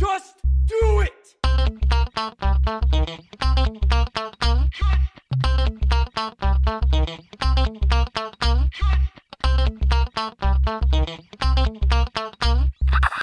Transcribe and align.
Just 0.00 0.36
do 0.66 1.02
it! 1.02 1.12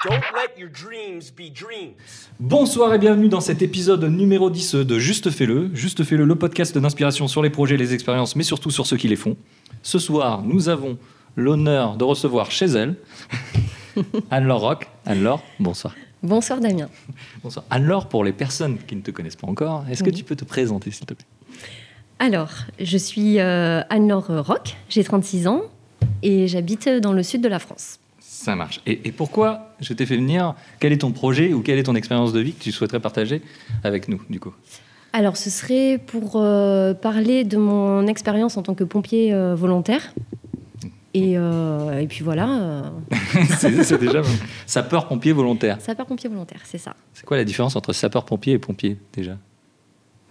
Don't 0.04 0.22
let 0.32 0.56
your 0.56 0.68
dreams 0.70 1.32
be 1.32 1.50
dreams. 1.52 1.96
Bonsoir 2.38 2.94
et 2.94 2.98
bienvenue 3.00 3.28
dans 3.28 3.40
cet 3.40 3.60
épisode 3.60 4.04
numéro 4.04 4.48
10 4.48 4.76
de 4.76 5.00
Juste 5.00 5.30
Fais-le. 5.30 5.74
Juste 5.74 6.04
Fais-le, 6.04 6.24
le 6.24 6.34
podcast 6.36 6.78
d'inspiration 6.78 7.26
sur 7.26 7.42
les 7.42 7.50
projets, 7.50 7.76
les 7.76 7.92
expériences, 7.92 8.36
mais 8.36 8.44
surtout 8.44 8.70
sur 8.70 8.86
ceux 8.86 8.96
qui 8.96 9.08
les 9.08 9.16
font. 9.16 9.36
Ce 9.82 9.98
soir, 9.98 10.42
nous 10.42 10.68
avons 10.68 10.96
l'honneur 11.34 11.96
de 11.96 12.04
recevoir 12.04 12.52
chez 12.52 12.66
elle 12.66 12.94
Anne-Laure 14.30 14.60
Rock. 14.60 14.88
Anne-Laure, 15.06 15.42
bonsoir. 15.58 15.92
Bonsoir 16.22 16.60
Damien. 16.60 16.88
Bonsoir. 17.42 17.64
Anne-Laure, 17.70 18.08
pour 18.08 18.24
les 18.24 18.32
personnes 18.32 18.78
qui 18.86 18.96
ne 18.96 19.00
te 19.02 19.10
connaissent 19.10 19.36
pas 19.36 19.46
encore, 19.46 19.84
est-ce 19.90 20.02
que 20.02 20.10
Oui. 20.10 20.16
tu 20.16 20.24
peux 20.24 20.36
te 20.36 20.44
présenter 20.44 20.90
s'il 20.90 21.06
te 21.06 21.14
plaît? 21.14 21.26
Alors, 22.18 22.50
je 22.80 22.98
suis 22.98 23.38
euh, 23.38 23.82
Anne-Laure 23.90 24.44
Roch, 24.44 24.76
j'ai 24.88 25.04
36 25.04 25.46
ans 25.46 25.62
et 26.22 26.48
j'habite 26.48 26.88
dans 26.88 27.12
le 27.12 27.22
sud 27.22 27.40
de 27.42 27.48
la 27.48 27.60
France. 27.60 28.00
Ça 28.20 28.56
marche. 28.56 28.80
Et, 28.86 29.00
et 29.08 29.12
pourquoi 29.12 29.74
je 29.80 29.92
t'ai 29.92 30.06
fait 30.06 30.16
venir? 30.16 30.54
Quel 30.80 30.92
est 30.92 30.98
ton 30.98 31.12
projet 31.12 31.52
ou 31.52 31.60
quelle 31.62 31.78
est 31.78 31.84
ton 31.84 31.94
expérience 31.94 32.32
de 32.32 32.40
vie 32.40 32.52
que 32.52 32.62
tu 32.62 32.72
souhaiterais 32.72 33.00
partager 33.00 33.42
avec 33.84 34.08
nous, 34.08 34.20
du 34.28 34.40
coup? 34.40 34.52
Alors, 35.12 35.36
ce 35.36 35.48
serait 35.50 35.98
pour 36.04 36.32
euh, 36.36 36.92
parler 36.94 37.44
de 37.44 37.56
mon 37.56 38.06
expérience 38.06 38.56
en 38.56 38.62
tant 38.62 38.74
que 38.74 38.84
pompier 38.84 39.32
euh, 39.32 39.54
volontaire. 39.54 40.12
Et, 41.18 41.34
euh, 41.36 41.98
et 41.98 42.06
puis 42.06 42.22
voilà, 42.22 42.48
euh, 42.48 42.82
C'est 43.58 43.98
déjà 43.98 44.22
sapeur-pompier 44.66 45.32
volontaire. 45.32 45.80
sapeur-pompier 45.80 46.28
volontaire, 46.30 46.60
c'est 46.64 46.78
ça. 46.78 46.94
C'est 47.12 47.24
quoi 47.26 47.36
la 47.36 47.44
différence 47.44 47.74
entre 47.76 47.92
sapeur-pompier 47.92 48.54
et 48.54 48.58
pompier 48.58 48.96
déjà? 49.12 49.36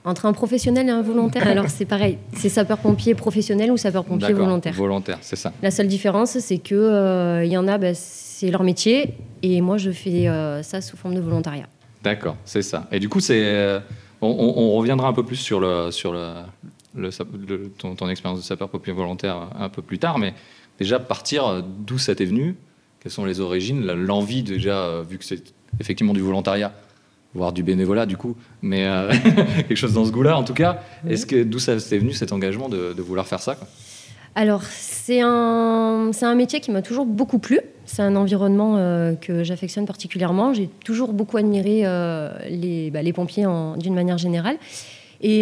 Entre 0.06 0.26
un 0.26 0.32
professionnel 0.34 0.88
et 0.88 0.92
un 0.92 1.02
volontaire, 1.02 1.46
alors 1.48 1.68
c'est 1.70 1.86
pareil, 1.86 2.18
c'est 2.34 2.48
sapeur-pompier 2.50 3.14
professionnel 3.16 3.72
ou 3.72 3.78
sapeur-pompier 3.78 4.30
D'accord, 4.30 4.46
volontaire? 4.46 4.74
Volontaire, 4.74 5.18
c'est 5.22 5.36
ça. 5.36 5.52
La 5.62 5.72
seule 5.72 5.88
différence, 5.88 6.38
c'est 6.40 6.60
que 6.60 6.76
euh, 6.76 7.44
il 7.44 7.52
y 7.52 7.58
en 7.58 7.68
a, 7.68 7.78
bah, 7.78 7.94
c'est 7.94 8.50
leur 8.50 8.64
métier, 8.64 9.16
et 9.44 9.60
moi 9.62 9.78
je 9.78 9.92
fais 9.92 10.28
euh, 10.30 10.64
ça 10.64 10.80
sous 10.82 10.96
forme 10.96 11.16
de 11.16 11.20
volontariat. 11.22 11.68
D'accord, 12.04 12.38
c'est 12.46 12.62
ça. 12.62 12.88
Et 12.92 13.00
du 13.00 13.10
coup, 13.10 13.20
c'est, 13.20 13.42
euh, 13.44 13.80
on, 14.22 14.28
on- 14.30 14.62
on 14.62 14.72
reviendra 14.78 15.10
un 15.10 15.14
peu 15.14 15.24
plus 15.24 15.36
sur, 15.36 15.60
le, 15.60 15.92
sur 15.92 16.14
le, 16.14 16.28
le 16.96 17.12
sap- 17.12 17.28
le- 17.48 17.70
ton, 17.78 17.96
ton 17.96 18.08
expérience 18.08 18.40
de 18.40 18.46
sapeur-pompier 18.46 18.94
volontaire 18.94 19.50
un 19.60 19.68
peu 19.68 19.82
plus 19.82 20.00
tard, 20.00 20.18
mais 20.20 20.34
déjà 20.80 21.00
partir 21.00 21.46
euh, 21.48 21.62
d'où 21.80 21.98
ça 21.98 22.16
t'est 22.16 22.26
venu, 22.26 22.56
quelles 23.00 23.12
sont 23.12 23.26
les 23.26 23.40
origines, 23.40 23.86
l'envie 23.86 24.44
déjà, 24.44 24.80
euh, 24.86 25.04
vu 25.08 25.18
que 25.18 25.24
c'est 25.26 25.44
effectivement 25.80 26.14
du 26.14 26.22
volontariat, 26.22 26.74
voire 27.34 27.54
du 27.54 27.64
bénévolat 27.64 28.06
du 28.06 28.18
coup, 28.18 28.36
mais 28.62 28.86
euh, 28.88 29.12
quelque 29.68 29.76
chose 29.76 29.94
dans 29.94 30.06
ce 30.06 30.12
goût-là 30.12 30.38
en 30.38 30.44
tout 30.44 30.54
cas. 30.54 30.82
Oui. 31.06 31.14
Est-ce 31.14 31.26
que 31.26 31.44
d'où 31.44 31.60
ça 31.60 31.76
t'est 31.78 31.98
venu 32.00 32.14
cet 32.14 32.32
engagement 32.32 32.70
de, 32.70 32.94
de 32.94 33.02
vouloir 33.02 33.28
faire 33.28 33.40
ça 33.42 33.56
quoi? 33.56 33.68
Alors, 34.36 34.62
c'est 34.62 35.22
un, 35.24 36.12
c'est 36.14 36.26
un 36.28 36.36
métier 36.36 36.60
qui 36.60 36.70
m'a 36.70 36.84
toujours 36.84 37.08
beaucoup 37.08 37.40
plu. 37.40 37.60
C'est 37.86 38.04
un 38.04 38.16
environnement 38.16 38.76
euh, 38.78 39.16
que 39.16 39.44
j'affectionne 39.44 39.88
particulièrement. 39.88 40.54
J'ai 40.54 40.70
toujours 40.86 41.12
beaucoup 41.12 41.38
admiré 41.38 41.82
euh, 41.86 42.30
les, 42.48 42.92
bah, 42.92 43.02
les 43.02 43.14
pompiers 43.14 43.48
en- 43.48 43.78
d'une 43.78 43.96
manière 43.96 44.20
générale. 44.20 44.58
Et, 45.22 45.42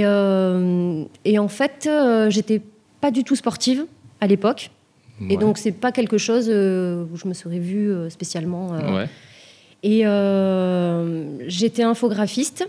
et 1.25 1.39
en 1.39 1.47
fait, 1.49 1.89
j'étais 2.29 2.61
pas 3.01 3.11
du 3.11 3.25
tout 3.25 3.35
sportive 3.35 3.85
à 4.21 4.27
l'époque. 4.27 4.71
Et 5.29 5.37
donc, 5.37 5.57
c'est 5.57 5.71
pas 5.71 5.91
quelque 5.91 6.17
chose 6.17 6.47
euh, 6.49 7.05
où 7.11 7.17
je 7.17 7.27
me 7.27 7.33
serais 7.33 7.59
vue 7.59 7.89
euh, 7.91 8.09
spécialement. 8.09 8.73
euh, 8.73 8.97
ouais. 8.97 9.09
Et 9.83 10.03
j'étais 11.47 11.83
infographiste. 11.83 12.67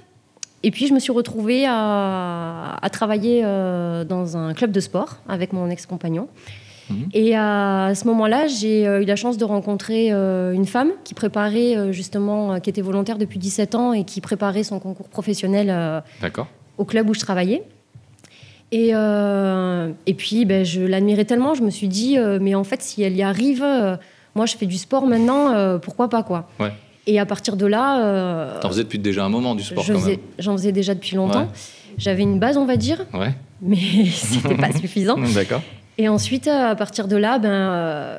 Et 0.63 0.71
puis, 0.71 0.87
je 0.87 0.95
me 0.95 0.99
suis 0.99 1.13
retrouvée 1.13 1.65
à, 1.67 2.77
à 2.81 2.91
travailler 2.91 3.43
dans 3.43 4.37
un 4.37 4.53
club 4.55 4.71
de 4.71 4.81
sport 4.81 5.19
avec 5.29 5.53
mon 5.53 5.71
ex-compagnon. 5.71 6.29
Mhm. 6.91 7.09
Et 7.15 7.35
à 7.37 7.93
ce 7.95 8.07
moment-là, 8.09 8.47
j'ai 8.49 8.85
eu 8.85 9.05
la 9.05 9.17
chance 9.17 9.39
de 9.39 9.45
rencontrer 9.45 10.11
une 10.11 10.67
femme 10.67 10.91
qui 11.05 11.15
préparait 11.15 11.93
justement, 11.93 12.61
qui 12.61 12.69
était 12.69 12.83
volontaire 12.83 13.17
depuis 13.17 13.39
17 13.39 13.75
ans 13.75 13.93
et 13.95 14.05
qui 14.05 14.21
préparait 14.21 14.63
son 14.65 14.79
concours 14.79 15.09
professionnel 15.09 16.03
au 16.79 16.85
club 16.85 17.09
où 17.09 17.15
je 17.15 17.21
travaillais. 17.21 17.63
Et, 18.73 18.91
euh, 18.95 19.91
et 20.07 20.15
puis, 20.15 20.45
ben, 20.45 20.65
je 20.65 20.81
l'admirais 20.83 21.25
tellement, 21.25 21.55
je 21.55 21.63
me 21.63 21.71
suis 21.71 21.89
dit, 21.89 22.19
euh, 22.19 22.39
mais 22.41 22.55
en 22.55 22.65
fait, 22.65 22.83
si 22.83 23.03
elle 23.03 23.17
y 23.17 23.23
arrive, 23.23 23.63
euh, 23.63 23.97
moi, 24.35 24.45
je 24.47 24.57
fais 24.57 24.67
du 24.67 24.77
sport 24.77 25.07
maintenant, 25.07 25.79
pourquoi 25.79 26.09
pas, 26.09 26.23
quoi. 26.23 26.49
Ouais. 26.61 26.73
Et 27.07 27.21
à 27.21 27.27
partir 27.27 27.57
de 27.57 27.67
là, 27.67 28.59
T'en 28.61 28.69
faisais 28.69 28.83
depuis 28.83 28.99
déjà 28.99 29.25
un 29.25 29.29
moment 29.29 29.55
du 29.55 29.63
sport 29.63 29.85
je 29.85 29.93
faisais- 29.93 30.19
j'en 30.41 30.53
faisais 30.57 30.73
déjà 30.73 30.93
depuis 30.95 31.15
longtemps. 31.17 31.43
Ouais. 31.43 31.49
J'avais 31.99 32.23
une 32.23 32.41
base, 32.41 32.57
on 32.57 32.65
va 32.67 32.77
dire, 32.77 33.07
Ouais. 33.15 33.33
mais 33.63 33.77
c'était 34.13 34.57
pas 34.57 34.73
suffisant. 34.73 35.17
D'accord. 35.35 35.63
Et 35.99 36.09
ensuite, 36.09 36.49
à 36.49 36.75
partir 36.75 37.07
de 37.09 37.17
là, 37.17 37.39
ben, 37.39 38.17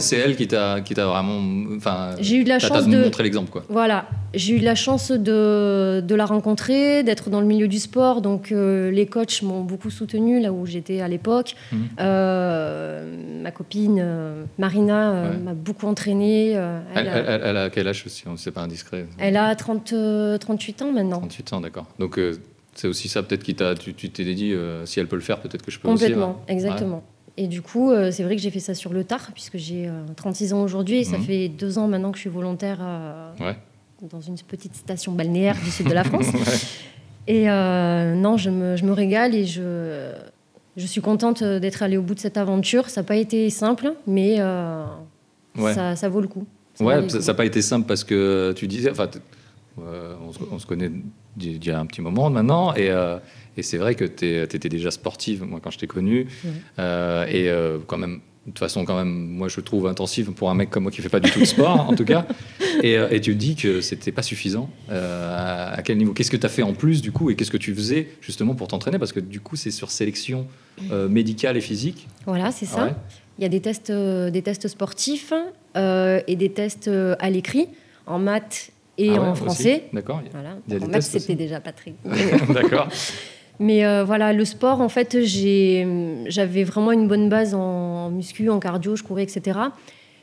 C'est 0.00 0.16
elle, 0.16 0.36
qui 0.36 0.46
t'a 0.46 0.80
vraiment, 1.06 1.40
enfin, 1.76 2.10
j'ai 2.20 2.36
eu 2.36 2.44
de 2.44 2.48
la 2.48 2.58
chance 2.58 2.86
de, 2.88 2.96
montré 3.04 3.22
l'exemple 3.22 3.50
quoi. 3.50 3.64
Voilà, 3.68 4.06
j'ai 4.34 4.54
eu 4.56 4.60
de 4.60 4.64
la 4.64 4.74
chance 4.74 5.10
de, 5.10 6.00
de 6.00 6.14
la 6.14 6.24
rencontrer, 6.24 7.02
d'être 7.02 7.30
dans 7.30 7.40
le 7.40 7.46
milieu 7.46 7.68
du 7.68 7.78
sport. 7.78 8.22
Donc 8.22 8.52
euh, 8.52 8.90
les 8.90 9.06
coachs 9.06 9.42
m'ont 9.42 9.62
beaucoup 9.62 9.90
soutenue 9.90 10.40
là 10.40 10.52
où 10.52 10.66
j'étais 10.66 11.00
à 11.00 11.08
l'époque. 11.08 11.54
Mhm. 11.72 11.88
Euh, 12.00 13.42
ma 13.42 13.50
copine 13.50 13.98
euh, 14.00 14.44
Marina 14.58 15.10
Ouais. 15.10 15.36
m'a 15.38 15.54
beaucoup 15.54 15.86
entraînée. 15.86 16.50
Elle, 16.52 16.82
elle, 16.94 17.08
a, 17.08 17.48
elle- 17.48 17.56
a 17.56 17.70
quel 17.70 17.88
âge 17.88 18.02
aussi 18.06 18.24
C'est 18.36 18.50
pas 18.50 18.62
indiscret. 18.62 19.06
elle 19.18 19.36
a 19.36 19.54
30, 19.54 19.92
euh, 19.92 20.38
38 20.38 20.82
ans 20.82 20.92
maintenant. 20.92 21.18
38 21.18 21.52
ans, 21.52 21.60
d'accord. 21.60 21.86
Donc 21.98 22.18
c'est 22.74 22.88
aussi 22.88 23.08
ça 23.08 23.22
peut-être 23.22 23.42
qui 23.42 23.54
t'a, 23.54 23.74
tu 23.74 23.92
t'es 23.94 24.24
dit 24.24 24.54
si 24.84 25.00
elle 25.00 25.06
peut 25.08 25.16
le 25.16 25.22
faire, 25.22 25.40
peut-être 25.40 25.62
que 25.62 25.70
je 25.70 25.78
peux 25.78 25.88
aussi. 25.88 26.04
Complètement, 26.04 26.42
ouais. 26.48 26.56
Et 27.36 27.46
du 27.46 27.62
coup, 27.62 27.90
euh, 27.90 28.10
c'est 28.10 28.22
vrai 28.22 28.36
que 28.36 28.42
j'ai 28.42 28.50
fait 28.50 28.60
ça 28.60 28.74
sur 28.74 28.92
le 28.92 29.04
tard, 29.04 29.30
puisque 29.32 29.56
j'ai 29.56 29.88
euh, 29.88 30.02
36 30.16 30.52
ans 30.52 30.62
aujourd'hui, 30.62 30.98
et 30.98 31.04
ça 31.04 31.16
Mhm. 31.18 31.24
fait 31.24 31.48
deux 31.48 31.78
ans 31.78 31.88
maintenant 31.88 32.10
que 32.10 32.16
je 32.18 32.22
suis 32.22 32.30
volontaire 32.30 32.78
euh, 32.82 33.30
Ouais. 33.40 33.56
dans 34.10 34.20
une 34.20 34.36
petite 34.36 34.74
station 34.74 35.12
balnéaire 35.12 35.56
du 35.64 35.70
sud 35.70 35.86
de 35.88 35.94
la 35.94 36.04
France. 36.04 36.26
Ouais. 36.34 36.40
Et 37.26 37.48
euh, 37.50 38.14
non, 38.14 38.36
je 38.36 38.50
me, 38.50 38.76
je 38.76 38.84
me 38.84 38.92
régale 38.92 39.34
et 39.34 39.46
je, 39.46 40.10
je 40.76 40.86
suis 40.86 41.00
contente 41.00 41.44
d'être 41.44 41.82
allée 41.82 41.96
au 41.96 42.02
bout 42.02 42.14
de 42.14 42.18
cette 42.20 42.36
aventure. 42.36 42.88
Ça 42.90 43.02
n'a 43.02 43.06
pas 43.06 43.16
été 43.16 43.48
simple, 43.50 43.92
mais 44.06 44.36
euh, 44.38 44.84
Ouais. 45.58 45.74
ça, 45.74 45.96
ça 45.96 46.08
vaut 46.08 46.20
le 46.20 46.28
coup. 46.28 46.46
Ça 46.74 46.84
Ouais, 46.84 47.08
ça 47.08 47.18
n'a 47.18 47.34
pas 47.34 47.44
été 47.44 47.62
simple 47.62 47.86
parce 47.86 48.04
que 48.04 48.52
tu 48.56 48.66
disais, 48.66 48.90
enfin, 48.90 49.08
euh, 49.80 50.14
on, 50.26 50.32
se, 50.32 50.38
on 50.50 50.58
se 50.58 50.66
connaît 50.66 50.90
d'il 51.36 51.64
y 51.64 51.70
a 51.70 51.78
un 51.78 51.86
petit 51.86 52.00
moment 52.00 52.30
maintenant, 52.30 52.74
et, 52.74 52.90
euh, 52.90 53.18
et 53.60 53.62
c'est 53.62 53.78
vrai 53.78 53.94
que 53.94 54.04
tu 54.04 54.26
étais 54.56 54.68
déjà 54.68 54.90
sportive, 54.90 55.44
moi, 55.44 55.60
quand 55.62 55.70
je 55.70 55.78
t'ai 55.78 55.86
connue, 55.86 56.26
Ouais. 56.44 56.50
euh, 56.78 57.24
et 57.28 57.48
euh, 57.48 57.78
quand 57.86 57.98
même, 57.98 58.16
de 58.46 58.52
toute 58.52 58.58
façon, 58.58 58.84
quand 58.86 58.96
même, 58.96 59.08
moi, 59.10 59.48
je 59.48 59.60
trouve 59.60 59.86
intensive 59.86 60.32
pour 60.32 60.50
un 60.50 60.54
mec 60.54 60.70
comme 60.70 60.84
moi 60.84 60.90
qui 60.92 61.02
fait 61.02 61.08
pas 61.10 61.20
du 61.20 61.30
tout 61.30 61.40
de 61.40 61.44
sport, 61.44 61.88
en 61.90 61.94
tout 61.94 62.04
cas, 62.06 62.26
et, 62.82 62.96
euh, 62.96 63.08
et 63.10 63.20
tu 63.20 63.34
dis 63.34 63.54
que 63.54 63.80
c'était 63.82 64.12
pas 64.12 64.22
suffisant. 64.22 64.70
Euh, 64.90 65.36
à, 65.36 65.74
à 65.78 65.82
quel 65.82 65.98
niveau? 65.98 66.12
Qu'est-ce 66.14 66.30
que 66.30 66.36
tu 66.38 66.46
as 66.46 66.48
fait 66.48 66.62
en 66.62 66.72
plus, 66.72 67.02
du 67.02 67.12
coup, 67.12 67.30
et 67.30 67.36
qu'est-ce 67.36 67.50
que 67.50 67.56
tu 67.58 67.74
faisais 67.74 68.08
justement 68.22 68.54
pour 68.54 68.66
t'entraîner? 68.68 68.98
Parce 68.98 69.12
que 69.12 69.20
du 69.20 69.40
coup, 69.40 69.56
c'est 69.56 69.70
sur 69.70 69.90
sélection 69.90 70.46
médicale 71.08 71.56
et 71.58 71.60
physique. 71.60 72.08
Voilà, 72.26 72.50
c'est 72.50 72.66
ça. 72.66 72.84
Ouais. 72.86 72.94
Il 73.38 73.42
y 73.42 73.44
a 73.44 73.50
des 73.50 73.60
tests, 73.60 73.92
des 73.92 74.42
tests 74.42 74.68
sportifs 74.68 75.32
et 75.76 76.36
des 76.36 76.50
tests 76.50 76.90
à 77.18 77.28
l'écrit, 77.30 77.68
en 78.06 78.18
maths 78.18 78.70
et 78.98 79.10
Ah 79.10 79.20
ouais, 79.20 79.28
en 79.28 79.34
français. 79.34 79.84
D'accord. 79.92 80.22
Voilà. 80.32 80.56
En 80.82 80.88
maths, 80.88 81.02
c'était 81.02 81.34
déjà 81.34 81.60
pas 81.60 81.72
très. 81.72 81.92
D'accord. 82.54 82.88
Mais 83.60 83.84
euh, 83.84 84.04
voilà, 84.04 84.32
le 84.32 84.44
sport, 84.46 84.80
en 84.80 84.88
fait, 84.88 85.18
j'avais 85.22 86.64
vraiment 86.64 86.92
une 86.92 87.06
bonne 87.06 87.28
base 87.28 87.54
en 87.54 88.10
muscu, 88.10 88.48
en 88.48 88.58
cardio, 88.58 88.96
je 88.96 89.02
courais, 89.02 89.22
etc. 89.22 89.58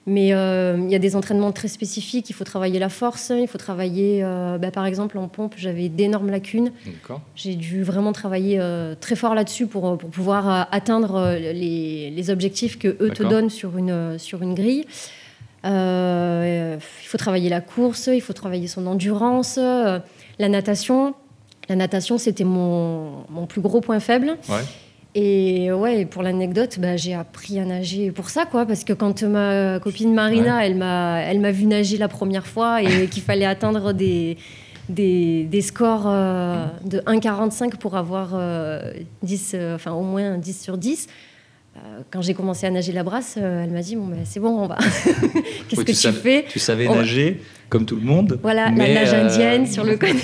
Mais 0.08 0.34
euh, 0.34 0.76
il 0.82 0.90
y 0.90 0.96
a 0.96 1.00
des 1.00 1.16
entraînements 1.16 1.52
très 1.52 1.68
spécifiques. 1.68 2.32
Il 2.32 2.34
faut 2.34 2.46
travailler 2.46 2.80
la 2.80 2.90
force, 2.90 3.32
il 3.40 3.48
faut 3.48 3.60
travailler, 3.60 4.22
euh, 4.24 4.58
bah, 4.58 4.72
par 4.72 4.88
exemple, 4.88 5.20
en 5.20 5.28
pompe, 5.28 5.54
j'avais 5.56 5.88
d'énormes 5.88 6.32
lacunes. 6.32 6.72
J'ai 7.36 7.54
dû 7.54 7.84
vraiment 7.84 8.12
travailler 8.12 8.60
très 9.02 9.16
fort 9.16 9.36
là-dessus 9.36 9.68
pour, 9.68 10.00
pour 10.00 10.10
pouvoir 10.10 10.68
atteindre 10.72 11.38
les, 11.38 12.10
les 12.10 12.30
objectifs 12.32 12.80
que 12.80 12.98
eux 13.00 13.12
te 13.12 13.22
donnent 13.22 13.52
sur 13.52 13.78
une, 13.78 14.18
sur 14.18 14.42
une 14.42 14.56
grille. 14.56 14.86
Il 15.64 16.80
faut 16.80 17.18
travailler 17.20 17.50
la 17.50 17.62
course, 17.62 18.10
il 18.12 18.22
faut 18.22 18.34
travailler 18.34 18.68
son 18.68 18.88
endurance, 18.88 19.58
la 19.58 20.50
natation. 20.50 21.14
La 21.70 21.76
natation, 21.76 22.18
c'était 22.18 22.44
mon, 22.44 23.26
mon 23.30 23.46
plus 23.46 23.62
gros 23.62 23.82
point 23.82 24.00
faible. 24.00 24.38
Ouais. 24.50 24.64
Et 25.16 25.72
ouais, 25.72 26.06
pour 26.06 26.22
l'anecdote, 26.22 26.78
bah, 26.80 26.96
j'ai 26.96 27.14
appris 27.14 27.60
à 27.60 27.66
nager 27.66 28.12
pour 28.12 28.30
ça, 28.30 28.46
quoi. 28.46 28.66
Parce 28.66 28.84
que 28.84 28.94
quand 28.94 29.24
ma 29.24 29.80
copine 29.80 30.14
Marina, 30.14 30.66
elle 30.66 30.76
m'a, 30.76 31.22
elle 31.22 31.40
m'a 31.40 31.52
vu 31.52 31.66
nager 31.66 31.98
la 31.98 32.08
première 32.08 32.46
fois 32.46 32.84
et 32.84 33.08
qu'il 33.12 33.24
fallait 33.24 33.46
atteindre 33.46 33.94
des, 33.94 34.38
des, 34.90 35.46
des 35.46 35.62
scores 35.62 36.06
euh, 36.06 36.68
de 36.86 37.00
1,45 37.00 37.78
pour 37.78 37.98
avoir 37.98 38.32
euh, 38.34 38.94
10, 39.24 39.52
euh, 39.54 39.76
enfin 39.76 39.92
au 39.92 40.04
moins 40.04 40.38
10 40.38 40.62
sur 40.62 40.78
10. 40.78 41.08
Euh, 41.86 42.02
quand 42.12 42.22
j'ai 42.22 42.34
commencé 42.34 42.66
à 42.66 42.72
nager 42.72 42.92
la 42.92 43.04
brasse, 43.04 43.36
euh, 43.38 43.64
elle 43.64 43.72
m'a 43.72 43.82
dit 43.82 43.96
bon, 43.96 44.08
ben, 44.08 44.20
c'est 44.26 44.40
bon, 44.40 44.50
on 44.50 44.68
va. 44.68 44.78
Qu'est-ce 45.70 45.76
Oui, 45.78 45.86
que 45.86 45.92
tu 45.92 45.94
savais- 45.94 46.18
fais 46.20 46.46
Tu 46.50 46.60
savais 46.60 46.88
On 46.88 46.96
nager, 46.96 47.42
comme 47.70 47.86
tout 47.86 47.96
le 47.96 48.02
monde. 48.02 48.40
Voilà, 48.42 48.66
la 48.66 48.72
nage 48.94 49.14
euh, 49.14 49.26
indienne 49.26 49.66
sur 49.68 49.84
le 49.84 49.96
côté. 49.98 50.16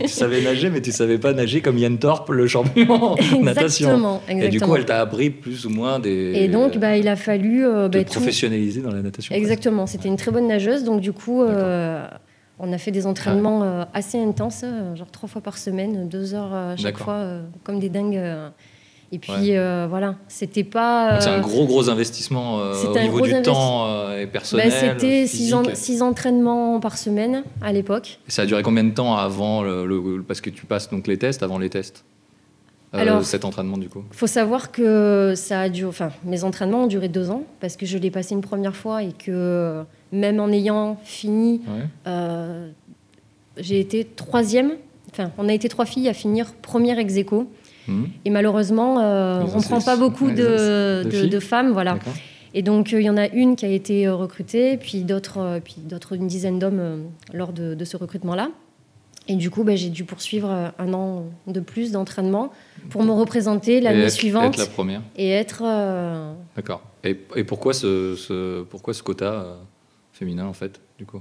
tu 0.00 0.08
savais 0.08 0.40
nager, 0.42 0.70
mais 0.70 0.80
tu 0.80 0.92
savais 0.92 1.18
pas 1.18 1.32
nager 1.32 1.60
comme 1.60 1.78
Yann 1.78 1.98
Thorpe, 1.98 2.30
le 2.30 2.46
champion 2.46 2.90
en 2.92 3.16
natation. 3.42 3.88
exactement, 3.88 4.22
Et 4.28 4.34
du 4.34 4.38
coup, 4.40 4.44
exactement. 4.46 4.76
elle 4.76 4.84
t'a 4.86 5.00
appris 5.00 5.30
plus 5.30 5.66
ou 5.66 5.70
moins 5.70 5.98
des. 5.98 6.32
Et 6.34 6.48
donc, 6.48 6.78
bah, 6.78 6.96
il 6.96 7.08
a 7.08 7.16
fallu 7.16 7.64
euh, 7.66 7.88
te 7.88 7.98
bah, 7.98 8.04
tout- 8.04 8.12
professionnaliser 8.12 8.80
dans 8.80 8.92
la 8.92 9.02
natation. 9.02 9.34
Exactement, 9.34 9.86
c'était 9.86 10.08
une 10.08 10.16
très 10.16 10.30
bonne 10.30 10.48
nageuse, 10.48 10.84
donc 10.84 11.00
du 11.00 11.12
coup, 11.12 11.42
euh, 11.42 12.06
on 12.58 12.72
a 12.72 12.78
fait 12.78 12.90
des 12.90 13.06
entraînements 13.06 13.62
euh, 13.64 13.84
assez 13.92 14.18
intenses, 14.18 14.64
genre 14.94 15.10
trois 15.10 15.28
fois 15.28 15.42
par 15.42 15.58
semaine, 15.58 16.08
deux 16.08 16.34
heures 16.34 16.54
à 16.54 16.76
chaque 16.76 16.96
fois, 16.98 17.22
comme 17.64 17.80
des 17.80 17.88
dingues. 17.90 18.20
Et 19.12 19.18
puis 19.18 19.30
Ouais. 19.32 19.56
euh, 19.56 19.86
voilà, 19.88 20.16
c'était 20.26 20.64
pas. 20.64 21.20
C'est 21.20 21.28
un 21.28 21.34
euh, 21.38 21.40
gros, 21.40 21.64
gros 21.66 21.88
investissement 21.88 22.58
euh, 22.58 22.74
au 22.92 22.98
niveau 22.98 23.20
du 23.20 23.30
investi- 23.32 23.42
temps 23.42 23.86
euh, 23.86 24.20
et 24.22 24.26
bah, 24.26 24.32
personnel. 24.32 24.72
c'était 24.72 25.26
six, 25.28 25.36
physique. 25.36 25.54
en- 25.54 25.74
six 25.74 26.02
entraînements 26.02 26.80
par 26.80 26.98
semaine 26.98 27.44
à 27.62 27.72
l'époque. 27.72 28.18
Ça 28.26 28.42
a 28.42 28.46
duré 28.46 28.62
combien 28.64 28.82
de 28.84 28.90
temps 28.90 29.16
avant 29.16 29.62
le, 29.62 29.86
le- 29.86 30.22
parce 30.22 30.40
que 30.40 30.50
tu 30.50 30.66
passes 30.66 30.90
donc 30.90 31.06
les 31.06 31.18
tests 31.18 31.44
avant 31.44 31.58
les 31.58 31.70
tests 31.70 32.04
Alors- 32.92 33.24
cet 33.24 33.44
entraînement 33.44 33.78
du 33.78 33.88
coup? 33.88 34.02
Il 34.10 34.16
faut 34.16 34.26
savoir 34.26 34.72
que 34.72 35.34
ça 35.36 35.60
a 35.60 35.68
duré, 35.68 35.88
enfin, 35.88 36.10
mes 36.24 36.42
entraînements 36.42 36.82
ont 36.84 36.86
duré 36.88 37.08
deux 37.08 37.30
ans 37.30 37.44
parce 37.60 37.76
que 37.76 37.86
je 37.86 37.98
l'ai 37.98 38.10
passé 38.10 38.34
une 38.34 38.40
première 38.40 38.74
fois 38.74 39.04
et 39.04 39.12
que 39.12 39.84
même 40.10 40.40
en 40.40 40.48
ayant 40.48 40.98
fini, 41.04 41.60
Ouais. 41.68 42.12
j'ai 43.58 43.80
été 43.80 44.04
troisième. 44.04 44.72
Enfin, 45.12 45.30
on 45.38 45.48
a 45.48 45.52
été 45.52 45.68
trois 45.68 45.86
filles 45.86 46.08
à 46.08 46.12
finir 46.14 46.52
première 46.60 46.98
ex 46.98 47.16
aequo. 47.16 47.46
Et 48.24 48.30
malheureusement, 48.30 48.98
euh, 49.00 49.42
on 49.54 49.58
ne 49.58 49.62
prend 49.62 49.80
pas 49.80 49.96
beaucoup 49.96 50.26
Ouais, 50.26 50.34
de, 50.34 50.42
insectes. 50.46 51.06
De 51.06 51.10
de- 51.16 51.20
filles. 51.22 51.30
de 51.30 51.40
femmes. 51.40 51.72
Voilà. 51.72 51.98
Et 52.54 52.62
donc, 52.62 52.92
euh, 52.92 53.00
il 53.00 53.04
y 53.04 53.10
en 53.10 53.16
a 53.16 53.28
une 53.28 53.54
qui 53.56 53.64
a 53.66 53.68
été 53.68 54.06
euh, 54.06 54.14
recrutée, 54.14 54.76
puis 54.76 55.02
d'autres, 55.04 55.60
puis 55.64 55.76
d'autres, 55.78 56.14
une 56.14 56.26
dizaine 56.26 56.58
d'hommes 56.58 57.04
lors 57.32 57.52
de, 57.52 57.84
ce 57.84 57.96
recrutement-là. 57.96 58.48
Et 59.28 59.34
du 59.34 59.50
coup, 59.50 59.64
ben, 59.64 59.76
j'ai 59.76 59.88
dû 59.88 60.04
poursuivre 60.04 60.72
un 60.78 60.92
an 60.94 61.24
de 61.48 61.58
plus 61.60 61.90
d'entraînement 61.92 62.52
pour 62.90 63.02
me 63.02 63.10
représenter 63.10 63.80
l'année 63.80 64.08
suivante 64.08 64.54
être 64.54 64.58
la 64.58 64.66
première. 64.66 65.02
et 65.16 65.30
être. 65.30 65.64
D'accord. 66.54 66.82
Et, 67.04 67.18
et 67.34 67.42
pourquoi 67.44 67.72
ce, 67.74 68.14
ce- 68.16 68.62
pourquoi 68.62 68.94
ce 68.94 69.02
quota 69.02 69.58
féminin 70.12 70.46
en 70.46 70.52
fait 70.52 70.80
du 70.98 71.06
coup? 71.06 71.20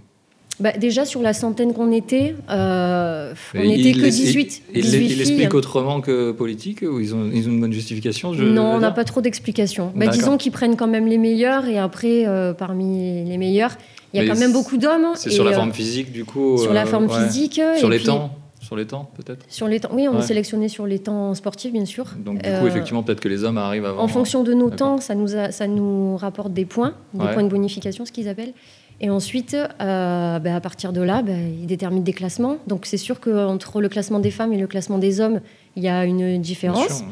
Bah, 0.60 0.72
déjà, 0.72 1.06
sur 1.06 1.22
la 1.22 1.34
centaine 1.34 1.74
qu'on 1.74 1.92
était, 1.92 2.36
euh, 2.50 3.34
on 3.56 3.60
n'était 3.60 3.90
il- 3.90 4.02
que 4.02 4.06
il- 4.08 4.12
18, 4.12 4.64
Il, 4.74 4.82
18 4.82 4.98
il 5.06 5.10
filles. 5.12 5.20
explique 5.22 5.54
autrement 5.54 6.02
que 6.02 6.32
politique 6.32 6.82
ou 6.82 7.00
ils 7.00 7.14
ont, 7.14 7.30
ils 7.34 7.48
ont 7.48 7.52
une 7.52 7.62
bonne 7.62 7.74
justification 7.74 8.34
je 8.34 8.44
non, 8.44 8.76
on 8.76 8.80
n'a 8.80 8.92
pas 8.92 9.04
trop 9.04 9.22
d'explications. 9.22 9.92
Bah, 9.96 10.08
disons 10.08 10.38
qu'ils 10.38 10.52
prennent 10.52 10.76
quand 10.78 10.88
même 10.88 11.08
les 11.08 11.18
meilleurs 11.18 11.66
et 11.68 11.78
après, 11.78 12.26
euh, 12.26 12.54
parmi 12.54 13.26
les 13.26 13.38
meilleurs, 13.38 13.72
il 14.14 14.18
y 14.18 14.20
a 14.20 14.24
Mais 14.24 14.30
quand 14.30 14.40
même 14.40 14.54
beaucoup 14.54 14.78
d'hommes. 14.78 15.08
C'est 15.16 15.30
et, 15.30 15.34
sur 15.34 15.44
la 15.44 15.52
euh, 15.52 15.56
forme 15.56 15.74
physique 15.74 16.12
du 16.12 16.24
coup. 16.26 16.58
sur 16.58 16.72
la 16.74 16.86
forme 16.86 17.08
ouais. 17.08 17.26
physique. 17.28 17.60
Sur 17.78 17.90
et 17.90 17.92
les 17.92 17.98
puis- 17.98 18.06
temps, 18.06 18.32
sur 18.62 18.76
les 18.78 18.86
temps 18.86 19.12
peut-être. 19.18 19.46
Sur 19.50 19.68
les 19.68 19.80
temps. 19.82 19.90
Oui, 19.92 20.08
on 20.08 20.14
Ouais. 20.14 20.20
est 20.20 20.28
sélectionné 20.28 20.70
sur 20.70 20.88
les 20.88 21.00
temps 21.00 21.34
sportifs, 21.36 21.74
bien 21.74 21.86
sûr. 21.86 22.06
Donc 22.24 22.42
du 22.42 22.50
Euh, 22.50 22.62
coup 22.62 22.68
effectivement 22.68 23.04
peut-être 23.04 23.20
que 23.20 23.28
les 23.28 23.44
hommes 23.44 23.58
arrivent 23.58 23.86
avant. 23.86 24.02
En 24.02 24.08
fonction 24.08 24.44
de 24.44 24.54
nos 24.54 24.70
temps, 24.70 25.00
ça 25.02 25.16
nous, 25.16 25.36
a- 25.36 25.52
ça 25.52 25.68
nous 25.68 26.16
rapporte 26.18 26.54
des 26.54 26.66
points, 26.66 26.94
des 27.14 27.26
Ouais. 27.26 27.34
points 27.34 27.44
de 27.44 27.50
bonification, 27.50 28.06
ce 28.06 28.12
qu'ils 28.14 28.30
appellent. 28.30 28.54
Et 29.02 29.10
ensuite, 29.10 29.54
euh, 29.56 30.40
bah, 30.40 30.56
à 30.56 30.62
partir 30.62 30.94
de 30.94 31.02
là, 31.02 31.22
bah, 31.22 31.34
ils 31.34 31.66
déterminent 31.66 32.04
des 32.04 32.14
classements. 32.14 32.58
Donc 32.68 32.86
c'est 32.86 32.98
sûr 32.98 33.20
qu'entre 33.20 33.82
le 33.82 33.90
classement 33.90 34.20
des 34.20 34.32
femmes 34.32 34.54
et 34.54 34.58
le 34.58 34.68
classement 34.68 34.98
des 34.98 35.20
hommes, 35.20 35.42
il 35.76 35.84
y 35.84 35.90
a 35.90 36.06
une 36.06 36.42
différence. 36.42 37.00
sûr. 37.00 37.06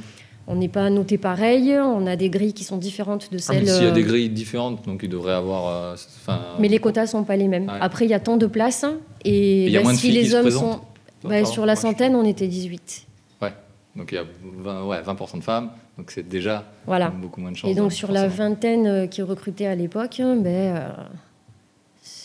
On 0.45 0.55
n'est 0.55 0.67
pas 0.67 0.89
noté 0.89 1.17
pareil, 1.17 1.73
on 1.79 2.05
a 2.05 2.17
des 2.17 2.29
grilles 2.29 2.51
qui 2.53 2.65
sont 2.65 2.75
différentes 2.75 3.31
de 3.31 3.37
Ah, 3.37 3.53
celles. 3.53 3.67
S'il 3.67 3.83
y 3.83 3.87
a 3.87 3.91
des 3.91 4.03
euh, 4.03 4.05
grilles 4.05 4.29
différentes, 4.29 4.85
donc 4.85 4.99
il 5.03 5.09
devrait 5.09 5.33
avoir. 5.33 5.95
euh, 6.29 6.35
mais 6.59 6.67
les 6.67 6.79
quotas 6.79 7.07
sont 7.07 7.23
pas 7.23 7.37
les 7.37 7.47
mêmes. 7.47 7.67
Ouais. 7.67 7.77
Après, 7.79 8.05
il 8.05 8.11
y 8.11 8.13
a 8.13 8.19
tant 8.19 8.35
de 8.35 8.45
places 8.45 8.85
et 9.23 9.69
y 9.69 9.77
a 9.77 9.79
bah, 9.79 9.83
moins 9.83 9.93
de 9.93 9.97
si 9.97 10.11
les 10.11 10.35
hommes 10.35 10.51
sont 10.51 10.81
bah, 11.23 11.45
sur 11.45 11.65
la 11.65 11.77
centaine, 11.77 12.15
on 12.15 12.25
était 12.25 12.47
18. 12.47 13.07
Donc 13.95 14.11
il 14.11 14.15
y 14.15 14.17
a 14.17 14.23
20, 14.43 14.85
ouais, 14.87 15.01
20% 15.03 15.37
de 15.37 15.43
femmes, 15.43 15.69
donc 15.99 16.09
c'est 16.09 16.27
déjà 16.27 16.65
Voilà. 16.87 17.09
beaucoup 17.11 17.39
moins 17.39 17.51
de 17.51 17.55
chances. 17.57 17.69
Et 17.69 17.75
donc 17.75 17.91
hein, 17.91 17.95
sur 17.95 18.11
la 18.11 18.27
vingtaine 18.27 19.07
qui 19.07 19.21
recrutaient 19.21 19.67
à 19.67 19.75
l'époque, 19.75 20.15
ben, 20.19 20.47
euh, 20.47 20.89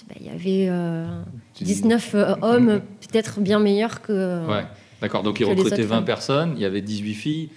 ben, 0.09 0.17
il 0.21 0.27
y 0.27 0.31
avait 0.31 0.69
euh, 0.71 1.07
Tu 1.55 1.65
dis- 1.65 1.75
19 1.75 2.15
euh, 2.15 2.35
hommes, 2.43 2.81
peut-être 3.11 3.41
bien 3.41 3.59
meilleurs 3.59 4.01
que. 4.03 4.47
Ouais, 4.49 4.65
d'accord. 5.03 5.23
Donc 5.23 5.41
ils 5.41 5.45
recrutaient 5.45 5.75
autres 5.75 5.83
20 5.83 5.97
femmes. 5.97 6.05
personnes, 6.05 6.53
il 6.57 6.63
y 6.63 6.65
avait 6.65 6.81
18 6.83 7.15
filles. 7.15 7.49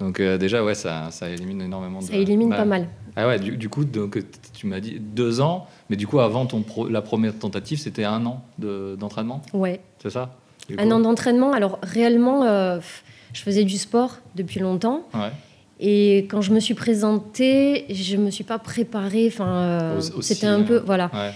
Donc 0.00 0.18
euh, 0.20 0.36
déjà, 0.38 0.64
ouais, 0.64 0.74
ça, 0.74 1.10
ça 1.10 1.28
élimine 1.28 1.60
énormément 1.62 2.00
de. 2.00 2.04
Ça 2.04 2.14
élimine 2.16 2.48
Bah, 2.50 2.56
pas 2.56 2.64
mal. 2.64 2.88
Ah 3.14 3.26
ouais, 3.28 3.38
du, 3.38 3.56
du 3.58 3.68
coup, 3.68 3.84
donc, 3.84 4.18
tu 4.54 4.66
m'as 4.66 4.80
dit 4.80 4.98
deux 4.98 5.40
ans, 5.42 5.66
mais 5.90 5.96
du 5.96 6.06
coup, 6.06 6.18
avant 6.20 6.46
ton 6.46 6.62
pro- 6.62 6.88
la 6.88 7.02
première 7.02 7.38
tentative, 7.38 7.78
c'était 7.78 8.04
un 8.04 8.24
an 8.24 8.42
de- 8.58 8.96
d'entraînement, 8.98 9.42
Ouais. 9.52 9.80
c'est 10.02 10.08
ça? 10.10 10.34
Un 10.78 10.90
an 10.90 10.98
d'entraînement. 11.00 11.52
Alors 11.52 11.78
réellement, 11.82 12.44
euh, 12.44 12.80
je 13.34 13.42
faisais 13.42 13.64
du 13.64 13.76
sport 13.76 14.18
depuis 14.34 14.60
longtemps. 14.60 15.02
Ouais. 15.12 15.30
Et 15.78 16.18
quand 16.30 16.40
je 16.40 16.52
me 16.52 16.60
suis 16.60 16.74
présentée, 16.74 17.84
je 17.90 18.16
me 18.16 18.30
suis 18.30 18.44
pas 18.44 18.58
préparée. 18.58 19.26
Enfin, 19.28 19.48
euh, 19.56 20.00
c'était 20.20 20.46
un 20.46 20.62
peu 20.62 20.76
euh, 20.76 20.82
voilà. 20.86 21.10
ouais. 21.12 21.32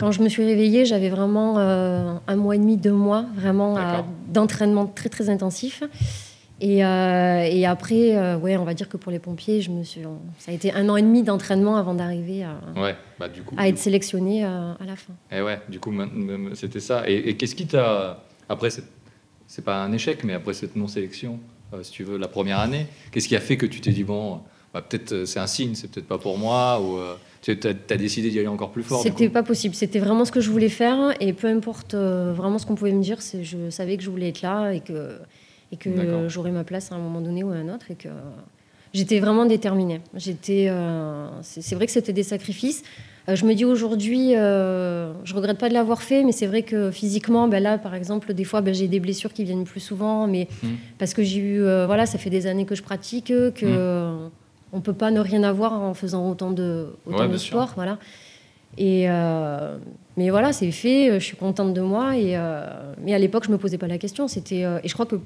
Quand 0.00 0.12
je 0.12 0.22
me 0.22 0.30
suis 0.30 0.42
réveillée, 0.44 0.86
j'avais 0.86 1.10
vraiment 1.10 1.58
euh, 1.58 2.14
un 2.26 2.36
mois 2.36 2.56
et 2.56 2.58
demi, 2.58 2.78
deux 2.78 2.90
mois, 2.90 3.26
vraiment 3.36 3.76
euh, 3.76 4.00
d'entraînement 4.28 4.86
très 4.86 5.10
très 5.10 5.28
intensif. 5.28 5.82
Et, 6.62 6.82
euh, 6.84 7.42
et 7.42 7.66
après, 7.66 8.16
euh, 8.16 8.38
ouais, 8.38 8.56
on 8.56 8.64
va 8.64 8.72
dire 8.72 8.88
que 8.88 8.96
pour 8.96 9.12
les 9.12 9.18
pompiers, 9.18 9.60
je 9.60 9.70
me 9.70 9.82
suis, 9.82 10.00
ça 10.38 10.52
a 10.52 10.54
été 10.54 10.72
un 10.72 10.88
an 10.88 10.96
et 10.96 11.02
demi 11.02 11.22
d'entraînement 11.22 11.76
avant 11.76 11.92
d'arriver 11.94 12.44
à, 12.44 12.80
Ouais, 12.80 12.96
bah 13.18 13.28
du 13.28 13.42
coup. 13.42 13.54
à 13.58 13.68
être 13.68 13.76
sélectionnée 13.78 14.42
euh, 14.44 14.72
à 14.72 14.84
la 14.86 14.96
fin. 14.96 15.12
Et 15.30 15.42
ouais, 15.42 15.60
du 15.68 15.80
coup, 15.80 15.92
c'était 16.54 16.80
ça. 16.80 17.06
Et, 17.06 17.16
et 17.30 17.36
qu'est-ce 17.36 17.54
qui 17.54 17.66
t'a. 17.66 18.24
Après, 18.48 18.70
c'est 19.46 19.64
pas 19.64 19.82
un 19.82 19.92
échec, 19.92 20.24
mais 20.24 20.32
après 20.32 20.54
cette 20.54 20.76
non-sélection, 20.76 21.38
si 21.82 21.92
tu 21.92 22.04
veux, 22.04 22.16
la 22.16 22.28
première 22.28 22.58
année, 22.60 22.86
qu'est-ce 23.12 23.28
qui 23.28 23.36
a 23.36 23.40
fait 23.40 23.58
que 23.58 23.66
tu 23.66 23.82
t'es 23.82 23.92
dit, 23.92 24.04
bon, 24.04 24.40
bah, 24.72 24.80
peut-être 24.82 25.26
c'est 25.26 25.40
un 25.40 25.46
signe, 25.46 25.74
c'est 25.74 25.90
peut-être 25.90 26.08
pas 26.08 26.18
pour 26.18 26.38
moi, 26.38 26.80
ou 26.80 26.98
tu 27.42 27.50
as, 27.52 27.96
décidé 27.96 28.30
d'y 28.30 28.38
aller 28.38 28.48
encore 28.48 28.70
plus 28.70 28.82
fort 28.82 29.02
C'était 29.02 29.28
pas 29.28 29.42
possible. 29.42 29.74
C'était 29.74 29.98
vraiment 29.98 30.24
ce 30.24 30.32
que 30.32 30.40
je 30.40 30.50
voulais 30.50 30.68
faire. 30.68 31.14
Et 31.20 31.32
peu 31.32 31.46
importe 31.48 31.94
euh, 31.94 32.32
vraiment 32.34 32.58
ce 32.58 32.66
qu'on 32.66 32.74
pouvait 32.74 32.92
me 32.92 33.02
dire, 33.02 33.18
je 33.20 33.70
savais 33.70 33.96
que 33.96 34.02
je 34.02 34.10
voulais 34.10 34.28
être 34.28 34.42
là 34.42 34.72
et 34.72 34.80
que, 34.80 35.18
et 35.72 35.76
que 35.76 36.28
j'aurais 36.28 36.50
ma 36.50 36.64
place 36.64 36.92
à 36.92 36.96
un 36.96 36.98
moment 36.98 37.20
donné 37.20 37.42
ou 37.42 37.50
à 37.50 37.54
un 37.54 37.68
autre. 37.74 37.90
Et 37.90 37.94
que 37.94 38.08
j'étais 38.92 39.20
vraiment 39.20 39.46
déterminée. 39.46 40.00
J'étais, 40.14 40.66
euh, 40.68 41.28
c'est 41.42 41.74
vrai 41.74 41.86
que 41.86 41.92
c'était 41.92 42.12
des 42.12 42.24
sacrifices. 42.24 42.82
Euh, 43.28 43.36
je 43.36 43.44
me 43.44 43.54
dis 43.54 43.64
aujourd'hui, 43.64 44.34
euh, 44.34 45.12
je 45.24 45.34
regrette 45.34 45.58
pas 45.58 45.68
de 45.68 45.74
l'avoir 45.74 46.02
fait, 46.02 46.24
mais 46.24 46.32
c'est 46.32 46.46
vrai 46.46 46.62
que 46.62 46.90
physiquement, 46.90 47.48
ben 47.48 47.62
là, 47.62 47.78
par 47.78 47.94
exemple, 47.94 48.34
des 48.34 48.44
fois, 48.44 48.60
ben, 48.60 48.74
j'ai 48.74 48.88
des 48.88 49.00
blessures 49.00 49.32
qui 49.32 49.44
viennent 49.44 49.64
plus 49.64 49.80
souvent, 49.80 50.26
mais 50.26 50.48
Mm. 50.62 50.68
parce 50.98 51.14
que 51.14 51.22
j'ai 51.22 51.38
eu, 51.38 51.60
voilà, 51.60 52.06
ça 52.06 52.18
fait 52.18 52.30
des 52.30 52.46
années 52.46 52.64
que 52.64 52.74
je 52.74 52.82
pratique, 52.82 53.26
que 53.28 54.26
Mm. 54.26 54.30
Euh, 54.72 54.76
on 54.76 54.80
peut 54.80 54.92
pas 54.92 55.10
ne 55.10 55.20
rien 55.20 55.42
avoir 55.42 55.72
en 55.72 55.94
faisant 55.94 56.28
autant 56.30 56.50
de, 56.50 56.88
autant 57.06 57.18
Ouais, 57.20 57.28
de 57.28 57.36
sûr. 57.36 57.52
sport, 57.56 57.72
voilà. 57.76 57.98
Et 58.78 59.10
euh, 59.10 59.76
mais 60.16 60.30
voilà, 60.30 60.52
c'est 60.52 60.70
fait. 60.70 61.18
Je 61.18 61.24
suis 61.24 61.36
contente 61.36 61.74
de 61.74 61.80
moi. 61.80 62.16
Et 62.16 62.36
euh, 62.36 62.64
mais 63.02 63.14
à 63.14 63.18
l'époque, 63.18 63.44
je 63.46 63.50
me 63.50 63.58
posais 63.58 63.78
pas 63.78 63.88
la 63.88 63.98
question. 63.98 64.28
C'était 64.28 64.64
euh, 64.64 64.78
et 64.84 64.88
je 64.88 64.94
crois 64.94 65.06
que 65.06 65.16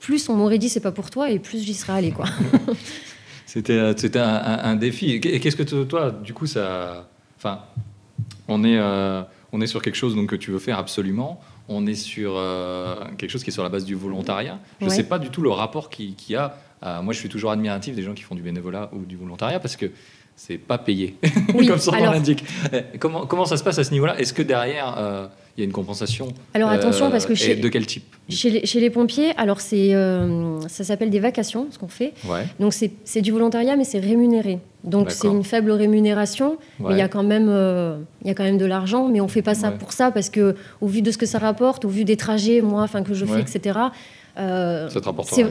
plus 0.00 0.28
on 0.28 0.34
m'aurait 0.34 0.58
dit 0.58 0.68
c'est 0.68 0.80
pas 0.80 0.92
pour 0.92 1.10
toi, 1.10 1.30
et 1.30 1.38
plus 1.38 1.62
j'y 1.62 1.74
serais 1.74 1.92
allée, 1.94 2.10
quoi. 2.10 2.26
C'était 3.46 3.72
euh, 3.74 3.94
c'était 3.96 4.18
un, 4.18 4.34
un- 4.34 4.64
un 4.64 4.76
défi. 4.76 5.12
Et 5.12 5.20
qu'est-ce 5.40 5.56
que 5.56 5.62
toi, 5.84 6.10
du 6.10 6.34
coup, 6.34 6.46
ça. 6.46 7.08
Enfin, 7.36 7.60
on 8.48 8.64
est, 8.64 8.78
euh, 8.78 9.22
on 9.52 9.60
est 9.60 9.66
sur 9.66 9.80
quelque 9.82 9.94
chose 9.96 10.16
donc, 10.16 10.28
que 10.30 10.36
tu 10.36 10.50
veux 10.50 10.58
faire 10.58 10.78
absolument. 10.78 11.40
On 11.68 11.86
est 11.86 11.94
sur 11.94 12.34
euh, 12.36 12.96
quelque 13.16 13.30
chose 13.30 13.44
qui 13.44 13.50
est 13.50 13.52
sur 13.52 13.62
la 13.62 13.68
base 13.68 13.84
du 13.84 13.94
volontariat. 13.94 14.58
Je 14.80 14.86
ne 14.86 14.90
Ouais. 14.90 14.96
sais 14.96 15.04
pas 15.04 15.18
du 15.18 15.30
tout 15.30 15.40
le 15.42 15.50
rapport 15.50 15.88
qu'il 15.90 16.14
qu'il 16.16 16.32
y 16.34 16.36
a. 16.36 16.56
à- 16.84 17.02
moi, 17.02 17.12
je 17.14 17.18
suis 17.18 17.28
toujours 17.28 17.50
admiratif 17.50 17.96
des 17.96 18.02
gens 18.02 18.12
qui 18.14 18.22
font 18.22 18.34
du 18.34 18.42
bénévolat 18.42 18.90
ou 18.92 19.04
du 19.04 19.16
volontariat 19.16 19.58
parce 19.60 19.76
que 19.76 19.86
c'est 20.36 20.58
pas 20.58 20.78
payé, 20.78 21.16
Oui, 21.54 21.66
comme 21.68 21.78
son 21.78 21.92
nom 21.92 22.10
l'indique. 22.10 22.44
Euh, 22.72 22.82
Comment, 22.98 23.24
comment 23.24 23.44
ça 23.46 23.56
se 23.56 23.62
passe 23.62 23.78
à 23.78 23.84
ce 23.84 23.92
niveau-là? 23.92 24.18
Est-ce 24.18 24.32
que 24.32 24.42
derrière, 24.42 24.96
euh, 24.98 25.26
il 25.56 25.60
y 25.60 25.62
a 25.62 25.64
une 25.64 25.70
compensation 25.72 26.26
Alors 26.54 26.70
attention, 26.70 27.06
Euh, 27.06 27.10
parce 27.10 27.24
que 27.24 27.36
chez, 27.36 27.54
De 27.54 27.68
quel 27.68 27.86
type? 27.86 28.02
chez, 28.28 28.50
les, 28.50 28.66
chez 28.66 28.80
les 28.80 28.90
pompiers, 28.90 29.30
alors 29.36 29.60
c'est 29.60 29.94
euh, 29.94 30.58
ça 30.66 30.82
s'appelle 30.82 31.10
des 31.10 31.20
vacations, 31.20 31.68
ce 31.70 31.78
qu'on 31.78 31.86
fait. 31.86 32.14
Ouais. 32.28 32.46
Donc 32.58 32.72
c'est 32.72 32.90
c'est 33.04 33.22
du 33.22 33.30
volontariat, 33.30 33.76
mais 33.76 33.84
c'est 33.84 34.00
rémunéré. 34.00 34.58
Donc 34.82 35.12
c'est 35.12 35.28
une 35.28 35.44
faible 35.44 35.70
rémunération, 35.70 36.58
mais 36.80 36.94
il 36.94 36.98
y 36.98 37.02
a 37.02 37.08
quand 37.08 37.22
même 37.22 37.46
euh, 37.48 37.98
il 38.22 38.26
y 38.26 38.30
a 38.30 38.34
quand 38.34 38.42
même 38.44 38.58
de 38.58 38.66
l'argent, 38.66 39.08
mais 39.08 39.20
on 39.20 39.28
fait 39.28 39.42
pas 39.42 39.54
ça 39.54 39.68
Ouais. 39.70 39.78
pour 39.78 39.92
ça 39.92 40.10
parce 40.10 40.30
que 40.30 40.56
au 40.80 40.88
vu 40.88 41.00
de 41.00 41.12
ce 41.12 41.16
que 41.18 41.26
ça 41.26 41.38
rapporte, 41.38 41.84
au 41.84 41.88
vu 41.88 42.04
des 42.04 42.16
trajets, 42.16 42.60
moi, 42.60 42.82
enfin 42.82 43.04
que 43.04 43.14
je 43.14 43.24
fais, 43.24 43.40
etc. 43.40 43.78
euh, 44.38 44.88
Ça 44.88 45.00
te 45.00 45.04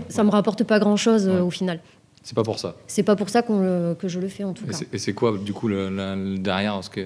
ça 0.10 0.24
me 0.24 0.30
rapporte 0.30 0.64
pas 0.64 0.80
grand 0.80 0.96
chose 0.98 1.28
Ouais. 1.28 1.40
au 1.40 1.50
final. 1.50 1.80
C'est 2.24 2.36
pas 2.36 2.44
pour 2.44 2.58
ça. 2.60 2.76
C'est 2.88 3.04
pas 3.04 3.16
pour 3.16 3.30
ça 3.30 3.44
le- 3.50 3.96
que 4.00 4.08
je 4.08 4.20
le 4.20 4.28
fais 4.30 4.44
en 4.44 4.54
tout 4.54 4.64
Et 4.66 4.72
cas. 4.72 4.78
Et 4.94 4.98
c'est 4.98 5.14
quoi, 5.14 5.38
du 5.38 5.52
coup, 5.54 5.68
le, 5.68 6.38
derrière 6.38 6.82
ce 6.84 6.90
que, 6.90 7.02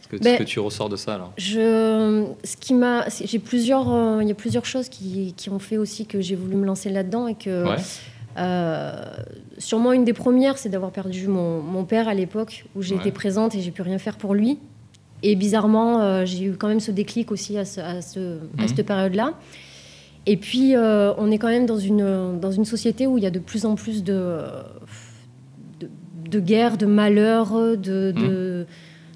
ce, 0.00 0.08
que, 0.08 0.16
ce 0.16 0.22
Ben- 0.22 0.38
que 0.38 0.44
tu 0.44 0.60
ressors 0.60 0.88
de 0.88 0.94
ça 0.96 1.14
alors 1.14 1.32
Je, 1.38 2.24
ce 2.44 2.56
qui 2.56 2.74
m'a, 2.74 3.04
j'ai 3.08 3.38
plusieurs, 3.40 3.92
euh, 3.92 4.18
il 4.22 4.28
y 4.28 4.30
a 4.30 4.34
plusieurs 4.34 4.64
choses 4.66 4.88
qui, 4.88 5.34
qui 5.36 5.50
ont 5.50 5.58
fait 5.58 5.76
aussi 5.76 6.06
que 6.06 6.20
j'ai 6.20 6.36
voulu 6.36 6.54
me 6.56 6.64
lancer 6.66 6.88
là-dedans 6.90 7.26
et 7.26 7.34
que, 7.34 7.64
Ouais. 7.68 7.76
euh, 8.38 8.92
sûrement 9.58 9.92
une 9.92 10.04
des 10.04 10.12
premières, 10.12 10.56
c'est 10.58 10.68
d'avoir 10.68 10.92
perdu 10.92 11.26
mon, 11.26 11.60
mon 11.60 11.84
père 11.84 12.08
à 12.08 12.14
l'époque 12.14 12.64
où 12.76 12.82
j'ai 12.82 12.94
Ouais. 12.94 13.00
été 13.00 13.10
présente 13.12 13.54
et 13.54 13.60
j'ai 13.60 13.70
pu 13.72 13.82
rien 13.82 13.98
faire 13.98 14.16
pour 14.16 14.34
lui. 14.34 14.58
Et 15.22 15.34
bizarrement, 15.36 16.00
euh, 16.00 16.24
j'ai 16.24 16.44
eu 16.44 16.52
quand 16.52 16.68
même 16.68 16.80
ce 16.80 16.90
déclic 16.92 17.30
aussi 17.32 17.58
à, 17.58 17.64
ce- 17.64 17.80
à 17.80 18.00
ce- 18.02 18.38
à 18.58 18.62
Mhm. 18.62 18.68
cette 18.68 18.86
période-là. 18.86 19.34
Et 20.32 20.36
puis, 20.36 20.76
euh, 20.76 21.12
on 21.18 21.28
est 21.32 21.38
quand 21.38 21.48
même 21.48 21.66
dans 21.66 21.78
une, 21.78 22.38
dans 22.40 22.52
une 22.52 22.64
société 22.64 23.06
où 23.08 23.18
il 23.18 23.24
y 23.24 23.26
a 23.26 23.30
de 23.32 23.40
plus 23.40 23.64
en 23.66 23.74
plus 23.74 24.04
de, 24.04 24.36
de, 25.80 25.88
de 26.30 26.40
guerres, 26.40 26.76
de 26.76 26.86
malheurs, 26.86 27.52
de, 27.76 28.12
de, 28.12 28.64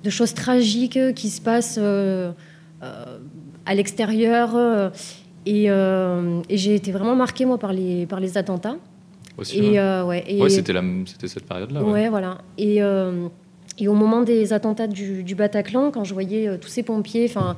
de 0.02 0.10
choses 0.10 0.34
tragiques 0.34 0.98
qui 1.14 1.28
se 1.30 1.40
passent 1.40 1.78
euh, 1.80 2.32
euh, 2.82 3.18
à 3.64 3.74
l'extérieur. 3.76 4.56
Et, 5.46 5.66
et 5.66 6.56
j'ai 6.62 6.74
été 6.74 6.90
vraiment 6.90 7.14
marquée, 7.14 7.44
moi, 7.44 7.58
par 7.58 7.72
les, 7.72 8.06
par 8.06 8.18
les 8.18 8.36
attentats. 8.36 8.76
Aussi, 9.38 9.58
Et, 9.58 9.78
ouais. 9.78 10.02
ouais, 10.02 10.24
et- 10.26 10.42
Ouais, 10.42 10.48
c'était 10.50 11.28
cette 11.28 11.46
période-là. 11.46 11.82
Ouais, 11.84 11.92
ouais. 11.92 12.08
voilà. 12.08 12.38
Et, 12.58 12.78
et 13.78 13.88
au 13.88 13.94
moment 13.94 14.22
des 14.22 14.52
attentats 14.52 14.88
du, 14.88 15.22
du 15.22 15.34
Bataclan, 15.36 15.92
quand 15.92 16.02
je 16.02 16.12
voyais 16.14 16.58
tous 16.58 16.68
ces 16.68 16.82
pompiers, 16.82 17.26
enfin, 17.28 17.56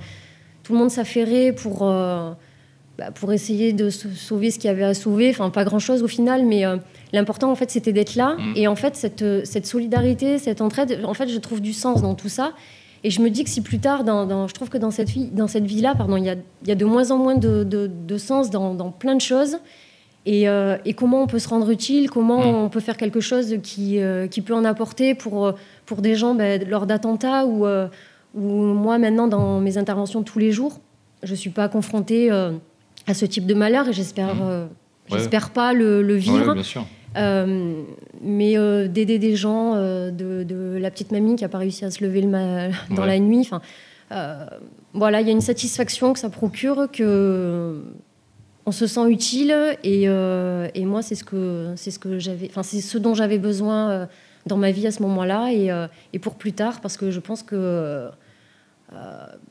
tout 0.62 0.72
le 0.75 0.78
monde 0.78 0.90
s'affairait 0.90 1.52
pour, 1.52 1.82
bah, 2.98 3.10
pour 3.10 3.32
essayer 3.32 3.72
de 3.72 3.90
sau- 3.90 4.08
sauver 4.14 4.50
ce 4.50 4.58
qu'il 4.58 4.68
y 4.68 4.70
avait 4.70 4.84
à 4.84 4.94
sauver. 4.94 5.30
Enfin, 5.30 5.50
pas 5.50 5.64
grand-chose 5.64 6.02
au 6.02 6.08
final, 6.08 6.44
mais 6.46 6.64
euh, 6.64 6.76
l'important, 7.12 7.50
en 7.50 7.54
fait, 7.54 7.70
c'était 7.70 7.92
d'être 7.92 8.14
là. 8.14 8.36
Mm. 8.38 8.52
Et 8.56 8.68
en 8.68 8.76
fait, 8.76 8.96
cette, 8.96 9.22
euh, 9.22 9.42
cette 9.44 9.66
solidarité, 9.66 10.38
cette 10.38 10.60
entraide, 10.60 11.00
en 11.04 11.12
fait, 11.14 11.28
je 11.28 11.38
trouve 11.38 11.60
du 11.60 11.72
sens 11.72 12.00
dans 12.02 12.14
tout 12.14 12.28
ça. 12.30 12.52
Et 13.04 13.10
je 13.10 13.20
me 13.20 13.28
dis 13.30 13.44
que 13.44 13.50
si 13.50 13.60
plus 13.60 13.78
tard, 13.78 14.02
dans, 14.02 14.24
dans- 14.26 14.48
je 14.48 14.54
trouve 14.54 14.68
que 14.70 14.78
dans 14.78 14.90
cette 14.90 15.10
vie, 15.10 15.26
dans 15.30 15.46
cette 15.46 15.64
vie-là, 15.64 15.94
pardon, 15.94 16.16
il 16.16 16.24
y 16.24 16.30
a, 16.30 16.36
y 16.66 16.70
a 16.72 16.74
de 16.74 16.84
moins 16.86 17.10
en 17.10 17.18
moins 17.18 17.34
de, 17.36 17.62
de- 17.64 17.90
de 18.08 18.18
sens 18.18 18.50
dans, 18.50 18.74
dans 18.74 18.90
plein 18.90 19.14
de 19.14 19.20
choses. 19.20 19.58
Et, 20.24 20.48
euh, 20.48 20.76
et 20.84 20.92
comment 20.94 21.22
on 21.22 21.26
peut 21.28 21.38
se 21.38 21.48
rendre 21.48 21.70
utile, 21.70 22.10
comment 22.10 22.40
Mm. 22.40 22.54
on 22.64 22.68
peut 22.68 22.80
faire 22.80 22.96
quelque 22.96 23.20
chose 23.20 23.56
qui, 23.62 24.00
euh, 24.00 24.26
qui 24.26 24.40
peut 24.40 24.54
en 24.54 24.64
apporter 24.64 25.14
pour, 25.14 25.52
pour 25.84 26.02
des 26.02 26.16
gens 26.16 26.34
ben, 26.34 26.66
lors 26.68 26.86
d'attentats 26.86 27.46
ou, 27.46 27.64
ou 28.34 28.40
moi 28.42 28.98
maintenant 28.98 29.28
dans 29.28 29.60
mes 29.60 29.78
interventions 29.78 30.22
tous 30.24 30.38
les 30.40 30.50
jours, 30.50 30.80
je 31.22 31.30
ne 31.30 31.36
suis 31.36 31.50
pas 31.50 31.68
confrontée 31.68 32.28
à 33.06 33.14
ce 33.14 33.25
type 33.26 33.46
de 33.46 33.54
malheur 33.54 33.88
et 33.88 33.92
j'espère 33.92 34.34
Mm. 34.34 34.40
euh, 34.42 34.66
j'espère 35.10 35.50
pas 35.50 35.72
le, 35.72 36.00
vivre. 36.14 36.54
bien 36.54 36.62
sûr. 36.62 36.86
Euh, 37.16 37.82
mais 38.20 38.58
euh, 38.58 38.88
d'aider 38.88 39.18
des 39.18 39.36
gens, 39.36 39.75
euh, 39.75 40.10
de, 40.10 40.42
de 40.42 40.76
la 40.78 40.90
petite 40.90 41.12
mamie 41.12 41.36
qui 41.36 41.44
n'a 41.44 41.48
pas 41.48 41.58
réussi 41.58 41.84
à 41.84 41.90
se 41.90 42.04
lever 42.04 42.20
le 42.20 42.28
ma- 42.28 42.68
dans 42.90 43.02
Ouais. 43.02 43.06
la 43.06 43.18
nuit. 43.18 43.40
Enfin, 43.40 43.60
voilà, 44.92 45.20
il 45.20 45.26
y 45.26 45.30
a 45.30 45.32
une 45.32 45.40
satisfaction 45.40 46.12
que 46.12 46.18
ça 46.18 46.28
procure, 46.30 46.88
que 46.92 47.82
on 48.66 48.72
se 48.72 48.86
sent 48.86 49.08
utile. 49.08 49.54
Et, 49.84 50.02
et 50.04 50.84
moi, 50.84 51.02
c'est 51.02 51.14
ce 51.14 51.25
que 51.25 51.68
c'est 51.76 51.90
ce 51.90 51.98
que 51.98 52.18
j'avais, 52.18 52.48
enfin 52.50 52.62
c'est 52.62 52.80
ce 52.80 52.98
dont 52.98 53.14
j'avais 53.14 53.38
besoin 53.38 54.08
dans 54.46 54.56
ma 54.58 54.70
vie 54.70 54.86
à 54.86 54.90
ce 54.92 55.02
moment-là 55.02 55.48
et, 55.52 55.70
et 56.12 56.18
pour 56.18 56.34
plus 56.34 56.52
tard, 56.52 56.80
parce 56.80 56.96
que 56.96 57.10
je 57.10 57.20
pense 57.20 57.42
que 57.42 58.08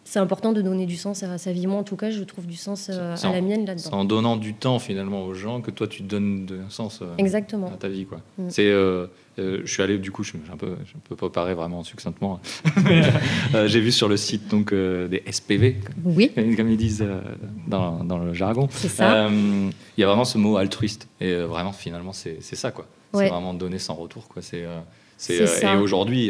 c'est 0.03 0.19
important 0.19 0.51
de 0.53 0.61
donner 0.61 0.85
du 0.85 0.95
sens 0.95 1.23
à 1.23 1.37
sa 1.37 1.51
vie. 1.51 1.67
Moi, 1.67 1.79
en 1.79 1.83
tout 1.83 1.95
cas, 1.95 2.09
je 2.11 2.23
trouve 2.23 2.45
du 2.47 2.55
sens 2.55 2.89
euh, 2.93 3.15
C'est 3.15 3.27
à 3.27 3.31
la 3.31 3.39
en- 3.39 3.41
mienne 3.41 3.61
C'est 3.61 3.67
là-dedans. 3.67 3.97
en 3.99 4.05
donnant 4.05 4.35
du 4.37 4.53
temps 4.53 4.79
finalement 4.79 5.23
aux 5.25 5.33
gens 5.33 5.61
que 5.61 5.71
toi 5.71 5.87
tu 5.87 6.03
donnes 6.03 6.45
de- 6.45 6.59
un 6.59 6.69
sens 6.69 6.99
euh, 7.01 7.05
Exactement. 7.17 7.67
à 7.67 7.77
ta 7.77 7.87
vie. 7.87 8.05
Quoi. 8.05 8.19
Mm. 8.37 8.49
C'est, 8.49 8.67
euh, 8.69 9.07
euh, 9.39 9.61
je 9.65 9.71
suis 9.71 9.81
allé 9.83 9.97
du 9.97 10.11
coup, 10.11 10.23
je, 10.23 10.33
un 10.51 10.57
peu, 10.57 10.75
je 10.85 10.93
peux 11.09 11.15
pas 11.15 11.29
parler 11.29 11.53
vraiment 11.53 11.83
succinctement. 11.83 12.39
Euh, 13.53 13.67
j'ai 13.67 13.79
vu 13.79 13.91
sur 13.91 14.07
le 14.09 14.17
site 14.17 14.47
donc 14.49 14.73
euh, 14.73 15.07
des 15.07 15.23
SPV, 15.31 15.77
Oui, 16.03 16.31
comme 16.57 16.69
ils 16.69 16.77
disent 16.77 17.01
euh, 17.03 17.19
dans, 17.67 18.03
dans 18.03 18.17
le 18.17 18.33
jargon. 18.33 18.67
c'est. 18.71 19.01
Euh, 19.01 19.69
Il 19.97 20.01
y 20.01 20.03
a 20.03 20.07
vraiment 20.07 20.25
ce 20.25 20.37
mot 20.37 20.57
altruiste 20.57 21.07
et 21.21 21.31
euh, 21.31 21.45
vraiment 21.45 21.71
finalement 21.71 22.11
c'est, 22.11 22.37
c'est 22.41 22.55
ça 22.55 22.71
quoi. 22.71 22.85
Ouais. 23.13 23.25
C'est 23.25 23.29
vraiment 23.31 23.53
donner 23.53 23.79
sans 23.79 23.93
retour 23.95 24.27
quoi. 24.27 24.41
C'est, 24.41 24.63
euh, 24.65 24.79
c'est, 25.17 25.47
C'est 25.47 25.65
euh, 25.67 25.73
et 25.75 25.77
aujourd'hui. 25.77 26.29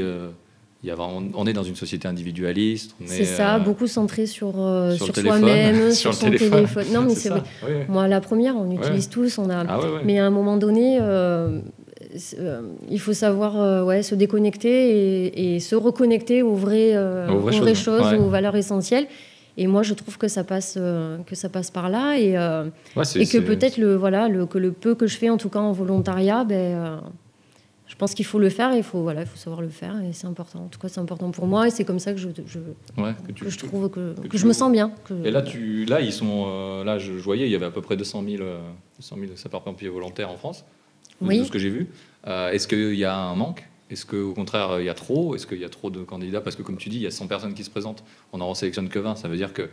Il 0.86 0.89
y 0.89 0.92
a 0.92 0.96
vraiment, 0.96 1.20
on 1.34 1.48
est 1.48 1.54
dans 1.54 1.63
une 1.63 1.75
société 1.75 2.08
individualiste. 2.08 2.96
C'est 3.06 3.25
ça, 3.25 3.56
euh, 3.56 3.60
beaucoup 3.60 3.88
centré 3.88 4.27
sur, 4.27 4.54
euh, 4.60 4.96
sur 4.96 5.15
soi-même, 5.15 5.92
sur 5.92 6.13
son 6.13 6.27
téléphone. 6.27 6.51
téléphone. 6.51 6.86
Non, 6.94 7.01
mais 7.01 7.15
c'est 7.15 7.30
vrai. 7.30 7.42
Oui, 7.63 7.72
oui. 7.75 7.84
Moi, 7.89 8.08
la 8.08 8.22
première, 8.22 8.56
on 8.56 8.70
utilise 8.70 9.10
tous, 9.10 9.39
on 9.39 9.50
a. 9.50 9.65
Ah 9.68 9.80
ouais, 9.80 9.86
ouais. 9.86 10.01
Mais 10.06 10.20
à 10.20 10.27
un 10.27 10.30
moment 10.30 10.58
donné, 10.58 11.00
euh, 11.01 11.60
il 12.92 13.00
faut 13.00 13.13
savoir 13.13 13.86
ouais, 13.88 14.04
se 14.04 14.13
déconnecter 14.13 15.25
et, 15.25 15.56
et 15.56 15.60
se 15.60 15.75
reconnecter 15.75 16.44
aux 16.44 16.54
vraies, 16.54 16.96
Aux 16.96 17.39
vraies 17.39 17.58
aux 17.58 17.62
vraies 17.62 17.75
choses, 17.75 18.13
aux 18.13 18.30
valeurs 18.30 18.56
essentielles. 18.56 19.08
Et 19.58 19.68
moi, 19.68 19.84
je 19.84 19.94
trouve 19.94 20.18
que 20.18 20.27
ça 20.27 20.44
passe, 20.44 20.75
euh, 20.77 21.18
que 21.25 21.36
ça 21.36 21.50
passe 21.50 21.72
par 21.72 21.89
là. 21.89 22.18
Et, 22.18 22.38
euh, 22.38 22.65
Ouais, 22.96 23.04
et 23.15 23.25
que 23.25 23.38
peut-être 23.38 23.77
le, 23.77 23.96
voilà, 23.96 24.27
le, 24.27 24.46
que 24.46 24.58
le 24.58 24.72
peu 24.72 24.96
que 24.96 25.08
je 25.08 25.18
fais, 25.18 25.30
en 25.30 25.38
tout 25.38 25.50
cas 25.50 25.60
en 25.60 25.72
volontariat, 25.72 26.44
ben, 26.44 26.56
euh, 26.56 26.98
je 27.88 27.96
pense 27.96 28.13
qu'il 28.15 28.25
faut 28.25 28.39
le 28.39 28.50
faire 28.50 28.74
et 28.74 28.77
il 28.77 28.84
faut, 28.84 29.01
voilà, 29.04 29.22
il 29.22 29.27
faut 29.27 29.38
savoir 29.38 29.62
le 29.62 29.70
faire. 29.70 30.01
Et 30.04 30.12
c'est 30.13 30.27
important. 30.27 30.63
En 30.65 30.68
tout 30.68 30.80
cas, 30.80 30.88
c'est 30.88 31.00
important 31.00 31.30
pour 31.32 31.46
moi. 31.48 31.68
Et 31.68 31.72
c'est 31.72 31.86
comme 31.86 32.00
ça 32.00 32.13
que 32.13 32.20
je, 32.20 32.30
je, 32.48 32.60
Ouais, 33.01 33.13
que 33.27 33.32
tu- 33.32 33.44
que 33.46 33.50
je 33.50 33.58
trouve 33.60 33.89
que, 33.89 34.15
que 34.27 34.38
je 34.38 34.48
me 34.48 34.54
sens 34.54 34.72
bien. 34.72 34.92
Et 35.24 35.32
là, 35.32 35.42
tu, 35.42 35.86
là, 35.86 36.01
ils 36.01 36.12
sont, 36.13 36.46
euh, 36.48 36.84
là, 36.84 36.98
je, 36.98 37.13
je 37.13 37.24
voyais, 37.24 37.46
il 37.46 37.51
y 37.51 37.56
avait 37.56 37.65
à 37.68 37.72
peu 37.72 37.82
près 37.82 37.96
200 37.96 38.24
000, 38.27 38.42
euh, 38.44 38.60
200 38.98 39.15
000 39.20 39.32
sapeurs-pompiers 39.36 39.89
volontaires 39.89 40.32
en 40.32 40.38
France, 40.38 40.65
de- 41.22 41.27
Oui. 41.27 41.39
de 41.39 41.44
ce 41.44 41.51
que 41.51 41.60
j'ai 41.60 41.70
vu. 41.70 41.88
Euh, 42.27 42.50
Est-ce 42.51 42.68
qu'il 42.68 42.96
y 42.96 43.06
a 43.06 43.15
un 43.15 43.36
manque? 43.36 43.63
Est-ce 43.92 44.06
qu'au 44.08 44.34
contraire, 44.34 44.80
il 44.80 44.86
y 44.86 44.89
a 44.89 44.96
trop? 44.96 45.36
Est-ce 45.36 45.46
qu'il 45.46 45.60
y 45.60 45.63
a 45.65 45.70
trop 45.70 45.92
de 45.92 46.00
candidats? 46.04 46.42
Parce 46.42 46.56
que, 46.56 46.63
comme 46.63 46.77
tu 46.77 46.89
dis, 46.89 46.96
il 46.98 47.04
y 47.04 47.08
a 47.08 47.12
100 47.12 47.27
personnes 47.27 47.54
qui 47.54 47.63
se 47.63 47.70
présentent, 47.70 48.04
on 48.34 48.39
n'en 48.39 48.54
sélectionne 48.56 48.89
que 48.89 48.98
20. 48.98 49.15
Ça 49.15 49.27
veut 49.27 49.38
dire 49.38 49.54
que 49.54 49.70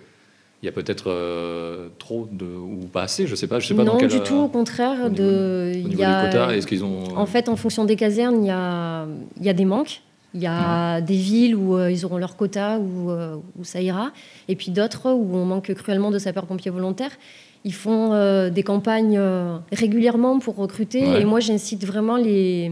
il 0.63 0.67
y 0.67 0.69
a 0.69 0.73
peut-être 0.73 1.11
euh, 1.11 1.89
trop 1.99 2.29
de, 2.31 2.45
ou 2.45 2.87
pas 2.93 3.03
assez, 3.03 3.27
je 3.27 3.35
sais 3.35 3.49
pas. 3.49 3.59
Je 3.59 3.67
sais 3.67 3.75
pas 3.75 3.83
non, 3.83 3.95
dans 3.95 3.99
quel, 3.99 4.11
du 4.11 4.17
euh, 4.19 4.25
tout, 4.25 4.37
au 4.37 4.49
contraire. 4.49 4.97
au 5.07 5.09
niveau- 5.09 5.23
de, 5.23 5.73
il 5.75 5.97
y 5.99 6.05
a- 6.05 6.23
des 6.25 6.31
quotas, 6.31 6.51
est-ce 6.53 6.67
qu'ils 6.69 6.85
ont 6.85 7.17
En 7.17 7.27
fait, 7.27 7.49
en 7.49 7.57
fonction 7.57 7.85
des 7.85 7.97
casernes, 7.97 8.45
il 8.45 8.47
y 8.47 8.51
a, 8.51 9.07
il 9.41 9.45
y 9.45 9.49
a 9.49 9.55
des 9.55 9.65
manques. 9.65 10.03
Il 10.35 10.41
y 10.41 10.47
a 10.47 11.03
des 11.03 11.17
villes 11.17 11.55
où 11.57 11.77
euh, 11.77 11.91
ils 11.91 12.07
auront 12.07 12.17
leur 12.17 12.37
quota, 12.37 12.79
où, 12.79 13.11
euh, 13.11 13.37
où 13.59 13.65
ça 13.65 13.83
ira. 13.83 14.13
Et 14.49 14.57
puis 14.57 14.71
d'autres 14.71 15.11
où 15.11 15.37
on 15.37 15.45
manque 15.45 15.75
cruellement 15.75 16.11
de 16.11 16.19
sapeurs-pompiers 16.19 16.71
volontaires. 16.71 17.11
Ils 17.65 17.75
font 17.75 18.13
euh, 18.15 18.49
des 18.49 18.63
campagnes 18.63 19.19
euh, 19.19 19.59
régulièrement 19.73 20.39
pour 20.39 20.57
recruter. 20.57 21.07
Ouais. 21.07 21.21
Et 21.21 21.25
moi, 21.27 21.41
j'incite 21.41 21.85
vraiment 21.85 22.17
les, 22.17 22.71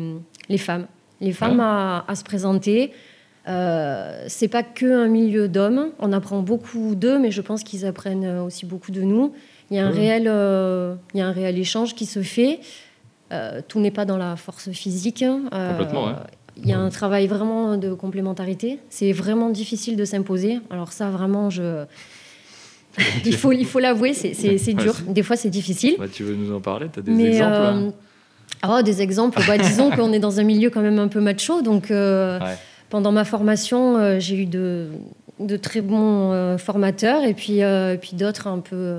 les 0.49 0.57
femmes. 0.59 0.87
Les 1.21 1.33
femmes 1.33 1.61
à, 1.61 2.05
à 2.09 2.15
se 2.15 2.25
présenter. 2.25 2.93
Euh, 3.49 4.25
c'est 4.29 4.49
pas 4.49 4.63
que 4.63 4.87
un 5.05 5.09
milieu 5.09 5.49
d'hommes. 5.49 5.89
On 5.99 6.13
apprend 6.13 6.41
beaucoup 6.41 6.95
d'eux, 6.95 7.19
mais 7.19 7.31
je 7.31 7.41
pense 7.41 7.63
qu'ils 7.65 7.87
apprennent 7.87 8.25
euh, 8.25 8.43
aussi 8.43 8.67
beaucoup 8.67 8.91
de 8.93 9.01
nous. 9.03 9.33
Il 9.71 9.77
y 9.77 9.81
a 9.81 9.87
un, 9.87 9.91
réel, 9.91 10.25
euh, 10.27 10.95
il 11.15 11.19
y 11.19 11.23
a 11.23 11.27
un 11.27 11.33
réel 11.33 11.59
échange 11.59 11.95
qui 11.95 12.05
se 12.07 12.23
fait. 12.23 12.61
Euh, 13.33 13.61
tout 13.67 13.79
n'est 13.81 13.93
pas 13.93 14.05
dans 14.05 14.17
la 14.19 14.37
force 14.37 14.71
physique. 14.73 15.23
Euh, 15.23 15.71
Complètement, 15.71 16.07
ouais. 16.07 16.13
Il 16.63 16.69
y 16.69 16.73
a 16.73 16.79
un 16.79 16.91
travail 16.91 17.27
vraiment 17.29 17.77
de 17.79 17.95
complémentarité. 17.95 18.81
C'est 18.91 19.13
vraiment 19.13 19.49
difficile 19.49 19.97
de 19.97 20.05
s'imposer. 20.05 20.59
Alors 20.71 20.93
ça, 20.93 21.09
vraiment, 21.09 21.49
je... 21.49 21.85
il 23.25 23.37
faut 23.37 23.53
il 23.53 23.65
faut 23.65 23.79
l'avouer, 23.79 24.13
c'est- 24.15 24.35
c'est 24.35 24.59
c'est 24.59 24.75
dur. 24.75 24.95
Des 25.07 25.23
fois, 25.23 25.37
c'est 25.37 25.49
difficile. 25.49 25.95
Bah, 25.99 26.07
Tu 26.13 26.25
veux 26.25 26.35
nous 26.35 26.53
en 26.55 26.61
parler? 26.61 26.89
Tu 26.93 26.99
as 26.99 27.03
des 27.03 27.13
Mais, 27.13 27.27
exemples 27.29 27.55
euh, 27.55 27.91
oh, 28.69 28.83
des 28.83 29.01
exemples. 29.01 29.41
Bah, 29.47 29.57
disons 29.57 29.91
qu'on 29.97 30.13
est 30.13 30.19
dans 30.19 30.41
un 30.41 30.43
milieu 30.43 30.69
quand 30.71 30.83
même 30.83 30.99
un 30.99 31.09
peu 31.09 31.21
macho. 31.21 31.63
Donc, 31.63 31.87
Ouais. 31.91 32.39
Pendant 32.91 33.13
ma 33.13 33.25
formation, 33.25 33.97
euh, 33.97 34.19
j'ai 34.21 34.37
eu 34.37 34.47
de, 34.47 34.89
de 35.39 35.57
très 35.57 35.81
bons 35.81 36.33
euh, 36.33 36.59
formateurs 36.59 37.25
et 37.25 37.33
puis, 37.35 37.63
euh, 37.63 37.95
et 37.95 37.99
puis 37.99 38.13
d'autres 38.15 38.47
un 38.47 38.59
peu, 38.59 38.99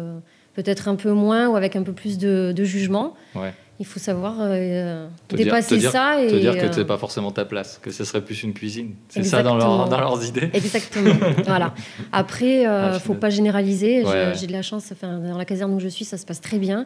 peut-être 0.56 0.88
un 0.88 0.96
peu 0.96 1.12
moins 1.12 1.48
ou 1.50 1.56
avec 1.56 1.76
un 1.76 1.84
peu 1.84 1.94
plus 1.94 2.18
de, 2.18 2.52
de 2.56 2.64
jugement. 2.64 3.14
Ouais. 3.36 3.54
Il 3.80 3.86
faut 3.86 4.00
savoir 4.00 4.36
euh, 4.42 5.08
dire- 5.30 5.38
dépasser 5.46 5.78
dire- 5.80 5.90
ça 5.92 6.22
et 6.22 6.28
Te 6.28 6.36
dire 6.36 6.56
que 6.56 6.66
euh, 6.66 6.72
c'est 6.72 6.86
pas 6.86 7.00
forcément 7.00 7.32
ta 7.32 7.46
place, 7.46 7.80
que 7.82 7.90
ce 7.90 8.04
serait 8.04 8.22
plus 8.24 8.44
une 8.44 8.54
cuisine. 8.54 8.94
C'est 9.10 9.24
ça 9.24 9.42
dans, 9.42 9.56
Exactement. 9.56 9.78
leur, 9.80 9.90
dans 9.90 10.00
leurs 10.00 10.24
idées 10.28 10.52
Exactement. 10.54 11.16
voilà. 11.48 11.74
Après, 12.12 12.68
euh, 12.68 12.90
Ah, 12.90 12.94
je 12.94 13.00
faut 13.00 13.16
pas 13.16 13.32
généraliser. 13.32 14.02
J'ai- 14.02 14.08
Ouais, 14.08 14.14
ouais. 14.28 14.34
J'ai 14.36 14.46
de 14.46 14.52
la 14.52 14.62
chance. 14.62 14.90
Enfin, 14.92 15.18
dans 15.18 15.38
la 15.38 15.46
caserne 15.46 15.74
où 15.74 15.80
je 15.80 15.88
suis, 15.88 16.06
ça 16.06 16.18
se 16.18 16.26
passe 16.28 16.42
très 16.42 16.60
bien. 16.60 16.86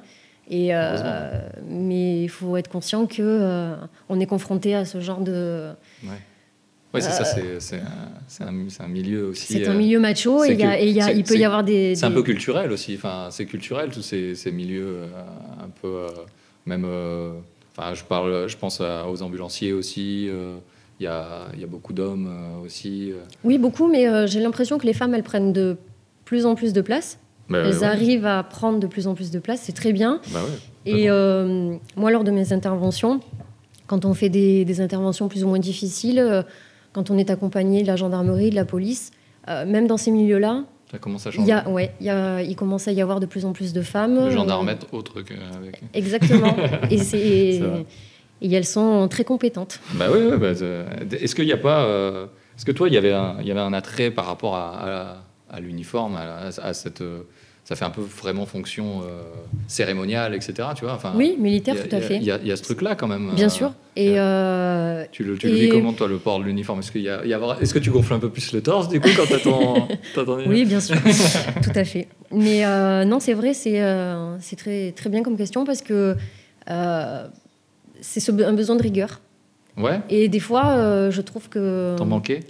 Et 0.49 0.73
euh, 0.73 1.41
mais 1.67 2.21
il 2.23 2.29
faut 2.29 2.55
être 2.55 2.69
conscient 2.69 3.07
que 3.07 3.15
euh, 3.21 3.75
on 4.07 4.19
est 4.21 4.25
confronté 4.27 4.73
à 4.73 4.85
ce 4.85 5.01
genre 5.01 5.19
de. 5.19 5.71
Ouais, 6.03 6.09
ouais 6.95 7.01
c'est 7.01 7.11
ça, 7.11 7.25
c'est 7.25 7.81
c'est 8.27 8.43
un, 8.43 8.87
milieu 8.87 9.27
aussi. 9.27 9.53
C'est 9.53 9.67
un 9.67 9.73
euh, 9.73 9.77
milieu 9.77 9.99
macho 9.99 10.43
et, 10.43 10.51
il 10.53 10.59
y 10.59 10.63
a- 10.63 10.75
que- 10.75 10.81
et 10.81 10.87
il 10.87 10.95
y 10.95 11.01
a- 11.01 11.05
c'est- 11.05 11.17
il 11.17 11.23
peut 11.23 11.35
y 11.37 11.45
avoir 11.45 11.63
des. 11.63 11.95
C'est 11.95 12.05
un 12.05 12.11
peu 12.11 12.23
culturel 12.23 12.71
aussi, 12.71 12.95
enfin, 12.95 13.27
c'est 13.31 13.45
culturel 13.45 13.89
tous 13.91 14.01
ces, 14.01 14.35
ces 14.35 14.51
milieux 14.51 14.85
euh, 14.87 15.07
un 15.63 15.69
peu, 15.81 15.87
euh, 15.87 16.07
même, 16.65 16.85
euh, 16.85 17.31
enfin, 17.77 17.93
je 17.93 18.03
parle, 18.03 18.47
je 18.47 18.57
pense 18.57 18.81
aux 18.81 19.21
ambulanciers 19.21 19.73
aussi, 19.73 20.27
euh, 20.29 20.55
il 20.99 21.03
y, 21.03 21.07
a, 21.07 21.47
il 21.53 21.59
y 21.59 21.63
a 21.63 21.67
beaucoup 21.67 21.93
d'hommes 21.93 22.27
euh, 22.27 22.65
aussi. 22.65 23.11
euh. 23.11 23.17
Oui, 23.43 23.57
beaucoup, 23.57 23.87
mais 23.87 24.07
euh, 24.07 24.25
j'ai 24.27 24.39
l'impression 24.39 24.77
que 24.77 24.85
les 24.85 24.93
femmes, 24.93 25.13
elles 25.13 25.23
prennent 25.23 25.53
de 25.53 25.77
plus 26.23 26.45
en 26.45 26.55
plus 26.55 26.73
de 26.73 26.81
place. 26.81 27.19
Bah, 27.49 27.59
elles 27.63 27.77
ouais. 27.79 27.83
arrivent 27.83 28.25
à 28.25 28.41
prendre 28.41 28.79
de 28.79 28.87
plus 28.87 29.05
en 29.05 29.13
plus 29.13 29.29
de 29.29 29.37
place. 29.37 29.59
C'est 29.61 29.73
très 29.75 29.93
bien. 29.93 30.19
Bah 30.33 30.39
ouais, 30.43 30.91
Et 30.91 31.11
euh, 31.11 31.75
moi, 31.95 32.09
lors 32.09 32.23
de 32.23 32.31
mes 32.31 32.53
interventions, 32.53 33.19
quand 33.85 34.03
on 34.05 34.15
fait 34.15 34.29
des, 34.29 34.65
des 34.65 34.81
interventions 34.81 35.27
plus 35.27 35.43
ou 35.43 35.47
moins 35.49 35.59
difficiles, 35.59 36.17
euh, 36.17 36.41
quand 36.95 37.11
on 37.11 37.17
est 37.17 37.29
accompagné 37.29 37.81
de 37.81 37.87
la 37.87 37.97
gendarmerie, 37.97 38.49
de 38.51 38.55
la 38.55 38.63
police, 38.63 39.11
euh, 39.49 39.65
même 39.65 39.85
dans 39.85 39.97
ces 39.97 40.11
milieux-là, 40.11 40.63
ça 40.89 40.97
commence 40.97 41.27
à 41.27 41.29
il, 41.31 41.33
changer. 41.33 41.49
y 41.49 41.51
a, 41.51 41.67
ouais, 41.69 41.91
il, 41.99 42.05
y 42.05 42.09
a, 42.09 42.41
il 42.41 42.55
commence 42.55 42.87
à 42.87 42.93
y 42.93 43.01
avoir 43.01 43.19
de 43.19 43.25
plus 43.25 43.43
en 43.43 43.51
plus 43.51 43.73
de 43.73 43.81
femmes. 43.81 44.15
Le 44.25 44.31
gendarme 44.31 44.69
Euh, 44.69 44.75
autre 44.97 45.21
qu'avec. 45.21 45.81
Exactement. 45.93 46.55
et, 46.89 46.97
c'est- 46.99 47.59
elles 48.41 48.65
sont 48.65 49.07
très 49.09 49.25
compétentes. 49.25 49.79
Bah 49.95 50.05
oui, 50.09 50.19
ouais, 50.25 50.37
bah, 50.37 50.53
euh, 50.61 50.85
est-ce 51.11 51.35
qu'il 51.35 51.45
n'y 51.45 51.51
a 51.51 51.57
pas. 51.57 51.83
euh, 51.85 52.27
Est-ce 52.57 52.63
que 52.65 52.71
toi, 52.71 52.87
il 52.87 52.93
y 52.93 52.97
avait 52.97 53.11
un, 53.13 53.35
il 53.41 53.47
y 53.47 53.51
avait 53.51 53.59
un 53.59 53.73
attrait 53.73 54.09
par 54.11 54.25
rapport 54.25 54.55
à, 54.55 54.67
à, 55.49 55.55
à 55.55 55.59
l'uniforme, 55.59 56.15
à, 56.15 56.47
à 56.61 56.73
cette. 56.73 57.03
Ça 57.65 57.75
fait 57.75 57.83
un 57.83 57.89
peu 57.89 58.01
vraiment 58.01 58.45
fonction 58.45 59.01
euh, 59.01 59.23
cérémoniale, 59.67 60.35
etc. 60.35 60.69
Tu 60.75 60.85
vois 60.85 60.93
enfin, 60.93 61.13
Oui, 61.15 61.35
militaire, 61.39 61.75
a- 61.75 61.87
tout 61.87 61.95
à 61.95 61.99
fait. 61.99 62.17
Il 62.17 62.23
y, 62.23 62.31
a- 62.31 62.37
il 62.41 62.47
y 62.47 62.51
a 62.51 62.55
ce 62.55 62.61
truc-là 62.61 62.93
quand 62.95 63.07
même. 63.07 63.31
Bien 63.35 63.47
euh, 63.47 63.49
sûr. 63.49 63.73
Et 63.95 64.19
euh, 64.19 65.03
Tu 65.11 65.23
le, 65.23 65.35
tu 65.37 65.47
le 65.49 65.55
vis 65.55 65.69
comment, 65.69 65.91
toi, 65.93 66.07
le 66.07 66.17
port 66.19 66.37
de 66.39 66.43
l'uniforme? 66.43 66.79
Est-ce 66.79 66.91
y 67.01 67.09
a, 67.09 67.21
il 67.23 67.29
y 67.29 67.33
a- 67.33 67.57
est-ce 67.59 67.73
que 67.73 67.79
tu 67.79 67.89
gonfles 67.89 68.13
un 68.13 68.19
peu 68.19 68.29
plus 68.29 68.53
le 68.53 68.61
torse, 68.61 68.87
du 68.87 69.01
coup, 69.01 69.09
quand 69.17 69.25
t'as 69.27 69.39
ton, 69.39 69.87
oui, 70.47 70.63
bien 70.65 70.79
sûr, 70.79 70.95
tout 71.63 71.71
à 71.73 71.83
fait. 71.83 72.07
Mais 72.31 72.63
non, 73.05 73.19
c'est 73.19 73.33
vrai, 73.33 73.53
c'est 73.55 73.81
c'est 74.41 74.55
très, 74.57 74.91
très 74.91 75.09
bien 75.09 75.23
comme 75.23 75.35
question 75.37 75.65
parce 75.65 75.81
que 75.81 76.15
c'est 78.01 78.19
ce- 78.19 78.31
un 78.43 78.53
besoin 78.53 78.75
de 78.75 78.83
rigueur. 78.83 79.21
Ouais 79.77 79.99
Et 80.09 80.29
des 80.29 80.39
fois, 80.39 81.09
je 81.09 81.21
trouve 81.21 81.49
que 81.49 81.95
T'en 81.97 82.05
manquais? 82.05 82.41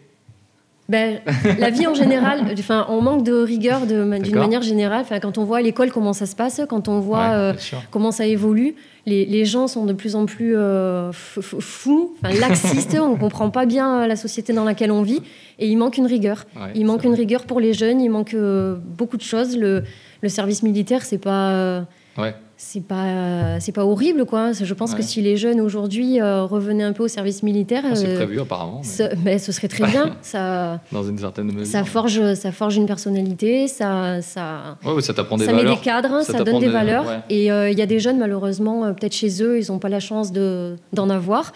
Ben, 0.87 1.19
la 1.57 1.69
vie 1.71 1.87
en 1.87 1.95
général, 1.95 2.45
enfin, 2.59 2.85
on 2.89 3.01
manque 3.01 3.23
de 3.23 3.33
rigueur 3.33 3.87
d'une 3.87 4.05
manière 4.05 4.61
générale. 4.61 5.01
Enfin, 5.01 5.19
quand 5.19 5.37
on 5.37 5.43
voit 5.43 5.57
à 5.57 5.61
l'école 5.61 5.91
comment 5.91 6.13
ça 6.13 6.25
se 6.25 6.35
passe, 6.35 6.61
quand 6.69 6.87
on 6.87 6.99
voit 6.99 7.15
Ouais, 7.15 7.33
euh, 7.33 7.53
comment 7.91 8.11
ça 8.11 8.27
évolue, 8.27 8.75
les, 9.05 9.25
les 9.25 9.45
gens 9.45 9.67
sont 9.67 9.85
de 9.85 9.93
plus 9.93 10.15
en 10.15 10.25
plus 10.25 10.55
euh, 10.55 11.11
fous, 11.11 12.15
laxistes. 12.23 12.97
on 12.99 13.13
ne 13.13 13.17
comprend 13.17 13.49
pas 13.49 13.65
bien 13.65 14.01
euh, 14.01 14.07
la 14.07 14.15
société 14.15 14.53
dans 14.53 14.63
laquelle 14.63 14.91
on 14.91 15.01
vit, 15.01 15.21
et 15.59 15.67
il 15.67 15.77
manque 15.77 15.97
une 15.97 16.07
rigueur. 16.07 16.45
Ouais, 16.55 16.71
Il 16.75 16.85
manque 16.85 17.03
une 17.03 17.13
rigueur 17.13 17.45
pour 17.45 17.59
les 17.59 17.73
jeunes, 17.73 18.01
il 18.01 18.09
manque 18.09 18.33
euh, 18.33 18.75
beaucoup 18.97 19.17
de 19.17 19.21
choses. 19.23 19.57
Le, 19.57 19.83
le 20.21 20.29
service 20.29 20.63
militaire, 20.63 21.03
c'est 21.03 21.19
pas, 21.19 21.85
Ouais. 22.17 22.33
c'est 22.55 22.81
pas, 22.85 23.03
euh, 23.05 23.57
c'est 23.59 23.71
pas 23.73 23.85
horrible, 23.85 24.25
quoi. 24.25 24.53
Je 24.53 24.73
pense 24.73 24.91
Ouais. 24.91 24.97
que 24.99 25.03
si 25.03 25.21
les 25.21 25.35
jeunes 25.35 25.59
aujourd'hui 25.59 26.21
euh, 26.21 26.43
revenaient 26.45 26.83
un 26.85 26.93
peu 26.93 27.03
au 27.03 27.07
service 27.09 27.43
militaire, 27.43 27.83
Ah, 27.85 27.95
c'est 27.95 28.07
euh, 28.07 28.15
prévu, 28.15 28.39
apparemment, 28.39 28.81
mais 28.83 28.87
ce, 28.87 29.15
ben, 29.17 29.37
ce 29.39 29.51
serait 29.51 29.67
très 29.67 29.85
bien. 29.85 30.15
ça, 30.21 30.79
dans 30.93 31.03
une 31.03 31.17
certaine 31.17 31.47
mesure. 31.51 31.65
ça 31.65 31.83
forge, 31.83 32.33
ça 32.35 32.51
forge 32.53 32.77
une 32.77 32.85
personnalité, 32.85 33.67
ça, 33.67 34.21
ça, 34.21 34.77
Ouais, 34.85 35.01
ça 35.01 35.13
t'apprend 35.13 35.35
des 35.37 35.45
ça 35.45 35.51
met 35.51 35.57
valeurs. 35.57 35.75
des 35.75 35.81
cadres, 35.81 36.21
Ça 36.23 36.41
donne 36.43 36.59
des 36.59 36.67
des- 36.67 36.71
valeurs. 36.71 37.05
Et 37.29 37.51
euh, 37.51 37.69
il 37.69 37.77
y 37.77 37.81
a 37.81 37.85
des 37.85 37.99
jeunes, 37.99 38.17
malheureusement, 38.19 38.93
peut-être 38.93 39.15
chez 39.15 39.43
eux, 39.43 39.59
ils 39.59 39.69
n'ont 39.71 39.79
pas 39.79 39.89
la 39.89 39.99
chance 39.99 40.31
de, 40.31 40.75
d'en 40.93 41.09
avoir. 41.09 41.51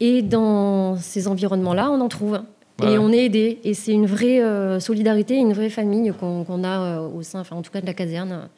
Et 0.00 0.22
dans 0.22 0.96
ces 0.96 1.28
environnements-là, 1.28 1.90
on 1.92 2.00
en 2.00 2.08
trouve. 2.08 2.40
Et 2.82 2.98
on 2.98 3.12
est 3.12 3.26
aidé. 3.26 3.60
Et 3.62 3.74
c'est 3.74 3.92
une 3.92 4.06
vraie 4.06 4.42
euh, 4.42 4.80
solidarité, 4.80 5.36
une 5.36 5.52
vraie 5.52 5.70
famille 5.70 6.12
qu'on, 6.18 6.64
a 6.64 6.80
euh, 6.80 7.08
au 7.16 7.22
sein, 7.22 7.38
enfin, 7.38 7.54
en 7.54 7.62
tout 7.62 7.70
cas, 7.70 7.80
de 7.80 7.86
la 7.86 7.94
caserne. 7.94 8.48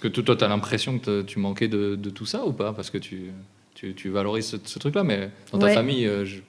Parce 0.00 0.12
que 0.12 0.20
toi, 0.20 0.36
tu 0.36 0.44
as 0.44 0.48
l'impression 0.48 0.98
que 0.98 1.22
tu 1.22 1.38
manquais 1.38 1.68
de, 1.68 1.96
de 1.96 2.10
tout 2.10 2.26
ça 2.26 2.44
ou 2.44 2.52
pas 2.52 2.74
Parce 2.74 2.90
que 2.90 2.98
tu, 2.98 3.30
tu, 3.74 3.94
tu 3.94 4.10
valorises 4.10 4.44
ce, 4.44 4.56
ce 4.62 4.78
truc-là, 4.78 5.02
mais 5.04 5.30
dans 5.52 5.58
ta 5.58 5.66
Ouais. 5.66 5.74
famille, 5.74 6.06
euh, 6.06 6.26
je, 6.26 6.40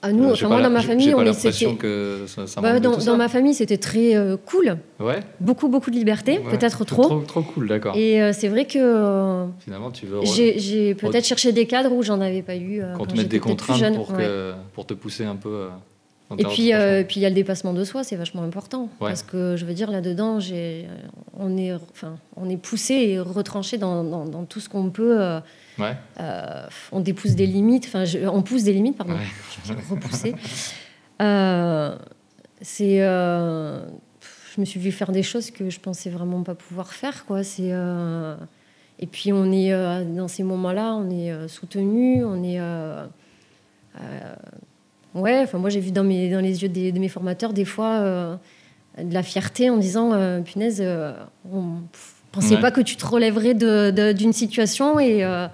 À 0.00 0.12
nous, 0.12 0.26
j'ai 0.36 0.44
enfin, 0.44 0.48
moi, 0.48 0.56
la- 0.58 0.68
dans 0.68 0.70
ma 0.74 0.80
famille, 0.80 1.12
on 1.12 1.32
c'était- 1.32 1.74
que 1.74 2.20
ça, 2.28 2.46
ça 2.46 2.60
Bah, 2.60 2.78
dans, 2.78 3.16
ma 3.16 3.28
famille, 3.28 3.52
c'était 3.52 3.78
très 3.78 4.14
euh, 4.14 4.36
cool. 4.36 4.76
Ouais, 5.00 5.18
Beaucoup, 5.40 5.66
beaucoup 5.66 5.90
de 5.90 5.96
liberté, 5.96 6.38
ouais. 6.38 6.56
peut-être 6.56 6.84
trop. 6.84 7.02
Trop, 7.02 7.18
trop 7.22 7.42
cool, 7.42 7.66
d'accord. 7.66 7.96
Et 7.96 8.22
euh, 8.22 8.32
c'est 8.32 8.46
vrai 8.48 8.64
que 8.64 8.78
euh, 8.78 9.46
Finalement, 9.58 9.90
tu 9.90 10.06
veux 10.06 10.20
j'ai, 10.22 10.94
peut-être 10.94 11.26
cherché 11.26 11.50
des 11.52 11.66
cadres 11.66 11.90
où 11.90 12.02
j'en 12.04 12.20
avais 12.20 12.42
pas 12.42 12.54
eu 12.54 12.80
euh, 12.80 12.92
qu'on 12.92 12.98
quand 13.06 13.06
te 13.06 13.16
mette 13.16 13.28
des 13.28 13.40
contraintes 13.40 13.92
pour, 13.96 14.12
Ouais. 14.12 14.18
que, 14.18 14.52
pour 14.72 14.86
te 14.86 14.94
pousser 14.94 15.24
un 15.24 15.34
peu. 15.36 15.66
Et 16.38 16.44
puis, 16.44 16.72
euh, 16.72 17.04
puis 17.04 17.20
il 17.20 17.22
y 17.22 17.26
a 17.26 17.28
le 17.28 17.34
dépassement 17.34 17.72
de 17.74 17.84
soi, 17.84 18.02
c'est 18.02 18.16
vachement 18.16 18.42
important. 18.42 18.84
Ouais. 19.00 19.08
Parce 19.10 19.22
que 19.22 19.56
je 19.56 19.64
veux 19.66 19.74
dire, 19.74 19.90
là-dedans, 19.90 20.38
euh, 20.50 20.82
on, 21.38 21.56
est, 21.56 21.72
enfin, 21.72 22.16
on 22.36 22.48
est 22.48 22.56
poussé 22.56 22.94
et 22.94 23.20
retranché 23.20 23.76
dans, 23.78 24.02
dans- 24.02 24.24
dans 24.24 24.44
tout 24.44 24.58
ce 24.58 24.68
qu'on 24.68 24.90
peut. 24.90 25.20
euh, 25.20 25.40
Ouais, 25.78 25.94
euh, 26.20 26.66
on 26.92 27.00
dépousse 27.00 27.34
des 27.34 27.46
limites, 27.46 27.84
enfin, 27.86 28.04
on 28.32 28.42
pousse 28.42 28.62
des 28.64 28.72
limites, 28.72 28.96
pardon, 28.96 29.14
ouais. 29.14 29.74
repousser. 29.90 30.34
C'est. 32.62 32.98
je 32.98 33.80
me 34.60 34.64
suis 34.64 34.78
vu 34.80 34.92
faire 34.92 35.12
des 35.12 35.22
choses 35.24 35.50
que 35.50 35.68
je 35.68 35.80
pensais 35.80 36.10
vraiment 36.10 36.42
pas 36.42 36.54
pouvoir 36.54 36.92
faire, 36.94 37.26
quoi. 37.26 37.42
C'est. 37.44 37.72
et 39.00 39.06
puis 39.06 39.32
on 39.32 39.50
est 39.52 39.72
dans 40.06 40.28
ces 40.28 40.42
moments-là, 40.42 40.94
on 40.94 41.10
est 41.10 41.48
soutenu, 41.48 42.24
on 42.24 42.42
est. 42.42 42.60
ouais, 45.14 45.40
enfin 45.42 45.58
moi 45.58 45.70
j'ai 45.70 45.80
vu 45.80 45.90
dans 45.90 46.04
mes 46.04 46.30
dans 46.30 46.40
les 46.40 46.62
yeux 46.62 46.68
des- 46.68 46.92
de 46.92 46.98
mes 46.98 47.08
formateurs 47.08 47.52
des 47.52 47.64
fois 47.64 47.96
euh, 48.00 48.36
de 49.02 49.12
la 49.12 49.22
fierté 49.22 49.70
en 49.70 49.76
disant 49.76 50.12
euh, 50.12 50.40
punaise, 50.40 50.78
euh, 50.80 51.12
on 51.52 51.78
pensait 52.32 52.54
Ouais. 52.56 52.60
pas 52.60 52.70
que 52.70 52.80
tu 52.80 52.96
te 52.96 53.06
relèverais 53.06 53.54
d'une 54.14 54.32
situation 54.32 54.98
et 55.00 55.24
euh, 55.24 55.46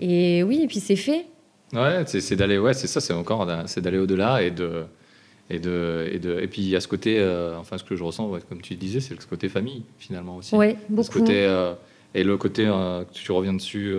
et 0.00 0.42
oui 0.42 0.60
et 0.62 0.66
puis 0.66 0.80
c'est 0.80 0.96
fait. 0.96 1.26
Ouais, 1.72 2.04
c'est 2.06 2.36
d'aller, 2.36 2.58
ouais, 2.58 2.74
c'est 2.74 2.86
ça, 2.86 3.00
c'est 3.00 3.14
encore, 3.14 3.48
c'est 3.66 3.80
d'aller 3.80 3.96
au-delà 3.96 4.42
et 4.42 4.50
de, 4.50 4.84
et 5.48 5.58
de, 5.58 6.06
et 6.12 6.18
de, 6.18 6.38
et 6.38 6.46
puis 6.46 6.60
il 6.60 6.68
y 6.68 6.76
a 6.76 6.80
ce 6.80 6.88
côté, 6.88 7.18
enfin 7.58 7.78
ce 7.78 7.84
que 7.84 7.96
je 7.96 8.04
ressens, 8.04 8.28
ouais, 8.28 8.40
comme 8.46 8.60
tu 8.60 8.74
disais, 8.74 9.00
c'est 9.00 9.18
ce 9.18 9.26
côté 9.26 9.48
famille 9.48 9.82
finalement 9.98 10.36
aussi. 10.36 10.54
Ouais, 10.54 10.76
Ce 10.88 10.92
beaucoup. 10.92 11.20
côté, 11.20 11.48
et 12.14 12.24
le 12.24 12.36
côté 12.36 12.64
que 12.64 13.12
tu 13.14 13.32
reviens 13.32 13.54
dessus 13.54 13.94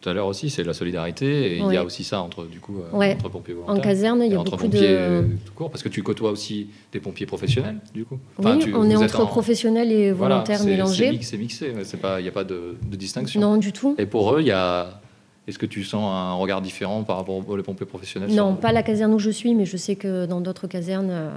tout 0.00 0.08
à 0.08 0.12
l'heure 0.14 0.26
aussi, 0.26 0.48
c'est 0.50 0.64
la 0.64 0.72
solidarité. 0.72 1.56
Et 1.56 1.58
il 1.58 1.72
y 1.72 1.76
a 1.76 1.84
aussi 1.84 2.04
ça 2.04 2.20
entre 2.22 2.44
du 2.46 2.58
coup 2.60 2.78
euh, 2.78 2.96
Ouais. 2.96 3.12
entre 3.14 3.28
pompiers 3.28 3.54
En 3.54 3.58
volontaires. 3.66 3.82
caserne, 3.84 4.22
il 4.24 4.32
y 4.32 4.34
a 4.34 4.40
entre 4.40 4.52
beaucoup 4.52 4.64
pompiers 4.64 4.86
euh, 4.88 5.22
de. 5.22 5.28
tout 5.44 5.52
court, 5.54 5.70
parce 5.70 5.82
que 5.82 5.88
tu 5.88 6.02
côtoies 6.02 6.30
aussi 6.30 6.68
des 6.92 7.00
pompiers 7.00 7.26
professionnels, 7.26 7.76
du 7.92 8.04
coup. 8.04 8.18
Oui, 8.38 8.58
tu- 8.60 8.74
on 8.74 8.88
est 8.88 8.96
entre 8.96 9.20
en- 9.20 9.26
professionnels 9.26 9.92
et 9.92 10.10
volontaires 10.12 10.64
mélangés. 10.64 11.18
c'est 11.22 11.36
mixé, 11.36 11.70
ouais, 11.72 11.84
c'est 11.84 11.98
pas, 12.00 12.18
il 12.20 12.22
n'y 12.22 12.28
a 12.28 12.32
pas 12.32 12.44
de, 12.44 12.76
de 12.90 12.96
distinction. 12.96 13.40
Non, 13.40 13.56
du 13.58 13.72
tout. 13.72 13.94
Et 13.98 14.06
pour 14.06 14.34
eux, 14.34 14.40
il 14.40 14.46
y 14.46 14.52
a. 14.52 15.00
Est-ce 15.48 15.58
que 15.58 15.66
tu 15.66 15.82
sens 15.84 16.02
un 16.04 16.34
regard 16.34 16.60
différent 16.62 17.02
par 17.02 17.16
rapport 17.16 17.34
aux 17.36 17.62
pompiers 17.62 17.86
professionnels 17.86 18.30
Non, 18.30 18.52
sur- 18.52 18.60
pas 18.60 18.72
la 18.72 18.82
caserne 18.82 19.12
où 19.14 19.18
je 19.18 19.30
suis, 19.30 19.54
mais 19.54 19.64
je 19.66 19.76
sais 19.76 19.96
que 19.96 20.26
dans 20.26 20.40
d'autres 20.40 20.66
casernes, 20.68 21.08
euh, 21.10 21.30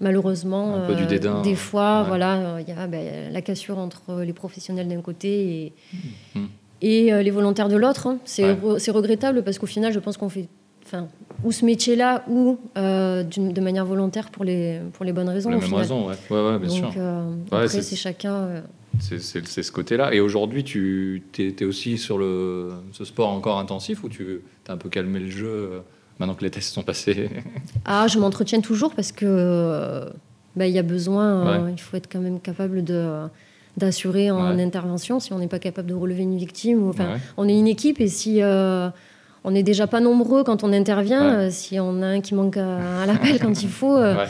malheureusement, 0.00 0.74
Un 0.74 0.86
peu 0.86 0.94
du 0.94 1.04
euh, 1.04 1.06
dédain, 1.06 1.42
des 1.42 1.54
fois, 1.54 2.02
ouais. 2.02 2.08
voilà, 2.08 2.36
euh, 2.56 2.60
il 2.60 2.68
y 2.68 2.76
a 2.76 2.86
ben, 2.86 3.32
la 3.32 3.42
cassure 3.42 3.78
entre 3.78 4.22
les 4.22 4.32
professionnels 4.32 4.88
d'un 4.88 5.00
côté 5.00 5.64
et, 5.66 5.72
Mhm. 6.34 6.48
Et 6.82 7.12
euh, 7.12 7.22
les 7.22 7.30
volontaires 7.30 7.68
de 7.68 7.76
l'autre. 7.76 8.06
hein. 8.06 8.18
C'est 8.24 8.44
Ouais. 8.44 8.54
re- 8.54 8.78
c'est 8.78 8.90
regrettable 8.90 9.42
parce 9.42 9.58
qu'au 9.58 9.66
final, 9.66 9.92
je 9.92 9.98
pense 9.98 10.16
qu'on 10.16 10.28
fait, 10.28 10.48
enfin, 10.86 11.08
ou 11.44 11.52
ce 11.52 11.64
métier-là 11.64 12.24
ou 12.28 12.58
euh, 12.76 13.22
de 13.22 13.60
manière 13.60 13.84
volontaire 13.84 14.30
pour 14.30 14.44
les 14.44 14.80
pour 14.92 15.04
les 15.04 15.12
bonnes 15.12 15.28
raisons. 15.28 15.50
Pour 15.50 15.60
les 15.60 15.66
mêmes 15.66 15.74
raisons, 15.74 16.06
ouais. 16.08 16.14
Ouais, 16.30 16.40
ouais, 16.52 16.58
bien 16.58 16.68
Donc, 16.68 16.92
sûr. 16.92 16.92
euh, 16.96 17.30
Ouais, 17.52 17.58
après, 17.64 17.68
c'est- 17.68 17.96
chacun. 17.96 18.34
euh, 18.34 18.60
C'est- 19.00 19.20
ce 19.20 19.70
côté-là. 19.72 20.12
Et 20.12 20.18
aujourd'hui, 20.20 20.64
tu 20.64 21.22
es, 21.38 21.64
aussi 21.64 21.98
sur 21.98 22.18
le, 22.18 22.70
ce 22.92 23.04
sport 23.04 23.28
encore 23.28 23.58
intensif 23.60 24.02
ou 24.02 24.08
tu 24.08 24.40
as 24.66 24.72
un 24.72 24.76
peu 24.76 24.88
calmé 24.88 25.20
le 25.20 25.28
jeu 25.30 25.46
euh, 25.46 25.78
maintenant 26.18 26.34
que 26.34 26.42
les 26.42 26.50
tests 26.50 26.72
sont 26.74 26.82
passés? 26.82 27.28
Ah, 27.84 28.06
je 28.08 28.18
m'entretiens 28.18 28.60
toujours 28.60 28.94
parce 28.94 29.12
que 29.12 30.06
bah, 30.56 30.66
il 30.66 30.72
y 30.74 30.78
a 30.78 30.82
besoin, 30.82 31.68
il 31.70 31.78
faut 31.80 31.96
être 31.96 32.08
quand 32.10 32.18
même 32.20 32.40
capable 32.40 32.82
de 32.82 33.28
d'assurer 33.78 34.30
en 34.30 34.54
Ouais. 34.56 34.62
intervention 34.62 35.20
si 35.20 35.32
on 35.32 35.38
n'est 35.38 35.46
pas 35.48 35.58
capable 35.58 35.88
de 35.88 35.94
relever 35.94 36.22
une 36.22 36.36
victime. 36.36 36.82
Ou, 36.86 36.90
enfin, 36.90 37.04
Ouais. 37.14 37.20
on 37.36 37.48
est 37.48 37.58
une 37.58 37.66
équipe 37.68 38.00
et 38.00 38.08
si 38.08 38.42
euh, 38.42 38.88
on 39.44 39.50
n'est 39.52 39.62
déjà 39.62 39.86
pas 39.86 40.00
nombreux 40.00 40.44
quand 40.44 40.64
on 40.64 40.72
intervient, 40.72 41.38
Ouais. 41.38 41.44
euh, 41.46 41.50
si 41.50 41.78
on 41.80 42.02
a 42.02 42.06
un 42.06 42.20
qui 42.20 42.34
manque 42.34 42.56
à, 42.56 43.02
à 43.02 43.06
l'appel 43.06 43.38
quand 43.42 43.62
il 43.62 43.68
faut, 43.68 43.96
euh, 43.96 44.26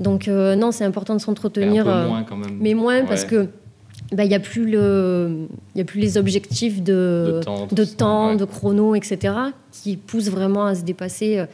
donc 0.00 0.28
non, 0.28 0.70
c'est 0.72 0.84
important 0.84 1.14
de 1.14 1.20
s'entretenir, 1.20 1.84
moins 1.84 2.22
quand 2.22 2.36
même. 2.36 2.56
mais 2.60 2.74
moins 2.74 3.04
parce 3.04 3.24
que 3.24 3.48
bah, 4.12 4.24
il 4.24 4.28
n'y 4.28 4.34
a 4.34 4.40
plus 4.40 4.68
le, 4.68 5.46
il 5.74 5.78
y 5.78 5.80
a 5.80 5.84
plus 5.84 6.00
les 6.00 6.16
objectifs 6.18 6.82
de, 6.82 7.34
De 7.38 7.42
temps, 7.44 7.68
de 7.70 7.84
temps, 7.84 8.34
de 8.34 8.44
chrono, 8.44 8.94
etc., 8.96 9.34
qui 9.70 9.96
poussent 9.96 10.30
vraiment 10.30 10.64
à 10.66 10.74
se 10.74 10.82
dépasser. 10.82 11.44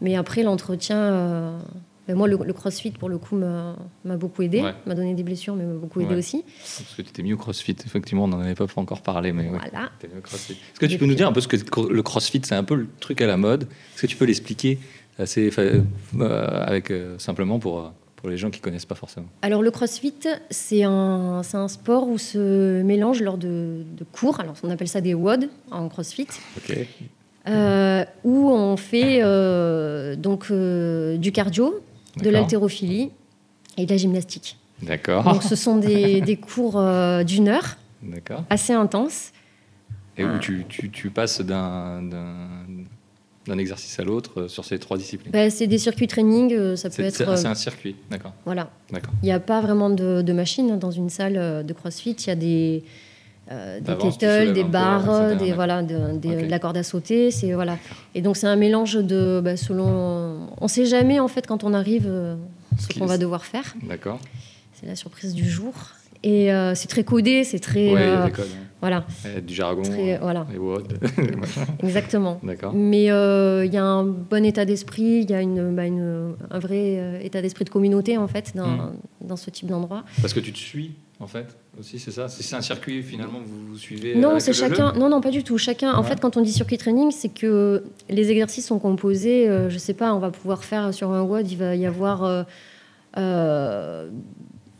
Mais 0.00 0.16
après, 0.16 0.42
l'entretien, 0.42 1.52
ben 2.08 2.16
moi, 2.16 2.26
le, 2.26 2.36
le 2.44 2.52
crossfit, 2.52 2.90
pour 2.90 3.08
le 3.08 3.18
coup, 3.18 3.36
m'a 3.36 3.76
beaucoup 4.16 4.42
aidé, 4.42 4.60
Ouais. 4.62 4.74
m'a 4.86 4.94
donné 4.94 5.14
des 5.14 5.22
blessures, 5.22 5.54
mais 5.54 5.64
m'a 5.64 5.74
beaucoup 5.74 6.00
aidé 6.00 6.10
Ouais. 6.14 6.18
aussi. 6.18 6.42
Parce 6.58 6.94
que 6.96 7.02
tu 7.02 7.08
étais 7.10 7.22
mis 7.22 7.32
au 7.32 7.36
crossfit, 7.36 7.76
effectivement, 7.86 8.24
on 8.24 8.28
n'en 8.28 8.40
avait 8.40 8.54
pas 8.54 8.66
encore 8.76 9.02
parlé, 9.02 9.32
mais. 9.32 9.48
Voilà. 9.48 9.90
Est-ce 10.02 10.80
que 10.80 10.86
tu 10.86 10.98
peux 10.98 11.06
nous 11.06 11.14
dire 11.14 11.28
un 11.28 11.32
peu 11.32 11.40
ce 11.40 11.48
que 11.48 11.56
le 11.88 12.02
crossfit, 12.02 12.40
c'est 12.44 12.54
un 12.56 12.64
peu 12.64 12.74
le 12.74 12.88
truc 13.00 13.20
à 13.20 13.26
la 13.26 13.36
mode? 13.36 13.62
Est-ce 13.94 14.02
que 14.02 14.06
tu 14.08 14.16
peux 14.16 14.24
l'expliquer 14.24 14.78
assez, 15.18 15.50
fa- 15.50 15.62
euh, 15.62 15.82
avec, 16.66 16.90
euh, 16.90 17.18
simplement 17.18 17.58
pour, 17.60 17.78
euh, 17.80 17.88
pour 18.16 18.28
les 18.30 18.36
gens 18.36 18.50
qui 18.50 18.58
connaissent 18.60 18.86
pas 18.86 18.94
forcément? 18.96 19.26
Alors, 19.42 19.62
le 19.62 19.70
crossfit, 19.70 20.14
c'est 20.50 20.82
un, 20.82 21.42
un 21.52 21.68
sport 21.68 22.08
où 22.08 22.18
se 22.18 22.82
mélange 22.82 23.22
lors 23.22 23.38
de, 23.38 23.82
de 23.96 24.04
cours, 24.04 24.40
alors 24.40 24.54
on 24.64 24.70
appelle 24.70 24.88
ça 24.88 25.00
des 25.00 25.14
WOD 25.14 25.48
en 25.70 25.88
crossfit, 25.88 26.26
euh, 27.48 28.04
où 28.24 28.50
on 28.50 28.76
fait 28.76 29.20
euh, 29.22 30.14
donc 30.16 30.46
euh, 30.50 31.16
du 31.16 31.32
cardio, 31.32 31.80
de 32.16 32.28
l'haltérophilie 32.30 33.10
et 33.78 33.86
de 33.86 33.90
la 33.90 33.96
gymnastique. 33.96 34.58
D'accord. 34.82 35.24
Donc 35.24 35.42
ce 35.42 35.54
sont 35.56 35.76
des, 35.76 36.20
des 36.30 36.36
cours 36.36 36.78
euh, 36.78 37.22
d'une 37.24 37.48
heure, 37.48 37.76
assez 38.50 38.72
intenses. 38.72 39.30
Et 40.18 40.24
où 40.24 40.38
tu, 40.40 40.66
tu, 40.68 40.90
tu 40.90 41.08
passes 41.10 41.40
d'un 41.40 42.02
exercice 43.58 43.98
à 43.98 44.04
l'autre 44.04 44.42
euh, 44.42 44.48
sur 44.48 44.64
ces 44.64 44.78
trois 44.78 44.96
disciplines? 44.98 45.32
Ben, 45.32 45.50
c'est 45.50 45.66
des 45.66 45.78
circuits 45.78 46.06
training, 46.06 46.52
euh, 46.52 46.76
ça 46.76 46.90
peut 46.90 47.02
être... 47.02 47.14
c'est- 47.16 47.26
euh, 47.28 47.36
c'est 47.36 47.48
un 47.48 47.54
circuit, 47.54 47.96
d'accord. 48.10 48.32
voilà. 48.44 48.70
D'accord. 48.92 49.12
Il 49.22 49.26
n'y 49.26 49.32
a 49.32 49.40
pas 49.40 49.60
vraiment 49.60 49.90
de, 49.90 50.22
de 50.22 50.32
machine 50.32 50.70
hein, 50.72 50.76
dans 50.76 50.90
une 50.90 51.08
salle 51.10 51.64
de 51.64 51.72
CrossFit. 51.72 52.12
Il 52.12 52.26
y 52.26 52.30
a 52.30 52.34
des, 52.36 52.84
des 53.50 53.96
tu 53.98 54.08
kettles, 54.18 54.52
des 54.52 54.62
peu, 54.64 54.70
barres, 54.70 55.36
des, 55.36 55.52
voilà, 55.52 55.82
de, 55.82 56.16
des- 56.18 56.42
de 56.44 56.50
la 56.50 56.58
corde 56.58 56.76
à 56.76 56.82
sauter. 56.82 57.30
C'est, 57.30 57.52
voilà. 57.54 57.78
Et 58.14 58.20
donc 58.22 58.36
c'est 58.36 58.46
un 58.46 58.56
mélange 58.56 58.94
de, 58.94 59.40
ben, 59.42 59.56
selon 59.56 60.21
on 60.60 60.68
sait 60.68 60.86
jamais 60.86 61.18
en 61.20 61.28
fait 61.28 61.46
quand 61.46 61.64
on 61.64 61.74
arrive 61.74 62.06
euh, 62.06 62.36
ce 62.78 62.98
qu'on 62.98 63.06
va 63.06 63.18
devoir 63.18 63.44
faire. 63.44 63.74
D'accord. 63.82 64.18
C'est 64.74 64.86
la 64.86 64.96
surprise 64.96 65.34
du 65.34 65.48
jour. 65.48 65.72
Et 66.24 66.52
euh, 66.52 66.74
c'est 66.76 66.86
très 66.86 67.02
codé, 67.02 67.42
c'est 67.42 67.58
très. 67.58 67.92
Ouais, 67.92 68.00
euh, 68.00 68.26
des 68.26 68.30
codes. 68.30 68.46
hein. 68.54 68.64
voilà, 68.80 69.04
du 69.44 69.52
jargon. 69.54 69.82
très, 69.82 70.18
voilà, 70.18 70.46
WOD. 70.56 70.98
exactement. 71.82 72.38
D'accord. 72.44 72.72
Mais 72.74 73.04
il 73.06 73.72
y 73.72 73.76
a 73.76 73.84
un 73.84 74.04
bon 74.04 74.44
état 74.44 74.64
d'esprit, 74.64 75.20
il 75.22 75.30
y 75.30 75.34
a 75.34 75.40
une, 75.40 75.74
bah, 75.74 75.84
une- 75.86 76.34
un 76.50 76.58
vrai 76.60 77.20
état 77.24 77.42
d'esprit 77.42 77.64
de 77.64 77.70
communauté 77.70 78.18
en 78.18 78.28
fait 78.28 78.52
dans, 78.54 78.66
Mm. 78.68 78.92
dans 79.22 79.36
ce 79.36 79.50
type 79.50 79.66
d'endroit. 79.66 80.04
Parce 80.20 80.32
que 80.32 80.38
tu 80.40 80.52
te 80.52 80.58
suis, 80.58 80.92
en 81.22 81.26
fait, 81.28 81.56
aussi, 81.78 81.98
c'est 82.00 82.10
ça 82.10 82.26
c'est 82.28 82.56
un 82.56 82.60
circuit, 82.60 83.02
finalement, 83.02 83.38
vous, 83.44 83.68
vous 83.70 83.78
suivez 83.78 84.16
Non, 84.16 84.30
avec 84.30 84.40
c'est 84.42 84.52
chacun. 84.52 84.92
Non, 84.94 85.08
non, 85.08 85.20
pas 85.20 85.30
du 85.30 85.44
tout. 85.44 85.56
Chacun. 85.56 85.94
En 85.94 86.02
fait, 86.02 86.20
quand 86.20 86.36
on 86.36 86.40
dit 86.42 86.52
circuit 86.52 86.76
training, 86.78 87.10
c'est 87.12 87.28
que 87.32 87.84
les 88.10 88.30
exercices 88.30 88.66
sont 88.66 88.78
composés. 88.80 89.48
euh, 89.48 89.70
je 89.70 89.78
sais 89.78 89.94
pas, 89.94 90.12
on 90.14 90.18
va 90.18 90.30
pouvoir 90.30 90.64
faire 90.64 90.92
sur 90.92 91.10
un 91.12 91.22
WOD, 91.22 91.48
il 91.50 91.56
va 91.58 91.76
y 91.76 91.86
avoir. 91.86 92.24
euh, 92.24 92.42
euh, 93.18 94.08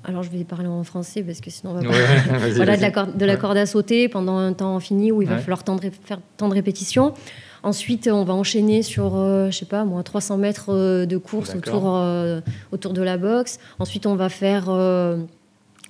alors, 0.05 0.25
je 0.25 0.31
vais 0.31 0.43
parler 0.43 0.67
en 0.67 0.83
français 0.83 1.23
parce 1.23 1.41
que 1.41 1.49
sinon 1.51 1.73
on 1.73 1.75
va. 1.75 1.81
Ouais, 1.89 1.89
vas-y, 2.39 2.53
voilà, 2.55 2.77
de 2.77 2.83
la, 2.83 2.91
corde, 2.91 3.17
de 3.17 3.25
la 3.25 3.35
Ouais. 3.35 3.39
corde 3.39 3.57
à 3.57 3.67
sauter 3.67 4.09
pendant 4.09 4.37
un 4.37 4.53
temps 4.53 4.75
infini 4.77 5.13
où 5.13 5.23
il 5.23 5.29
va 5.29 5.37
Ouais. 5.37 5.41
falloir 5.41 5.63
tant 5.63 5.77
de 5.77 5.83
ré- 5.83 5.93
faire 6.05 6.19
tant 6.37 6.49
de 6.49 6.55
répétitions. 6.55 7.15
Ensuite, 7.63 8.09
on 8.13 8.25
va 8.25 8.35
enchaîner 8.35 8.83
sur, 8.83 9.15
euh, 9.15 9.49
je 9.53 9.59
sais 9.59 9.65
pas, 9.67 9.85
moi, 9.85 10.03
300 10.03 10.39
mètres 10.39 10.71
euh, 10.71 11.07
de 11.07 11.17
course 11.19 11.55
autour, 11.55 11.97
euh, 11.97 12.41
autour 12.73 12.93
de 12.93 13.03
la 13.03 13.17
boxe. 13.17 13.61
Ensuite, 13.79 14.05
on 14.07 14.17
va 14.17 14.29
faire, 14.29 14.65
euh, 14.69 15.19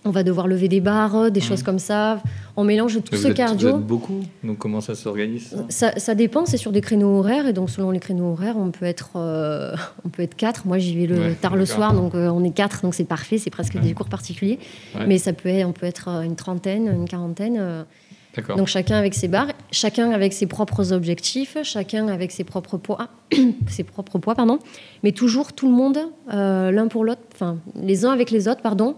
on 0.05 0.11
va 0.11 0.23
devoir 0.25 0.49
lever 0.49 0.69
des 0.69 0.81
barres, 0.81 1.31
des 1.31 1.41
Mhm. 1.41 1.47
choses 1.47 1.63
comme 1.63 1.79
ça. 1.79 2.21
On 2.57 2.65
mélange 2.65 2.99
tout 3.03 3.17
ce 3.17 3.29
êtes, 3.29 3.35
cardio. 3.37 3.71
Vous 3.71 3.77
êtes 3.79 3.87
beaucoup, 3.87 4.21
donc 4.43 4.59
comment 4.59 4.81
ça 4.81 4.95
s'organise 4.95 5.49
ça? 5.51 5.65
Ça, 5.69 5.99
ça 5.99 6.15
dépend, 6.15 6.45
c'est 6.45 6.57
sur 6.57 6.73
des 6.73 6.81
créneaux 6.81 7.19
horaires 7.19 7.47
et 7.47 7.53
donc 7.53 7.71
selon 7.71 7.91
les 7.91 8.01
créneaux 8.01 8.33
horaires, 8.33 8.57
on 8.59 8.71
peut 8.71 8.85
être, 8.85 9.11
euh, 9.17 9.75
on 10.05 10.09
peut 10.09 10.23
être 10.23 10.35
quatre. 10.35 10.67
Moi, 10.67 10.79
j'y 10.79 10.97
vais 10.97 11.07
le 11.07 11.19
Ouais, 11.21 11.35
tard 11.35 11.57
le 11.57 11.65
soir, 11.67 11.95
donc 11.95 12.15
euh, 12.15 12.29
on 12.29 12.43
est 12.45 12.51
quatre, 12.51 12.83
donc 12.83 12.95
c'est 12.95 13.05
parfait, 13.05 13.39
c'est 13.39 13.51
presque 13.51 13.75
Ouais. 13.75 13.81
des 13.81 13.95
cours 13.95 14.09
particuliers. 14.09 14.59
Ouais. 14.97 15.07
Mais 15.07 15.19
ça 15.19 15.33
peut 15.33 15.49
être, 15.49 15.67
on 15.69 15.73
peut 15.73 15.87
être 15.87 16.09
euh, 16.09 16.23
une 16.23 16.37
trentaine, 16.37 16.89
une 16.89 17.09
quarantaine. 17.09 17.57
euh, 17.59 17.83
D'accord. 18.35 18.57
donc 18.57 18.67
chacun 18.67 18.97
avec 18.97 19.13
ses 19.15 19.29
barres, 19.29 19.49
chacun 19.73 20.11
avec 20.11 20.33
ses 20.33 20.47
propres 20.47 20.93
objectifs, 20.93 21.59
chacun 21.65 22.09
avec 22.09 22.33
ses 22.33 22.45
propres 22.45 22.79
poids, 22.79 23.09
ses 23.69 23.85
propres 23.85 24.19
poids, 24.19 24.35
pardon. 24.35 24.59
Mais 25.03 25.13
toujours 25.13 25.53
tout 25.53 25.67
le 25.69 25.75
monde, 25.75 25.99
l'un 26.31 26.89
pour 26.89 27.05
l'autre, 27.05 27.21
enfin 27.35 27.59
les 27.77 28.05
uns 28.07 28.11
avec 28.11 28.31
les 28.31 28.49
autres, 28.49 28.63
pardon, 28.63 28.95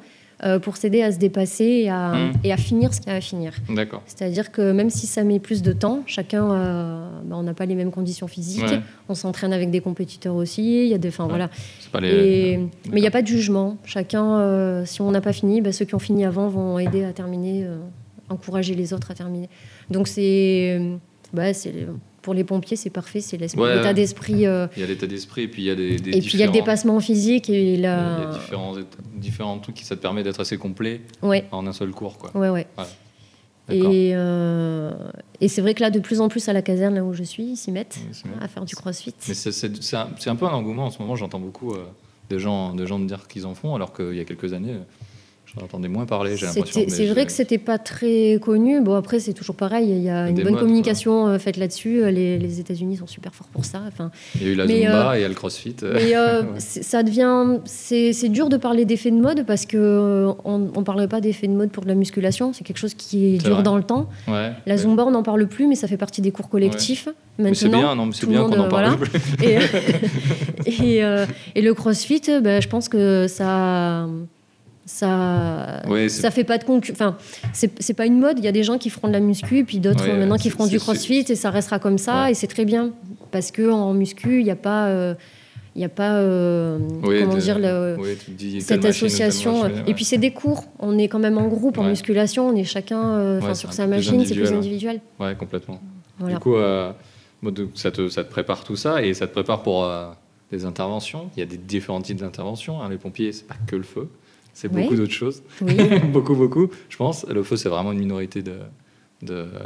pour 0.62 0.76
s'aider 0.76 1.02
à 1.02 1.10
se 1.12 1.18
dépasser 1.18 1.64
et 1.64 1.90
à, 1.90 2.12
Mm. 2.14 2.32
et 2.44 2.52
à 2.52 2.56
finir 2.56 2.92
ce 2.92 3.00
qu'il 3.00 3.10
y 3.10 3.14
a 3.14 3.16
à 3.16 3.20
finir. 3.20 3.52
D'accord. 3.70 4.02
C'est-à-dire 4.06 4.52
que 4.52 4.72
même 4.72 4.90
si 4.90 5.06
ça 5.06 5.24
met 5.24 5.38
plus 5.38 5.62
de 5.62 5.72
temps, 5.72 6.02
chacun, 6.06 6.50
euh, 6.52 7.08
bah, 7.24 7.36
on 7.38 7.42
n'a 7.42 7.54
pas 7.54 7.66
les 7.66 7.74
mêmes 7.74 7.90
conditions 7.90 8.26
physiques. 8.26 8.64
Ouais. 8.64 8.80
On 9.08 9.14
s'entraîne 9.14 9.52
avec 9.52 9.70
des 9.70 9.80
compétiteurs 9.80 10.34
aussi. 10.34 10.82
Il 10.84 10.88
y 10.88 10.94
a 10.94 10.98
des, 10.98 11.08
enfin 11.08 11.24
Ouais. 11.24 11.30
voilà. 11.30 11.50
C'est 11.80 11.90
pas 11.90 12.00
les. 12.00 12.08
Et- 12.08 12.56
D'accord. 12.56 12.68
mais 12.92 12.98
il 12.98 13.02
n'y 13.02 13.06
a 13.06 13.10
pas 13.10 13.22
de 13.22 13.26
jugement. 13.26 13.76
Chacun, 13.84 14.38
euh, 14.40 14.84
si 14.84 15.00
on 15.00 15.10
n'a 15.10 15.20
pas 15.20 15.32
fini, 15.32 15.60
bah, 15.60 15.72
ceux 15.72 15.84
qui 15.84 15.94
ont 15.94 15.98
fini 16.00 16.24
avant 16.24 16.48
vont 16.48 16.78
aider 16.78 17.04
à 17.04 17.12
terminer, 17.12 17.64
euh, 17.64 17.78
encourager 18.28 18.74
les 18.74 18.92
autres 18.92 19.10
à 19.10 19.14
terminer. 19.14 19.48
Donc 19.90 20.08
c'est, 20.08 20.76
euh, 20.80 20.96
bah, 21.32 21.52
c'est 21.54 21.72
pour 22.24 22.34
les 22.34 22.42
pompiers, 22.42 22.76
c'est 22.76 22.90
parfait. 22.90 23.20
C'est 23.20 23.36
Ouais, 23.56 23.74
l'état 23.76 23.88
ouais. 23.88 23.94
d'esprit. 23.94 24.46
euh, 24.46 24.66
Il 24.76 24.80
y 24.80 24.82
a 24.82 24.86
l'état 24.86 25.06
d'esprit 25.06 25.42
et 25.42 25.48
puis 25.48 25.62
il 25.62 25.66
y 25.66 25.70
a 25.70 25.74
des. 25.74 25.96
des 25.96 26.16
et 26.16 26.20
puis 26.20 26.32
il 26.34 26.40
y 26.40 26.42
a 26.42 26.46
le 26.46 26.52
dépassement 26.52 26.98
physique 26.98 27.48
et 27.50 27.74
Il 27.74 27.78
y 27.78 27.82
la. 27.82 28.28
a 28.30 28.32
différents, 28.32 28.74
différents 29.14 29.58
trucs 29.58 29.76
qui 29.76 29.84
ça 29.84 29.94
te 29.94 30.00
permet 30.00 30.22
d'être 30.22 30.40
assez 30.40 30.56
complet 30.56 31.02
Ouais, 31.22 31.44
en 31.52 31.66
un 31.66 31.72
seul 31.72 31.90
cours, 31.92 32.16
quoi. 32.18 32.30
ouais, 32.34 32.48
ouais. 32.48 32.66
D'accord. 33.68 33.92
Et, 33.92 34.12
euh, 34.14 34.92
et 35.40 35.48
c'est 35.48 35.62
vrai 35.62 35.72
que 35.74 35.80
là, 35.82 35.90
de 35.90 35.98
plus 35.98 36.20
en 36.20 36.28
plus 36.28 36.48
à 36.48 36.52
la 36.52 36.60
caserne, 36.60 36.94
là 36.96 37.04
où 37.04 37.14
je 37.14 37.22
suis, 37.22 37.44
ils 37.44 37.56
s'y 37.56 37.72
mettent 37.72 37.98
à 38.40 38.48
faire 38.48 38.64
du 38.64 38.74
crossfit. 38.76 39.14
Mais 39.28 39.34
c'est- 39.34 39.94
un, 39.96 40.08
un 40.26 40.36
peu 40.36 40.44
un 40.46 40.50
engouement 40.52 40.84
en 40.86 40.90
ce 40.90 40.98
moment. 41.00 41.16
J'entends 41.16 41.40
beaucoup 41.40 41.72
euh, 41.72 41.84
de, 42.30 42.38
gens, 42.38 42.74
de 42.74 42.84
gens 42.84 42.98
me 42.98 43.06
dire 43.08 43.26
qu'ils 43.26 43.46
en 43.46 43.54
font, 43.54 43.74
alors 43.74 43.94
qu'il 43.94 44.14
y 44.14 44.20
a 44.20 44.24
quelques 44.24 44.52
années, 44.52 44.74
euh, 45.56 45.60
j'en 45.60 45.64
entendais 45.66 45.88
moins 45.88 46.06
parler, 46.06 46.36
j'ai 46.36 46.46
l'impression. 46.46 46.84
C'est 46.88 47.06
vrai 47.06 47.26
que 47.26 47.32
c'était 47.32 47.58
pas 47.58 47.78
très 47.78 48.38
connu. 48.40 48.80
Bon, 48.80 48.94
après, 48.94 49.20
c'est 49.20 49.32
toujours 49.32 49.54
pareil. 49.56 49.88
Il 49.90 50.02
y 50.02 50.10
a 50.10 50.28
une 50.28 50.36
bonne 50.36 50.50
modes, 50.52 50.58
communication 50.60 51.28
euh, 51.28 51.38
faite 51.38 51.56
là-dessus. 51.56 52.10
Les, 52.10 52.38
les 52.38 52.60
États-Unis 52.60 52.96
sont 52.96 53.06
super 53.06 53.34
forts 53.34 53.48
pour 53.48 53.64
ça. 53.64 53.80
Enfin, 53.86 54.10
Il 54.36 54.42
y 54.42 54.46
a 54.46 54.52
eu 54.52 54.54
la 54.54 54.66
mais, 54.66 54.82
Zumba 54.82 55.16
et 55.16 55.20
il 55.20 55.22
y 55.22 55.24
a 55.24 55.28
le 55.28 55.34
CrossFit. 55.34 55.76
euh, 55.82 55.92
mais 55.94 56.14
euh, 56.16 56.42
Ouais. 56.54 56.60
ça 56.60 57.02
devient. 57.02 57.58
C'est 57.64 58.28
dur 58.28 58.48
de 58.48 58.56
parler 58.56 58.84
d'effets 58.84 59.10
de 59.10 59.20
mode 59.20 59.44
parce 59.46 59.66
que 59.66 59.76
euh, 59.76 60.32
ne 60.46 60.82
parlerait 60.82 61.08
pas 61.08 61.20
d'effets 61.20 61.46
de 61.46 61.52
mode 61.52 61.70
pour 61.70 61.82
de 61.84 61.88
la 61.88 61.94
musculation. 61.94 62.52
C'est 62.52 62.64
quelque 62.64 62.78
chose 62.78 62.94
qui 62.94 63.34
est, 63.34 63.38
C'est 63.38 63.46
dur 63.46 63.54
vrai. 63.54 63.62
dans 63.62 63.76
le 63.76 63.82
temps. 63.84 64.08
Ouais. 64.28 64.52
La 64.66 64.76
Zumba, 64.76 65.04
on 65.04 65.10
n'en 65.12 65.22
parle 65.22 65.46
plus, 65.46 65.66
mais 65.66 65.74
ça 65.74 65.86
fait 65.88 65.96
partie 65.96 66.20
des 66.20 66.30
cours 66.30 66.48
collectifs. 66.48 67.08
Mais 67.38 67.52
c'est 67.54 67.68
bien, 67.68 67.94
non, 67.96 68.10
c'est 68.12 68.28
bien 68.28 68.44
qu'on 68.44 68.60
en 68.60 68.66
euh, 68.66 68.68
parle. 68.68 68.96
voilà. 68.96 69.08
Et, 69.42 69.58
et, 70.96 71.04
euh, 71.04 71.26
et 71.54 71.62
le 71.62 71.74
crossfit, 71.74 72.22
euh, 72.28 72.40
ben, 72.40 72.62
je 72.62 72.68
pense 72.68 72.88
que 72.88 73.26
ça. 73.28 74.06
Ça, 74.86 75.82
Ouais, 75.88 76.08
ça 76.08 76.30
fait 76.30 76.44
pas 76.44 76.58
de 76.58 76.64
concu. 76.64 76.92
Enfin, 76.92 77.16
c'est 77.52 77.94
pas 77.94 78.06
une 78.06 78.18
mode. 78.18 78.38
Il 78.38 78.44
y 78.44 78.48
a 78.48 78.52
des 78.52 78.62
gens 78.62 78.76
qui 78.78 78.90
feront 78.90 79.08
de 79.08 79.12
la 79.14 79.20
muscu, 79.20 79.58
et 79.58 79.64
puis 79.64 79.78
d'autres 79.78 80.04
Ouais, 80.04 80.10
euh, 80.12 80.18
maintenant 80.18 80.36
qui 80.36 80.50
feront 80.50 80.66
du 80.66 80.78
crossfit, 80.78 81.24
et 81.28 81.34
ça 81.36 81.50
restera 81.50 81.78
comme 81.78 81.98
ça, 81.98 82.24
Ouais. 82.24 82.32
et 82.32 82.34
c'est 82.34 82.46
très 82.46 82.64
bien. 82.64 82.90
Parce 83.30 83.50
que 83.50 83.70
en 83.70 83.94
muscu, 83.94 84.40
il 84.40 84.44
n'y 84.44 84.50
a 84.50 84.56
pas. 84.56 84.86
euh, 84.88 85.14
il 85.76 85.82
y 85.82 85.84
a 85.84 85.88
pas. 85.88 86.16
euh, 86.18 86.78
Oui, 87.02 87.20
comment 87.22 87.34
de- 87.34 87.40
dire 87.40 87.58
le, 87.58 87.96
cette 88.60 88.84
association. 88.84 89.62
machine, 89.64 89.82
Et 89.88 89.94
puis 89.94 90.04
c'est 90.04 90.18
des 90.18 90.32
cours. 90.32 90.64
On 90.78 90.96
est 90.98 91.08
quand 91.08 91.18
même 91.18 91.38
en 91.38 91.48
groupe 91.48 91.78
en 91.78 91.84
musculation. 91.84 92.48
On 92.48 92.54
est 92.54 92.62
chacun 92.64 93.02
euh, 93.16 93.38
enfin, 93.38 93.54
sur 93.54 93.72
sa 93.72 93.86
machine. 93.86 94.24
C'est 94.24 94.34
plus 94.34 94.52
individuel. 94.52 95.00
Ouais, 95.18 95.34
complètement. 95.34 95.80
Voilà. 96.18 96.34
Du 96.34 96.40
coup, 96.40 96.54
euh, 96.56 96.92
ça, 97.74 97.90
te, 97.90 98.08
ça 98.08 98.22
te 98.22 98.30
prépare 98.30 98.62
tout 98.64 98.76
ça 98.76 99.02
et 99.02 99.14
ça 99.14 99.26
te 99.26 99.32
prépare 99.32 99.62
pour 99.64 99.84
euh, 99.84 100.10
des 100.52 100.64
interventions. 100.64 101.28
Il 101.36 101.40
y 101.40 101.42
a 101.42 101.46
des 101.46 101.56
différents 101.56 102.00
types 102.02 102.18
d'interventions. 102.20 102.80
hein. 102.80 102.88
Les 102.88 102.96
pompiers, 102.98 103.32
c'est 103.32 103.46
pas 103.48 103.56
que 103.66 103.74
le 103.74 103.82
feu, 103.82 104.08
c'est 104.54 104.72
Oui. 104.72 104.82
beaucoup 104.84 104.96
d'autres 104.96 105.12
choses. 105.12 105.42
Oui. 105.60 105.76
beaucoup, 106.12 106.34
beaucoup, 106.34 106.68
je 106.88 106.96
pense. 106.96 107.26
Le 107.26 107.42
feu, 107.42 107.56
c'est 107.56 107.68
vraiment 107.68 107.92
une 107.92 107.98
minorité 107.98 108.42
de 108.42 108.54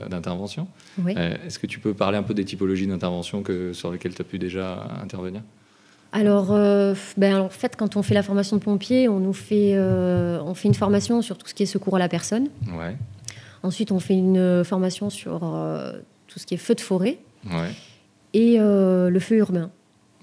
d'interventions. 0.08 0.68
oui. 1.02 1.14
Euh, 1.16 1.34
Est-ce 1.44 1.58
que 1.58 1.66
tu 1.66 1.80
peux 1.80 1.92
parler 1.92 2.16
un 2.16 2.22
peu 2.22 2.32
des 2.32 2.44
typologies 2.44 2.86
d'interventions 2.86 3.42
que, 3.42 3.72
sur 3.72 3.90
lesquelles 3.90 4.14
tu 4.14 4.22
as 4.22 4.24
pu 4.24 4.38
déjà 4.38 4.86
intervenir? 5.02 5.42
Alors, 6.12 6.52
euh, 6.52 6.94
ben, 7.16 7.34
alors, 7.34 7.46
en 7.46 7.50
fait, 7.50 7.74
quand 7.76 7.96
on 7.96 8.02
fait 8.02 8.14
la 8.14 8.22
formation 8.22 8.56
de 8.56 8.62
pompier, 8.62 9.08
on 9.08 9.18
nous 9.18 9.32
fait, 9.32 9.72
euh, 9.74 10.38
on 10.44 10.54
fait 10.54 10.68
une 10.68 10.74
formation 10.74 11.22
sur 11.22 11.36
tout 11.36 11.48
ce 11.48 11.54
qui 11.54 11.64
est 11.64 11.66
secours 11.66 11.96
à 11.96 11.98
la 11.98 12.08
personne. 12.08 12.48
Ouais, 12.72 12.96
Ensuite, 13.64 13.90
on 13.90 13.98
fait 13.98 14.14
une 14.14 14.62
formation 14.64 15.10
sur 15.10 15.40
tout 16.28 16.38
ce 16.38 16.46
qui 16.46 16.54
est 16.54 16.58
feu 16.58 16.76
de 16.76 16.80
forêt 16.80 17.18
ouais, 17.50 17.72
et 18.34 18.58
le 18.58 19.18
feu 19.18 19.36
urbain. 19.38 19.70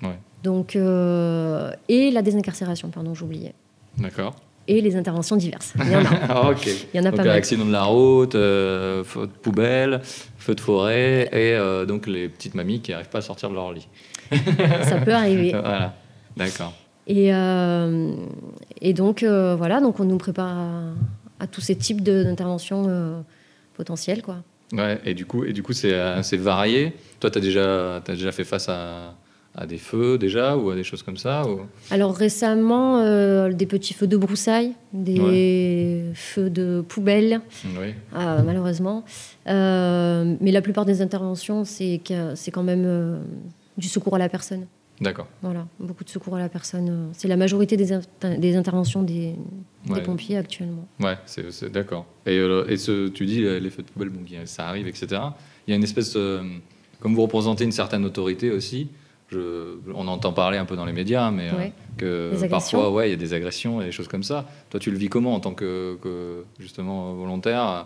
ouais. 0.01 0.17
Donc, 0.43 0.75
et 0.77 2.11
la 2.11 2.21
désincarcération, 2.21 2.87
pardon, 2.89 3.13
j'oubliais. 3.13 3.53
D'accord. 3.97 4.35
Et 4.67 4.81
les 4.81 4.95
interventions 4.95 5.35
diverses. 5.35 5.73
Il 5.79 5.91
y 5.91 5.95
en 5.95 6.05
a. 6.05 6.09
Ah. 6.29 6.51
Il 6.93 6.97
y 6.97 6.99
en 6.99 7.05
a 7.05 7.11
donc, 7.11 7.17
pas 7.17 7.23
mal. 7.23 7.37
accident 7.37 7.65
de 7.65 7.71
la 7.71 7.83
route, 7.83 8.35
euh, 8.35 9.03
feu 9.03 9.27
de 9.27 9.31
poubelle, 9.31 10.01
feu 10.37 10.55
de 10.55 10.61
forêt 10.61 11.29
et 11.31 11.53
euh, 11.55 11.85
donc 11.85 12.07
les 12.07 12.29
petites 12.29 12.55
mamies 12.55 12.81
qui 12.81 12.91
n'arrivent 12.91 13.09
pas 13.09 13.19
à 13.19 13.21
sortir 13.21 13.49
de 13.49 13.55
leur 13.55 13.71
lit. 13.71 13.87
Ça 14.83 14.97
peut 15.03 15.13
arriver. 15.13 15.51
Voilà, 15.61 15.93
d'accord. 16.35 16.73
Et, 17.07 17.33
euh, 17.33 18.15
et 18.81 18.93
donc, 18.93 19.21
euh, 19.21 19.55
voilà, 19.55 19.79
donc 19.79 19.99
on 19.99 20.05
nous 20.05 20.17
prépare 20.17 20.57
à, 20.57 20.81
à 21.39 21.47
tous 21.47 21.61
ces 21.61 21.75
types 21.75 22.01
d'interventions 22.01 23.23
potentielles, 23.75 24.23
quoi. 24.23 24.37
Ouais, 24.73 24.99
et 25.05 25.13
du 25.13 25.27
coup, 25.27 25.43
et 25.45 25.53
du 25.53 25.61
coup 25.61 25.73
c'est 25.73 25.93
assez 25.93 26.37
varié. 26.37 26.93
Toi, 27.19 27.29
tu 27.29 27.37
as 27.37 27.41
déjà, 27.41 27.97
as 27.97 28.01
déjà 28.01 28.31
fait 28.31 28.43
face 28.43 28.67
à, 28.67 29.13
à 29.57 29.65
des 29.65 29.77
feux 29.77 30.17
déjà 30.17 30.57
ou 30.57 30.69
à 30.69 30.75
des 30.75 30.83
choses 30.83 31.01
comme 31.01 31.17
ça 31.17 31.47
ou... 31.47 31.61
Alors 31.89 32.13
récemment, 32.15 32.99
euh, 32.99 33.51
des 33.53 33.65
petits 33.65 33.93
feux 33.93 34.07
de 34.07 34.17
broussailles, 34.17 34.73
des 34.93 36.03
feux 36.13 36.49
de 36.49 36.83
poubelle, 36.87 37.39
Oui, 37.79 37.93
euh, 38.15 38.41
malheureusement. 38.45 39.05
Euh, 39.47 40.35
mais 40.41 40.51
la 40.51 40.61
plupart 40.61 40.85
des 40.85 41.01
interventions, 41.01 41.63
c'est 41.63 42.01
quand 42.51 42.63
même 42.63 43.21
du 43.77 43.87
secours 43.87 44.15
à 44.15 44.19
la 44.19 44.27
personne. 44.29 44.65
d'accord. 44.99 45.27
Voilà, 45.41 45.67
beaucoup 45.79 46.03
de 46.03 46.09
secours 46.09 46.35
à 46.35 46.39
la 46.39 46.49
personne. 46.49 47.09
C'est 47.13 47.27
la 47.29 47.37
majorité 47.37 47.77
des, 47.77 47.93
inter- 47.93 48.37
des 48.37 48.55
interventions 48.57 49.03
des, 49.03 49.35
pompiers 50.03 50.37
actuellement. 50.37 50.85
Ouais, 50.99 51.17
c'est 51.25 51.71
d'accord. 51.71 52.05
Et, 52.25 52.35
et 52.67 52.77
ce, 52.77 53.07
tu 53.07 53.25
dis 53.25 53.41
les 53.41 53.69
feux 53.69 53.83
de 53.83 53.87
poubelle, 53.87 54.09
bon, 54.09 54.19
ça 54.43 54.67
arrive, 54.67 54.87
etc. 54.87 55.07
Il 55.65 55.71
y 55.71 55.73
a 55.73 55.77
une 55.77 55.83
espèce, 55.83 56.17
comme 56.99 57.15
vous 57.15 57.21
représentez 57.21 57.63
une 57.63 57.71
certaine 57.71 58.03
autorité 58.03 58.51
aussi. 58.51 58.89
Je, 59.29 59.77
on 59.93 60.07
entend 60.07 60.33
parler 60.33 60.57
un 60.57 60.65
peu 60.65 60.75
dans 60.75 60.85
les 60.85 60.93
médias, 60.93 61.31
mais 61.31 61.49
euh, 61.49 61.55
que 61.97 62.31
parfois, 62.49 62.91
ouais, 62.91 63.07
il 63.07 63.11
y 63.11 63.13
a 63.13 63.17
des 63.17 63.33
agressions 63.33 63.81
et 63.81 63.85
des 63.85 63.91
choses 63.91 64.07
comme 64.07 64.23
ça. 64.23 64.45
Toi, 64.69 64.79
tu 64.79 64.91
le 64.91 64.97
vis 64.97 65.09
comment 65.09 65.33
en 65.33 65.39
tant 65.39 65.53
que, 65.53 65.97
que, 66.01 66.43
justement 66.59 67.13
volontaire? 67.13 67.85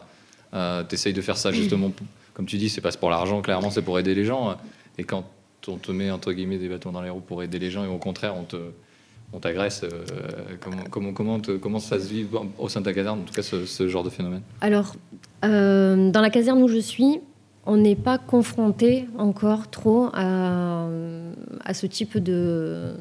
Euh, 0.54 0.84
Tu 0.88 0.96
essayes 0.96 1.14
de 1.14 1.22
faire 1.22 1.38
ça 1.38 1.52
justement, 1.52 1.92
comme 2.34 2.46
tu 2.46 2.58
dis, 2.58 2.68
c'est 2.70 2.82
pas 2.82 2.92
pour 2.92 3.10
l'argent, 3.10 3.42
clairement, 3.42 3.70
c'est 3.70 3.82
pour 3.84 3.98
aider 4.00 4.16
les 4.16 4.26
gens. 4.26 4.56
Et 4.98 5.04
quand 5.06 5.24
on 5.68 5.78
te 5.78 5.92
met 5.92 6.12
entre 6.12 6.34
guillemets 6.34 6.58
des 6.58 6.68
bâtons 6.68 6.92
dans 6.92 7.02
les 7.02 7.10
roues 7.10 7.20
pour 7.22 7.42
aider 7.44 7.60
les 7.60 7.70
gens 7.72 7.86
et 7.86 7.88
au 7.88 7.98
contraire, 8.00 8.36
on 8.36 8.44
te 8.44 8.58
on 9.32 9.38
t'agresse. 9.40 9.84
euh, 9.84 9.90
comment, 10.60 10.84
comment, 10.90 11.14
comment, 11.14 11.40
te- 11.40 11.58
comment 11.58 11.78
ça 11.80 12.00
se 12.00 12.08
vit 12.12 12.26
au 12.58 12.68
sein 12.68 12.80
de 12.82 12.86
ta 12.86 12.94
caserne, 12.94 13.20
en 13.20 13.24
tout 13.24 13.34
cas, 13.34 13.44
ce, 13.44 13.66
ce 13.68 13.88
genre 13.88 14.04
de 14.04 14.10
phénomène? 14.10 14.42
Alors, 14.60 14.96
euh, 15.46 16.10
dans 16.10 16.22
la 16.22 16.32
caserne 16.32 16.62
où 16.64 16.68
je 16.68 16.80
suis, 16.80 17.20
on 17.72 17.78
n'est 17.78 17.96
pas 18.10 18.18
confronté 18.18 19.08
encore 19.18 19.70
trop 19.70 20.10
à, 20.14 20.86
à 21.64 21.74
ce 21.74 21.86
type 21.86 22.18
de 22.18 22.94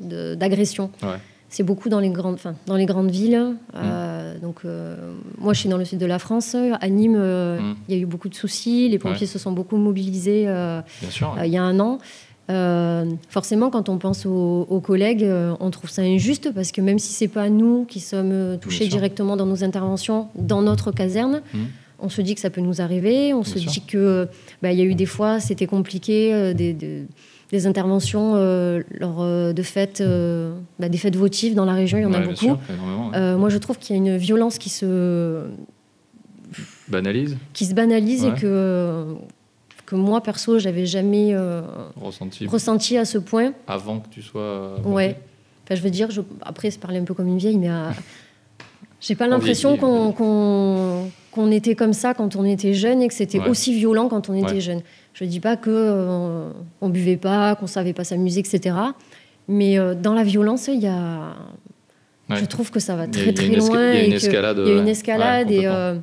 d'agression. 0.00 0.90
Ouais. 1.02 1.18
C'est 1.50 1.62
beaucoup 1.62 1.88
dans 1.88 1.98
les 2.00 2.10
grandes, 2.10 2.34
enfin, 2.34 2.54
dans 2.66 2.76
les 2.76 2.84
grandes 2.84 3.10
villes. 3.10 3.54
Euh, 3.74 4.38
donc, 4.38 4.56
euh, 4.64 4.96
moi, 5.38 5.54
je 5.54 5.60
suis 5.60 5.68
dans 5.68 5.78
le 5.78 5.84
sud 5.86 5.98
de 5.98 6.04
la 6.06 6.18
France. 6.18 6.54
À 6.54 6.88
Nîmes, 6.88 7.16
euh, 7.16 7.58
Mm. 7.58 7.76
il 7.88 7.94
y 7.94 7.98
a 7.98 8.00
eu 8.02 8.06
beaucoup 8.06 8.28
de 8.28 8.34
soucis. 8.34 8.88
Les 8.90 8.98
pompiers 8.98 9.22
Ouais. 9.22 9.26
se 9.26 9.38
sont 9.38 9.52
beaucoup 9.52 9.76
mobilisés 9.78 10.44
Bien 10.44 11.10
sûr. 11.10 11.34
il 11.44 11.50
y 11.50 11.56
a 11.56 11.62
un 11.62 11.80
an. 11.80 11.98
Forcément, 13.28 13.70
quand 13.70 13.88
on 13.88 13.98
pense 13.98 14.26
aux, 14.26 14.66
aux 14.68 14.80
collègues, 14.80 15.26
on 15.60 15.70
trouve 15.70 15.90
ça 15.90 16.02
injuste 16.02 16.52
parce 16.54 16.70
que 16.72 16.80
même 16.80 16.98
si 16.98 17.12
c'est 17.12 17.28
pas 17.28 17.48
nous 17.50 17.84
qui 17.86 18.00
sommes 18.00 18.58
touchés 18.60 18.86
directement 18.88 19.36
dans 19.36 19.46
nos 19.46 19.64
interventions, 19.64 20.28
dans 20.36 20.62
notre 20.62 20.92
caserne, 20.92 21.40
Mhm. 21.54 21.60
On 22.00 22.08
se 22.08 22.20
dit 22.22 22.34
que 22.34 22.40
ça 22.40 22.50
peut 22.50 22.60
nous 22.60 22.80
arriver. 22.80 23.32
On 23.34 23.40
Bien 23.40 23.52
se 23.52 23.58
sûr. 23.58 23.70
dit 23.70 23.80
que 23.82 24.28
bah, 24.62 24.72
il 24.72 24.78
y 24.78 24.82
a 24.82 24.84
eu 24.84 24.94
des 24.94 25.06
fois, 25.06 25.40
c'était 25.40 25.66
compliqué, 25.66 26.32
euh, 26.34 26.54
des, 26.54 26.72
des- 26.72 27.04
des 27.50 27.66
interventions 27.66 28.34
euh, 28.36 28.82
lors 29.00 29.22
euh, 29.22 29.54
de 29.54 29.62
fêtes, 29.62 30.02
euh, 30.02 30.52
bah, 30.78 30.90
des 30.90 30.98
fêtes 30.98 31.16
votives 31.16 31.54
dans 31.54 31.64
la 31.64 31.72
région. 31.72 31.96
Il 31.96 32.02
y 32.02 32.04
en 32.06 32.12
a 32.12 32.18
Ouais, 32.18 32.24
beaucoup. 32.24 32.36
sûr, 32.36 32.58
énormément, 32.68 33.08
ouais. 33.08 33.16
Euh, 33.16 33.38
moi, 33.38 33.48
je 33.48 33.56
trouve 33.56 33.78
qu'il 33.78 33.96
y 33.96 33.98
a 33.98 34.02
une 34.02 34.18
violence 34.18 34.58
qui 34.58 34.68
se, 34.68 35.44
Banalise, 36.88 37.36
qui 37.52 37.64
se 37.66 37.74
banalise 37.74 38.24
Ouais. 38.24 38.30
et 38.30 38.40
que, 38.40 39.14
que 39.86 39.94
moi, 39.94 40.22
perso, 40.22 40.58
j'avais 40.58 40.86
jamais 40.86 41.30
euh, 41.32 41.62
ressenti 42.00 42.46
ressenti 42.46 42.96
à 42.98 43.04
ce 43.04 43.18
point. 43.18 43.52
avant 43.66 44.00
que 44.00 44.08
tu 44.08 44.22
sois. 44.22 44.40
euh, 44.40 44.76
Ouais. 44.84 45.18
Enfin, 45.64 45.74
je 45.74 45.82
veux 45.82 45.90
dire, 45.90 46.10
je... 46.10 46.20
après, 46.42 46.70
c'est 46.70 46.80
parler 46.80 46.98
un 46.98 47.04
peu 47.04 47.12
comme 47.14 47.28
une 47.28 47.36
vieille, 47.38 47.58
mais 47.58 47.70
euh, 47.70 47.90
j'ai 49.00 49.14
pas 49.14 49.26
On 49.26 49.30
l'impression 49.30 49.76
qu'on 49.76 51.10
qu'on 51.38 51.52
était 51.52 51.76
comme 51.76 51.92
ça 51.92 52.14
quand 52.14 52.34
on 52.34 52.44
était 52.44 52.74
jeune 52.74 53.00
et 53.00 53.06
que 53.06 53.14
c'était 53.14 53.38
Ouais. 53.38 53.48
aussi 53.48 53.72
violent 53.72 54.08
quand 54.08 54.28
on 54.28 54.34
était 54.34 54.54
Ouais. 54.54 54.60
jeune. 54.60 54.80
Je 55.14 55.24
dis 55.24 55.38
pas 55.38 55.56
que 55.56 55.70
euh, 55.70 56.50
on 56.80 56.88
buvait 56.88 57.16
pas, 57.16 57.54
qu'on 57.54 57.68
savait 57.68 57.92
pas 57.92 58.02
s'amuser, 58.02 58.40
etc. 58.40 58.74
Mais 59.46 59.78
euh, 59.78 59.94
dans 59.94 60.14
la 60.14 60.24
violence, 60.24 60.66
il 60.66 60.80
y 60.80 60.88
a, 60.88 61.34
Ouais. 62.28 62.36
je 62.36 62.44
trouve 62.44 62.72
que 62.72 62.80
ça 62.80 62.96
va 62.96 63.06
très 63.06 63.32
très 63.32 63.46
loin. 63.54 63.92
il 63.92 63.98
y 63.98 64.00
a 64.00 64.04
une 64.06 64.12
escalade, 64.14 64.58
Il 64.66 64.68
y 64.68 64.76
a 64.76 64.80
une 64.80 64.88
escalade 64.88 65.50
et, 65.52 65.66
euh, 65.66 65.94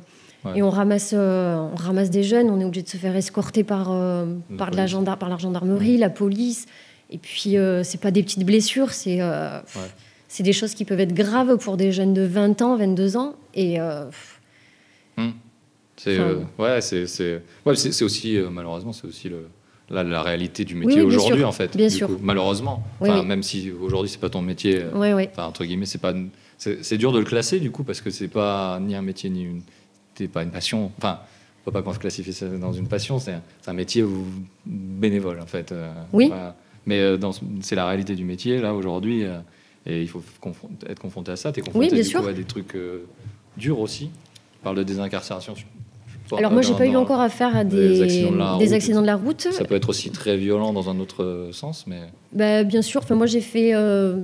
et 0.54 0.62
on 0.62 0.70
ramasse, 0.70 1.12
on 1.12 1.74
ramasse 1.76 2.08
des 2.08 2.22
jeunes. 2.22 2.48
On 2.48 2.58
est 2.58 2.64
obligé 2.64 2.82
de 2.82 2.88
se 2.88 2.96
faire 2.96 3.14
escorter 3.14 3.62
par 3.62 3.90
La 3.92 4.24
par, 4.56 4.70
de 4.70 4.76
la 4.76 5.16
par 5.16 5.38
gendarmerie, 5.38 5.98
la 5.98 6.08
police. 6.08 6.64
Et 7.10 7.18
puis 7.18 7.56
c'est 7.82 8.00
pas 8.00 8.10
des 8.10 8.22
petites 8.22 8.44
blessures, 8.46 8.92
c'est 8.92 9.20
des 10.42 10.52
choses 10.54 10.74
qui 10.74 10.84
peuvent 10.86 11.00
être 11.00 11.14
graves 11.14 11.56
pour 11.58 11.76
des 11.76 11.92
jeunes 11.92 12.14
de 12.14 12.22
20 12.22 12.62
ans, 12.62 12.76
22 12.76 13.16
ans. 13.18 13.34
Et 13.54 13.80
euh, 13.80 14.04
C'est 15.96 16.18
euh, 16.18 16.40
ouais, 16.58 16.80
c'est 16.80 17.06
ouais, 17.64 17.72
aussi 18.02 18.36
euh, 18.36 18.50
malheureusement 18.50 18.92
c'est 18.92 19.06
aussi 19.06 19.28
le 19.28 19.46
la, 19.88 20.02
la 20.02 20.22
réalité 20.22 20.64
du 20.64 20.74
métier 20.74 21.00
oui, 21.02 21.14
aujourd'hui 21.16 21.44
en 21.44 21.52
fait. 21.52 21.76
Bien 21.76 21.86
du 21.88 21.94
sûr. 21.94 22.08
coup. 22.08 22.18
malheureusement. 22.20 22.82
Oui, 23.00 23.08
Enfin, 23.08 23.20
oui. 23.20 23.26
même 23.26 23.42
si 23.42 23.70
aujourd'hui 23.70 24.10
c'est 24.10 24.20
pas 24.20 24.28
ton 24.28 24.42
métier. 24.42 24.82
euh. 24.82 25.26
Enfin 25.32 25.44
entre 25.46 25.64
guillemets 25.64 25.86
c'est 25.86 26.00
pas 26.00 26.12
c'est 26.58 26.96
dur 26.98 27.12
de 27.12 27.18
le 27.18 27.24
classer 27.24 27.60
du 27.60 27.70
coup 27.70 27.84
parce 27.84 28.00
que 28.00 28.10
c'est 28.10 28.28
pas 28.28 28.78
ni 28.80 28.94
un 28.94 29.02
métier 29.02 29.30
ni 29.30 29.44
une 29.44 29.62
c'est 30.14 30.28
pas 30.28 30.42
une 30.42 30.50
passion. 30.50 30.90
Enfin 30.98 31.20
faut 31.64 31.70
pas 31.72 31.82
qu'on 31.82 31.92
se 31.92 31.98
classifie 31.98 32.32
ça 32.32 32.46
dans 32.48 32.72
une 32.72 32.88
passion. 32.88 33.18
C'est 33.18 33.34
un, 33.66 33.72
métier 33.72 34.02
où- 34.02 34.24
bénévole 34.66 35.40
en 35.40 35.46
fait. 35.46 35.72
euh, 35.72 35.90
Oui. 36.12 36.28
voilà. 36.28 36.54
Mais 36.86 37.02
c'est 37.62 37.74
la 37.74 37.86
réalité 37.86 38.14
du 38.14 38.24
métier 38.24 38.58
là 38.60 38.72
aujourd'hui 38.74 39.24
et 39.86 40.02
il 40.02 40.08
faut 40.08 40.22
confron- 40.42 40.68
être 40.88 41.00
confronté 41.00 41.32
à 41.32 41.36
ça. 41.36 41.52
T'es 41.52 41.60
confronté 41.60 41.86
Oui, 41.86 41.92
bien 41.92 42.02
du 42.02 42.08
sûr. 42.08 42.22
coup, 42.22 42.28
à 42.28 42.32
des 42.32 42.44
trucs 42.44 42.76
durs 43.56 43.80
aussi. 43.80 44.10
On 44.60 44.64
parle 44.64 44.76
de 44.76 44.82
désincarcération. 44.84 45.54
Alors 46.36 46.50
moi, 46.52 46.62
j'ai 46.62 46.74
pas 46.74 46.86
eu 46.86 46.96
encore 46.96 47.20
affaire 47.20 47.54
à 47.56 47.64
des 47.64 47.76
des, 47.88 48.02
accidents 48.02 48.32
de 48.32 48.38
la 48.38 48.56
des 48.58 48.64
route. 48.64 48.72
accidents 48.74 49.00
de 49.02 49.06
la 49.06 49.16
route. 49.16 49.40
Ça 49.52 49.64
peut 49.64 49.74
être 49.76 49.88
aussi 49.90 50.10
très 50.10 50.36
violent 50.36 50.72
dans 50.72 50.90
un 50.90 50.98
autre 50.98 51.22
euh, 51.22 51.52
sens, 51.52 51.84
mais 51.86 52.00
Bah, 52.32 52.64
bien 52.64 52.82
sûr. 52.82 53.02
Enfin, 53.04 53.14
moi, 53.14 53.26
j'ai 53.26 53.40
fait 53.40 53.74
euh, 53.74 54.16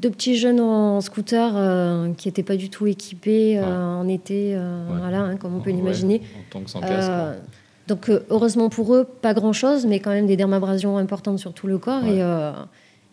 deux 0.00 0.10
petits 0.10 0.36
jeunes 0.36 0.60
en 0.60 1.00
scooter 1.00 1.52
euh, 1.54 2.12
qui 2.16 2.28
n'étaient 2.28 2.42
pas 2.42 2.56
du 2.56 2.68
tout 2.68 2.86
équipés 2.86 3.58
euh, 3.58 3.62
Ouais. 3.62 4.00
en 4.04 4.08
été, 4.08 4.54
Ouais. 4.56 4.60
voilà, 5.00 5.20
hein, 5.20 5.36
comme 5.36 5.54
on 5.54 5.60
peut 5.60 5.70
Ouais, 5.70 5.76
l'imaginer. 5.76 6.20
en 6.38 6.52
tant 6.52 6.60
que 6.60 6.70
sans 6.70 6.80
casque. 6.80 7.10
Donc, 7.88 8.10
heureusement 8.30 8.68
pour 8.68 8.94
eux, 8.94 9.04
pas 9.22 9.32
grand-chose, 9.32 9.86
mais 9.86 10.00
quand 10.00 10.10
même 10.10 10.26
des 10.26 10.36
dermabrasions 10.36 10.98
importantes 10.98 11.38
sur 11.38 11.52
tout 11.52 11.68
le 11.68 11.78
corps. 11.78 12.04
Et, 12.04 12.20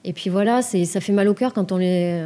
et 0.09 0.13
puis 0.13 0.29
voilà, 0.29 0.61
ça 0.61 0.99
fait 0.99 1.13
mal 1.13 1.27
au 1.29 1.33
cœur 1.33 1.53
quand 1.53 1.71
on 1.71 1.77
les. 1.77 2.21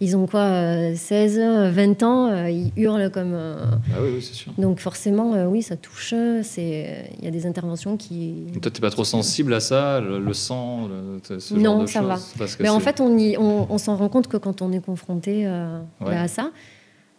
Euh, 0.00 0.04
ils 0.04 0.16
ont 0.16 0.26
quoi, 0.26 0.40
euh, 0.40 0.94
16, 0.96 1.38
20 1.74 2.02
ans, 2.02 2.28
euh, 2.30 2.50
ils 2.50 2.72
hurlent 2.76 3.10
comme. 3.10 3.32
euh, 3.34 3.56
Ah 3.94 3.98
oui, 4.02 4.10
oui, 4.14 4.22
c'est 4.22 4.34
sûr. 4.34 4.52
donc 4.58 4.80
forcément, 4.80 5.34
euh, 5.34 5.46
oui, 5.46 5.62
ça 5.62 5.76
touche. 5.76 6.14
C'est, 6.42 7.10
il 7.18 7.24
y 7.24 7.28
a 7.28 7.30
des 7.30 7.46
interventions 7.46 7.96
qui. 7.96 8.46
Et 8.54 8.60
Toi, 8.60 8.70
t'es 8.70 8.80
pas 8.80 8.90
trop 8.90 9.04
sensible 9.04 9.52
à 9.54 9.60
ça, 9.60 10.00
le, 10.00 10.18
le 10.18 10.32
sang, 10.34 10.88
le- 10.88 11.38
ce 11.40 11.54
genre 11.54 11.62
Non, 11.62 11.82
de 11.82 11.86
ça 11.86 12.02
va. 12.02 12.18
parce 12.38 12.56
que 12.56 12.62
Mais 12.62 12.68
en 12.68 12.80
fait, 12.80 13.00
on, 13.00 13.16
y- 13.18 13.36
on, 13.38 13.66
on 13.70 13.78
s'en 13.78 13.96
rend 13.96 14.08
compte 14.08 14.26
que 14.28 14.36
quand 14.36 14.62
on 14.62 14.72
est 14.72 14.84
confronté 14.84 15.46
euh, 15.46 15.78
Ouais. 16.00 16.16
à 16.16 16.28
ça. 16.28 16.50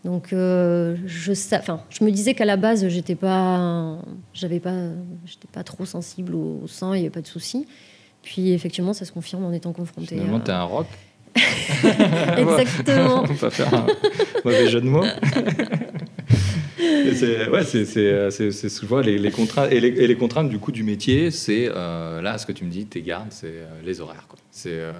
Donc, 0.03 0.33
euh, 0.33 0.95
je, 1.05 1.31
enfin, 1.55 1.81
je 1.91 2.03
me 2.03 2.09
disais 2.09 2.33
qu'à 2.33 2.45
la 2.45 2.57
base, 2.57 2.87
j'étais 2.87 3.13
pas, 3.13 3.99
j'avais 4.33 4.59
pas, 4.59 4.73
j'étais 5.25 5.47
pas 5.53 5.63
trop 5.63 5.85
sensible 5.85 6.33
au 6.33 6.63
sang, 6.65 6.95
il 6.95 7.01
n'y 7.01 7.05
avait 7.05 7.11
pas 7.11 7.21
de 7.21 7.27
souci. 7.27 7.67
Puis 8.23 8.51
effectivement, 8.51 8.93
ça 8.93 9.05
se 9.05 9.11
confirme 9.11 9.45
en 9.45 9.51
étant 9.51 9.73
confronté. 9.73 10.15
finalement, 10.15 10.37
à- 10.37 10.41
t'es 10.41 10.51
un 10.51 10.63
rock. 10.63 10.87
Exactement. 12.37 13.23
On 13.29 13.33
va 13.33 13.49
faire 13.49 13.73
un 13.73 13.87
mauvais 14.45 14.69
jeu 14.69 14.81
de 14.81 14.87
mots. 14.87 15.05
C'est 17.13 17.49
ouais, 17.49 17.63
c'est 17.63 17.85
c'est 18.31 18.69
souvent 18.69 18.99
les, 18.99 19.17
les 19.17 19.31
contraintes 19.31 19.71
et 19.71 19.79
les, 19.79 19.89
et 19.89 20.07
les 20.07 20.15
contraintes 20.15 20.49
du 20.49 20.59
coup 20.59 20.71
du 20.71 20.83
métier, 20.83 21.31
c'est 21.31 21.69
euh, 21.73 22.21
là 22.21 22.37
ce 22.37 22.45
que 22.45 22.51
tu 22.51 22.63
me 22.65 22.69
dis, 22.71 22.85
tes 22.85 23.01
gardes, 23.01 23.27
c'est 23.31 23.47
euh, 23.47 23.67
les 23.83 24.01
horaires 24.01 24.25
quoi. 24.27 24.39
C'est 24.51 24.69
euh, 24.73 24.91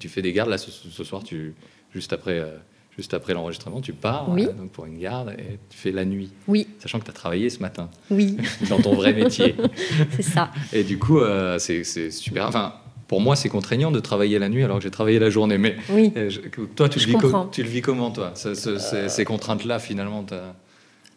tu 0.00 0.08
fais 0.08 0.22
des 0.22 0.32
gardes 0.32 0.50
là 0.50 0.58
ce, 0.58 0.70
ce 0.70 1.04
soir, 1.04 1.22
tu 1.22 1.54
juste 1.94 2.12
après 2.12 2.38
euh, 2.38 2.56
juste 2.96 3.14
après 3.14 3.32
l'enregistrement, 3.34 3.80
tu 3.80 3.92
pars 3.92 4.28
Oui. 4.30 4.46
euh, 4.48 4.52
donc 4.52 4.70
pour 4.70 4.84
une 4.86 4.98
garde 4.98 5.30
et 5.38 5.58
tu 5.70 5.78
fais 5.78 5.92
la 5.92 6.04
nuit, 6.04 6.30
Oui, 6.48 6.66
sachant 6.78 6.98
que 6.98 7.04
tu 7.04 7.10
as 7.10 7.14
travaillé 7.14 7.48
ce 7.50 7.60
matin 7.60 7.88
oui, 8.10 8.36
dans 8.68 8.80
ton 8.80 8.94
vrai 8.94 9.12
métier. 9.12 9.54
c'est 10.16 10.22
ça. 10.22 10.50
Et 10.72 10.84
du 10.84 10.98
coup, 10.98 11.18
euh, 11.20 11.58
c'est 11.58 11.84
c'est 11.84 12.10
super. 12.10 12.48
Enfin, 12.48 12.74
pour 13.12 13.20
moi, 13.20 13.36
c'est 13.36 13.50
contraignant 13.50 13.90
de 13.90 14.00
travailler 14.00 14.38
la 14.38 14.48
nuit 14.48 14.64
alors 14.64 14.78
que 14.78 14.82
j'ai 14.84 14.90
travaillé 14.90 15.18
la 15.18 15.28
journée. 15.28 15.58
Mais 15.58 15.76
Oui. 15.90 16.14
euh, 16.16 16.30
je- 16.30 16.40
toi, 16.74 16.88
tu 16.88 16.98
le, 16.98 17.04
vis 17.04 17.12
com- 17.12 17.20
comprends. 17.20 17.46
tu 17.46 17.62
le 17.62 17.68
vis 17.68 17.82
comment, 17.82 18.10
toi 18.10 18.30
ce- 18.34 18.54
ce- 18.54 18.78
ces, 18.78 19.10
ces 19.10 19.26
contraintes-là, 19.26 19.78
finalement 19.80 20.24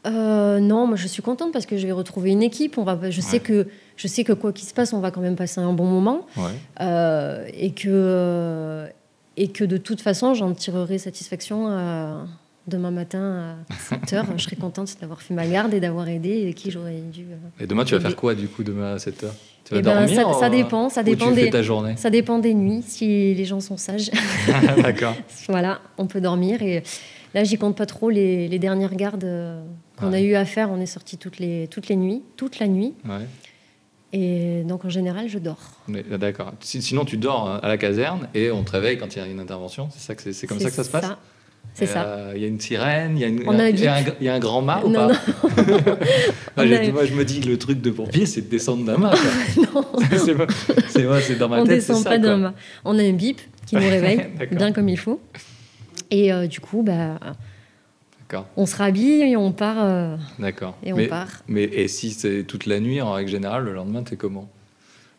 Euh, 0.06 0.60
non, 0.60 0.88
moi 0.88 0.98
je 0.98 1.08
suis 1.08 1.22
contente 1.22 1.54
parce 1.54 1.66
que 1.66 1.78
je 1.78 1.88
vais 1.88 1.94
retrouver 1.94 2.32
une 2.32 2.44
équipe. 2.44 2.78
On 2.78 2.84
va, 2.84 3.00
je 3.10 3.22
sais 3.22 3.40
que 3.40 3.68
je 3.96 4.08
sais 4.10 4.26
que 4.26 4.34
quoi 4.34 4.52
qu'il 4.52 4.68
se 4.68 4.74
passe, 4.74 4.92
on 4.92 5.00
va 5.00 5.10
quand 5.10 5.22
même 5.22 5.38
passer 5.38 5.62
un 5.62 5.72
bon 5.72 5.86
moment. 5.86 6.28
Ouais. 6.36 6.44
Euh, 6.82 7.48
et, 7.54 7.72
que, 7.72 7.88
euh, 7.90 8.88
et 9.38 9.48
que 9.48 9.64
de 9.64 9.78
toute 9.78 10.02
façon, 10.02 10.34
j'en 10.34 10.54
tirerai 10.54 10.98
satisfaction 10.98 11.70
euh, 11.70 12.22
demain 12.68 12.92
matin 12.92 13.58
à 13.70 13.76
7 14.06 14.14
heures. 14.14 14.26
je 14.38 14.44
serai 14.44 14.56
contente 14.56 14.96
d'avoir 15.00 15.22
fait 15.22 15.34
ma 15.34 15.46
garde 15.48 15.74
et 15.74 15.80
d'avoir 15.80 16.08
aidé 16.10 16.46
et 16.48 16.54
qui 16.54 16.72
j'aurais 16.72 17.00
dû. 17.00 17.24
euh. 17.24 17.64
Et 17.64 17.68
demain, 17.68 17.86
tu 17.86 17.94
vas 17.96 18.00
faire 18.02 18.16
quoi, 18.16 18.34
du 18.36 18.48
coup, 18.48 18.64
demain 18.64 18.94
à 18.94 18.98
7h 18.98 19.12
Tu 19.64 19.74
vas 19.74 19.80
Eh 19.80 19.82
ben, 19.82 19.82
dormir 20.08 20.16
ça, 20.34 20.40
ça 20.40 20.46
euh, 20.48 20.50
dépend, 20.50 20.90
ça 20.90 21.04
dépend 21.04 21.32
des, 21.32 21.50
ta 21.50 21.62
journée? 21.62 21.94
ça 21.98 22.10
dépend 22.10 22.40
des 22.40 22.54
nuits. 22.54 22.82
Si 22.86 23.34
les 23.36 23.46
gens 23.46 23.60
sont 23.60 23.78
sages, 23.78 24.10
D'accord. 24.82 25.16
voilà, 25.50 25.80
on 25.98 26.08
peut 26.08 26.22
dormir. 26.22 26.62
Et 26.64 26.84
là, 27.34 27.44
j'y 27.44 27.58
compte 27.58 27.78
pas 27.78 27.86
trop 27.86 28.10
les, 28.10 28.48
les 28.48 28.60
dernières 28.60 28.96
gardes 28.96 29.24
euh, 29.24 29.62
qu'on 29.98 30.12
a 30.14 30.20
eu 30.22 30.34
à 30.36 30.46
faire. 30.46 30.70
On 30.72 30.80
est 30.82 30.86
sorti 30.88 31.18
toutes 31.18 31.40
les, 31.40 31.68
toutes 31.70 31.88
les 31.88 31.96
nuits, 31.96 32.24
toute 32.36 32.60
la 32.60 32.68
nuit. 32.68 32.94
Ouais. 33.08 33.26
Et 34.14 34.64
donc 34.64 34.86
en 34.86 34.90
général, 34.90 35.28
je 35.28 35.40
dors. 35.40 35.60
D'accord. 36.18 36.54
Si- 36.62 36.82
Sinon, 36.82 37.04
tu 37.06 37.18
dors 37.18 37.60
à 37.62 37.68
la 37.68 37.78
caserne 37.78 38.30
et 38.34 38.50
on 38.50 38.64
te 38.64 38.72
réveille 38.72 38.98
quand 38.98 39.14
il 39.16 39.20
y 39.20 39.22
a 39.22 39.28
une 39.28 39.40
intervention. 39.42 39.90
C'est 39.92 40.00
ça 40.00 40.16
que 40.16 40.22
c'est 40.22 40.32
c'est 40.34 40.48
comme 40.48 40.60
ça 40.60 40.70
que 40.70 40.76
ça 40.76 40.84
se 40.86 40.90
passe? 40.90 41.06
C'est 41.74 41.88
ça. 41.88 42.04
euh, 42.06 42.34
Il 42.36 42.42
y 42.42 42.46
a 42.46 42.48
une 42.48 42.60
sirène, 42.60 43.18
il 43.18 43.22
y 43.22 43.24
a, 43.26 43.28
une- 43.28 43.44
On 43.48 43.60
a 43.60 43.64
un 43.64 43.68
il 43.68 43.80
y 43.82 43.88
a 43.88 43.96
un, 43.96 44.02
bip. 44.02 44.14
il 44.22 44.26
y 44.26 44.30
a 44.30 44.34
un 44.36 44.40
grand 44.40 44.62
mât 44.62 44.82
ou 44.86 44.90
Non, 44.90 45.08
pas 45.08 45.14
non. 45.14 45.14
Ah, 46.58 46.64
On 46.66 46.72
a- 46.72 46.92
Moi, 46.92 47.06
je 47.06 47.14
me 47.14 47.26
dis 47.26 47.42
que 47.42 47.48
le 47.48 47.58
truc 47.58 47.82
de 47.82 47.92
pompier, 47.92 48.26
c'est 48.26 48.42
de 48.42 48.50
descendre 48.50 48.86
d'un 48.86 48.98
mât. 48.98 49.14
quoi. 49.74 49.84
c'est 50.18 50.36
pas- 50.36 50.48
c'est 51.22 51.38
dans 51.38 51.50
ma 51.50 51.60
on 51.62 51.64
tête. 51.66 51.82
c'est 51.82 51.88
descend 51.94 52.04
pas 52.06 52.18
d'un 52.18 52.38
mât. 52.38 52.54
On 52.86 52.98
a 52.98 53.04
un 53.04 53.12
bip 53.14 53.42
qui 53.66 53.76
nous 53.76 53.82
réveille 53.90 54.22
bien 54.52 54.72
comme 54.72 54.88
il 54.90 54.98
faut. 54.98 55.20
Et 56.12 56.32
euh, 56.32 56.48
du 56.48 56.60
coup, 56.62 56.82
bah, 56.84 57.20
on 58.58 58.66
se 58.66 58.76
rhabille 58.76 59.22
et 59.24 59.36
on 59.38 59.52
part. 59.52 59.78
euh, 59.84 60.16
D'accord. 60.40 60.78
Et 60.84 60.94
on 60.94 60.98
mais, 60.98 61.08
part. 61.08 61.28
Mais 61.48 61.64
et 61.64 61.88
si 61.88 62.12
c'est 62.12 62.44
toute 62.44 62.66
la 62.66 62.80
nuit, 62.80 63.02
en 63.02 63.12
règle 63.14 63.30
générale, 63.32 63.64
le 63.64 63.74
lendemain, 63.74 64.04
t'es 64.04 64.16
comment? 64.16 64.50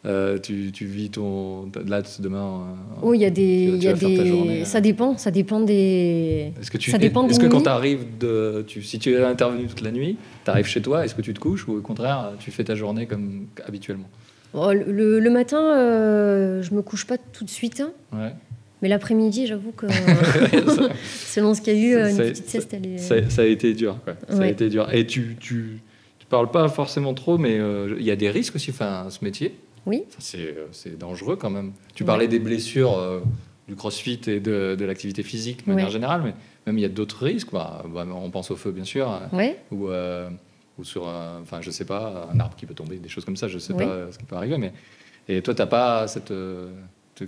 Euh, 0.07 0.39
tu, 0.39 0.71
tu 0.73 0.85
vis 0.87 1.11
ton. 1.11 1.69
Là, 1.87 2.01
demain. 2.21 2.39
euh, 2.63 3.01
Oh, 3.03 3.13
il 3.15 3.21
y 3.21 3.25
a 3.25 3.31
des, 3.31 3.75
tu 3.79 3.85
y 3.85 3.89
a 3.89 3.93
des- 3.93 4.27
journée, 4.27 4.65
ça 4.65 4.81
dépend, 4.81 5.17
ça 5.19 5.33
dépend 5.33 5.59
des. 5.61 6.53
Est-ce 6.61 6.71
que, 6.71 6.79
tu, 6.79 6.91
Ça 6.93 6.99
dépend 6.99 7.27
est-ce 7.29 7.41
que 7.41 7.47
quand 7.47 7.57
nuits. 7.57 7.63
tu 7.65 7.69
arrives 7.69 8.05
de. 8.21 8.65
Tu, 8.69 8.83
si 8.83 8.99
tu 9.01 9.13
es 9.13 9.23
intervenu 9.25 9.67
toute 9.67 9.81
la 9.83 9.91
nuit, 9.91 10.17
tu 10.45 10.51
arrives 10.51 10.67
chez 10.67 10.81
toi, 10.81 11.05
est-ce 11.05 11.15
que 11.17 11.23
tu 11.23 11.35
te 11.35 11.41
couches 11.41 11.67
ou 11.67 11.73
au 11.79 11.81
contraire, 11.81 12.33
tu 12.39 12.51
fais 12.53 12.63
ta 12.63 12.75
journée 12.77 13.07
comme 13.07 13.47
habituellement 13.67 14.09
Oh, 14.55 14.71
le, 14.73 15.29
matin, 15.29 15.61
euh, 15.77 16.63
je 16.63 16.73
me 16.73 16.83
couche 16.83 17.05
pas 17.05 17.19
tout 17.19 17.45
de 17.45 17.51
suite, 17.51 17.81
hein. 17.81 17.91
Ouais. 18.13 18.33
mais 18.81 18.89
l'après-midi, 18.89 19.47
j'avoue 19.49 19.73
que 19.73 19.87
selon 21.27 21.53
ce 21.55 21.61
qu'il 21.61 21.77
y 21.77 21.77
a 21.77 21.89
eu, 21.89 21.95
euh, 21.97 22.09
une 22.11 22.17
Ça- 22.17 22.23
petite 22.23 22.49
sieste, 22.49 22.75
elle 22.75 22.87
est. 22.87 22.99
Ça, 22.99 23.17
ça 23.29 23.43
a 23.43 23.45
été 23.45 23.75
dur, 23.75 23.99
quoi. 24.05 24.15
Ça 24.29 24.43
a 24.43 24.47
été 24.47 24.69
dur. 24.69 24.89
Et 24.93 25.07
tu, 25.07 25.37
tu, 25.41 25.81
tu 26.19 26.27
parles 26.29 26.51
pas 26.51 26.69
forcément 26.69 27.13
trop, 27.15 27.39
mais 27.39 27.59
euh, 27.59 27.97
il 27.99 28.05
y 28.07 28.11
a 28.11 28.17
des 28.17 28.31
risques 28.31 28.55
aussi, 28.55 28.71
enfin, 28.71 29.07
ce 29.11 29.25
métier. 29.25 29.55
Oui. 29.87 30.05
C'est 30.19 30.39
euh, 30.39 30.67
c'est 30.73 30.99
dangereux 30.99 31.37
quand 31.37 31.51
même. 31.51 31.73
Tu 31.95 32.05
parlais 32.05 32.29
des 32.29 32.39
blessures 32.41 32.99
euh, 32.99 33.21
du 33.69 33.75
crossfit 33.77 34.21
et 34.27 34.41
de, 34.41 34.77
de 34.79 34.85
l'activité 34.85 35.23
physique 35.23 35.65
de 35.65 35.71
manière 35.71 35.87
Ouais. 35.87 35.93
générale, 35.93 36.23
mais 36.25 36.35
même 36.67 36.79
il 36.79 36.83
y 36.83 36.85
a 36.85 36.89
d'autres 36.89 37.25
risques. 37.25 37.53
Bah, 37.53 37.85
bah, 37.89 38.07
on 38.13 38.31
pense 38.31 38.51
au 38.51 38.57
feu, 38.57 38.73
bien 38.73 38.85
sûr, 38.85 39.21
Ouais. 39.33 39.59
ou, 39.71 39.89
euh, 39.89 40.29
ou 40.79 40.85
sur, 40.85 41.09
un- 41.09 41.41
enfin, 41.43 41.61
je 41.63 41.71
sais 41.71 41.85
pas, 41.85 42.29
un 42.33 42.39
arbre 42.41 42.57
qui 42.57 42.67
peut 42.67 42.75
tomber, 42.75 42.97
des 42.97 43.09
choses 43.09 43.25
comme 43.25 43.37
ça. 43.37 43.49
Je 43.49 43.59
sais 43.59 43.75
pas 43.75 44.11
ce 44.13 44.19
qui 44.19 44.25
peut 44.25 44.37
arriver, 44.37 44.59
mais 44.59 44.73
et 45.29 45.41
toi, 45.43 45.55
t'as 45.55 45.67
pas 45.67 46.07
cette 46.09 46.27
tu- 46.27 46.33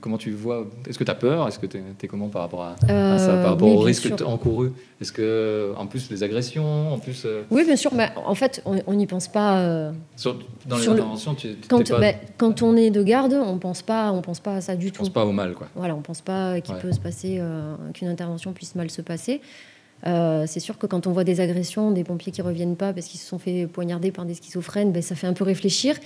Comment 0.02 0.18
tu 0.18 0.32
vois 0.32 0.66
Est-ce 0.86 0.98
que 0.98 1.04
tu 1.04 1.10
as 1.10 1.14
peur? 1.14 1.48
Est-ce 1.48 1.58
que 1.58 1.64
tu 1.64 1.78
es, 1.78 2.06
comment 2.08 2.28
par 2.28 2.42
rapport 2.42 2.62
à, 2.62 2.72
à 2.88 3.18
ça, 3.18 3.30
Euh, 3.32 3.42
par 3.42 3.52
rapport 3.52 3.74
oui, 3.82 3.94
sûr. 3.94 4.14
t- 4.16 4.22
encourus 4.22 4.70
Est-ce 5.00 5.12
que, 5.12 5.72
en 5.78 5.86
plus, 5.86 6.10
les 6.10 6.22
agressions, 6.22 6.92
en 6.92 6.98
plus, 6.98 7.22
euh, 7.24 7.42
Oui, 7.50 7.64
bien 7.64 7.76
sûr. 7.76 7.94
Mais 7.94 8.10
en 8.16 8.34
fait, 8.34 8.62
on 8.66 8.92
n'y 8.94 9.06
pense 9.06 9.28
pas. 9.28 9.60
euh, 9.60 9.92
sur- 10.14 10.38
dans 10.66 10.76
les 10.76 10.84
le- 10.84 10.92
interventions, 10.92 11.34
tu 11.34 11.56
quand, 11.70 11.88
pas, 11.88 12.00
bah, 12.00 12.12
quand 12.36 12.60
on 12.60 12.76
est 12.76 12.90
de 12.90 13.02
garde, 13.02 13.32
on 13.32 13.56
pense 13.56 13.80
pas, 13.80 14.12
on 14.12 14.20
pense 14.20 14.40
pas 14.40 14.56
à 14.56 14.60
ça 14.60 14.76
du 14.76 14.92
tout. 14.92 14.98
penses 14.98 15.08
pas 15.08 15.24
au 15.24 15.32
mal, 15.32 15.54
quoi. 15.54 15.68
Voilà, 15.74 15.94
on 15.94 16.02
pense 16.02 16.20
pas 16.20 16.60
qu'il 16.60 16.74
Ouais. 16.74 16.80
peut 16.82 16.92
se 16.92 17.00
passer, 17.00 17.40
qu'une 17.94 18.08
intervention 18.08 18.52
puisse 18.52 18.74
mal 18.74 18.90
se 18.90 19.00
passer. 19.00 19.40
C'est 20.04 20.60
sûr 20.60 20.76
que 20.76 20.86
quand 20.86 21.06
on 21.06 21.12
voit 21.12 21.24
des 21.24 21.40
agressions, 21.40 21.92
des 21.92 22.04
pompiers 22.04 22.30
qui 22.30 22.42
reviennent 22.42 22.76
pas 22.76 22.92
parce 22.92 23.06
qu'ils 23.06 23.20
se 23.20 23.26
sont 23.26 23.38
fait 23.38 23.66
poignarder 23.66 24.10
par 24.12 24.26
des 24.26 24.34
schizophrènes, 24.34 24.92
ben, 24.92 25.00
ça 25.02 25.14
fait 25.14 25.26
un 25.26 25.32
peu 25.32 25.44
réfléchir. 25.44 25.96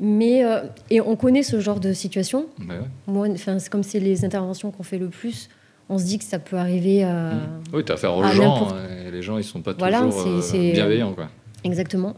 Mais 0.00 0.44
euh, 0.44 0.60
et 0.90 1.00
on 1.00 1.16
connaît 1.16 1.42
ce 1.42 1.58
genre 1.60 1.80
de 1.80 1.92
situation. 1.92 2.46
Bah 2.58 2.74
ouais. 2.74 2.86
Moi, 3.06 3.28
enfin, 3.32 3.58
c'est 3.58 3.68
comme 3.70 3.82
c'est 3.82 3.98
les 4.00 4.24
interventions 4.24 4.70
qu'on 4.70 4.82
fait 4.84 4.98
le 4.98 5.08
plus. 5.08 5.48
On 5.88 5.98
se 5.98 6.04
dit 6.04 6.18
que 6.18 6.24
ça 6.24 6.38
peut 6.38 6.56
arriver 6.56 7.02
à 7.02 7.32
Mm. 7.34 7.62
Oui, 7.72 7.84
tu 7.84 7.90
as 7.92 7.94
affaire 7.96 8.14
aux 8.16 8.22
gens, 8.24 8.68
et 9.06 9.10
les 9.10 9.22
gens, 9.22 9.38
ils 9.38 9.44
sont 9.44 9.60
pas 9.62 9.72
Voilà, 9.78 10.02
toujours 10.02 10.26
euh, 10.26 10.72
bienveillants, 10.72 11.12
quoi. 11.14 11.28
exactement. 11.64 12.14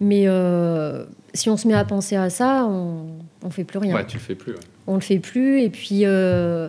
Mais 0.00 0.24
euh, 0.26 1.04
si 1.32 1.48
on 1.48 1.56
se 1.56 1.66
met 1.66 1.74
à 1.74 1.84
penser 1.84 2.16
à 2.16 2.28
ça, 2.30 2.66
on, 2.66 3.06
on 3.42 3.50
fait 3.50 3.64
plus 3.64 3.78
rien. 3.78 3.94
Ouais, 3.94 4.06
tu 4.06 4.16
le 4.18 4.22
fais 4.22 4.34
plus. 4.34 4.52
ouais. 4.52 4.58
on 4.86 4.94
le 4.94 5.00
fait 5.00 5.18
plus. 5.20 5.60
Et 5.62 5.70
puis, 5.70 6.04
euh, 6.04 6.68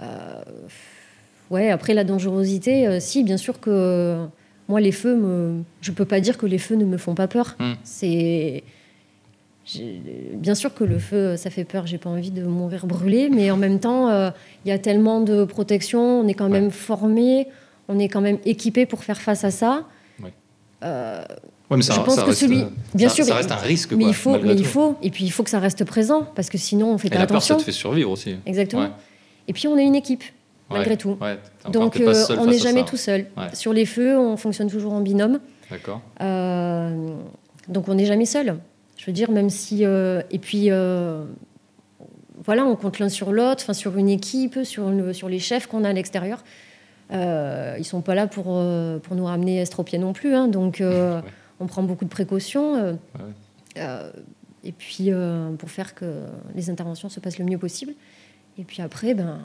euh, 0.00 0.42
ouais, 1.50 1.70
après 1.70 1.94
la 1.94 2.04
dangerosité, 2.04 2.86
euh, 2.86 3.00
si, 3.00 3.24
bien 3.24 3.36
sûr 3.36 3.60
que 3.60 4.24
moi, 4.68 4.80
les 4.80 4.92
feux, 4.92 5.16
me, 5.16 5.62
je 5.80 5.90
peux 5.90 6.04
pas 6.04 6.20
dire 6.20 6.38
que 6.38 6.46
les 6.46 6.58
feux 6.58 6.76
ne 6.76 6.84
me 6.84 6.96
font 6.98 7.14
pas 7.14 7.28
peur. 7.28 7.56
Hmm. 7.58 7.72
C'est. 7.82 8.62
Bien 10.34 10.54
sûr 10.54 10.74
que 10.74 10.82
le 10.84 10.98
feu, 10.98 11.36
ça 11.36 11.48
fait 11.50 11.64
peur, 11.64 11.86
j'ai 11.86 11.98
pas 11.98 12.10
envie 12.10 12.30
de 12.32 12.42
mourir 12.42 12.86
brûlé, 12.86 13.28
mais 13.30 13.50
en 13.50 13.56
même 13.56 13.78
temps, 13.78 14.08
euh, 14.08 14.30
il 14.64 14.68
y 14.68 14.72
a 14.72 14.78
tellement 14.78 15.20
de 15.20 15.44
protection, 15.44 16.20
on 16.20 16.26
est 16.28 16.34
quand 16.34 16.46
Ouais. 16.50 16.60
même 16.60 16.70
formé, 16.70 17.46
on 17.88 17.98
est 17.98 18.08
quand 18.08 18.20
même 18.20 18.38
équipé 18.44 18.86
pour 18.86 19.04
faire 19.04 19.20
face 19.20 19.44
à 19.44 19.50
ça. 19.50 19.84
Ouais. 20.22 20.32
Euh, 20.84 21.22
Ouais, 21.70 21.76
mais 21.78 21.82
ça, 21.84 21.94
je 21.94 22.00
pense 22.00 22.16
ça 22.16 22.22
que 22.22 22.26
reste, 22.26 22.40
celui, 22.40 22.64
bien 22.94 23.08
ça, 23.08 23.14
sûr, 23.14 23.24
ça 23.24 23.34
reste 23.36 23.50
un 23.50 23.56
risque, 23.56 23.92
mais 23.92 24.00
quoi, 24.04 24.08
il 24.08 24.14
faut, 24.14 24.38
mais 24.40 24.54
il 24.54 24.66
faut, 24.66 24.96
et 25.00 25.10
puis 25.10 25.24
il 25.24 25.30
faut 25.30 25.42
que 25.42 25.48
ça 25.48 25.58
reste 25.58 25.84
présent 25.86 26.26
parce 26.34 26.50
que 26.50 26.58
sinon 26.58 26.88
on 26.92 26.98
fait 26.98 27.08
Et 27.08 27.10
pas 27.12 27.18
la 27.20 27.26
peur, 27.26 27.40
ça 27.40 27.54
attention. 27.54 27.56
te 27.56 27.62
fait 27.62 27.72
survivre 27.72 28.10
aussi. 28.10 28.36
Exactement. 28.44 28.88
Et 29.48 29.54
puis 29.54 29.68
on 29.68 29.78
est 29.78 29.84
une 29.84 29.94
équipe, 29.94 30.22
malgré 30.68 30.98
tout. 30.98 31.16
Donc 31.70 31.98
euh, 31.98 32.12
on 32.38 32.44
n'est 32.46 32.58
jamais 32.58 32.84
tout 32.84 32.98
seul. 32.98 33.24
Sur 33.54 33.72
les 33.72 33.86
feux, 33.86 34.18
on 34.18 34.36
fonctionne 34.36 34.68
toujours 34.70 34.92
en 34.92 35.00
binôme. 35.00 35.40
D'accord. 35.70 36.02
Euh, 36.20 37.14
donc 37.68 37.88
on 37.88 37.94
n'est 37.94 38.04
jamais 38.04 38.26
seul. 38.26 38.56
Je 39.02 39.06
veux 39.06 39.12
dire, 39.12 39.32
même 39.32 39.50
si. 39.50 39.84
euh, 39.84 40.22
et 40.30 40.38
puis. 40.38 40.66
euh, 40.70 41.24
voilà, 42.44 42.64
on 42.64 42.74
compte 42.76 42.98
l'un 42.98 43.08
sur 43.08 43.30
l'autre, 43.32 43.62
enfin 43.64 43.72
sur 43.72 43.96
une 43.96 44.08
équipe, 44.08 44.58
sur, 44.64 44.90
le- 44.90 45.12
sur 45.12 45.28
les 45.28 45.38
chefs 45.38 45.66
qu'on 45.68 45.84
a 45.84 45.88
à 45.90 45.92
l'extérieur. 45.92 46.42
Euh, 47.12 47.76
ils 47.78 47.84
sont 47.84 48.00
pas 48.00 48.14
là 48.16 48.26
pour, 48.26 48.44
pour 49.02 49.16
nous 49.16 49.24
ramener 49.24 49.60
estropiés 49.60 49.98
non 49.98 50.12
plus. 50.12 50.34
hein. 50.34 50.48
donc 50.48 50.78
Ouais. 50.80 51.20
on 51.60 51.66
prend 51.66 51.82
beaucoup 51.84 52.04
de 52.04 52.10
précautions. 52.10 52.98
Ouais. 53.76 54.10
et 54.64 54.72
puis 54.72 55.10
pour 55.58 55.70
faire 55.70 55.94
que 55.94 56.22
les 56.56 56.68
interventions 56.70 57.08
se 57.08 57.20
passent 57.20 57.38
le 57.38 57.44
mieux 57.44 57.58
possible. 57.58 57.92
Et 58.58 58.64
puis 58.64 58.82
après, 58.82 59.14
ben, 59.14 59.38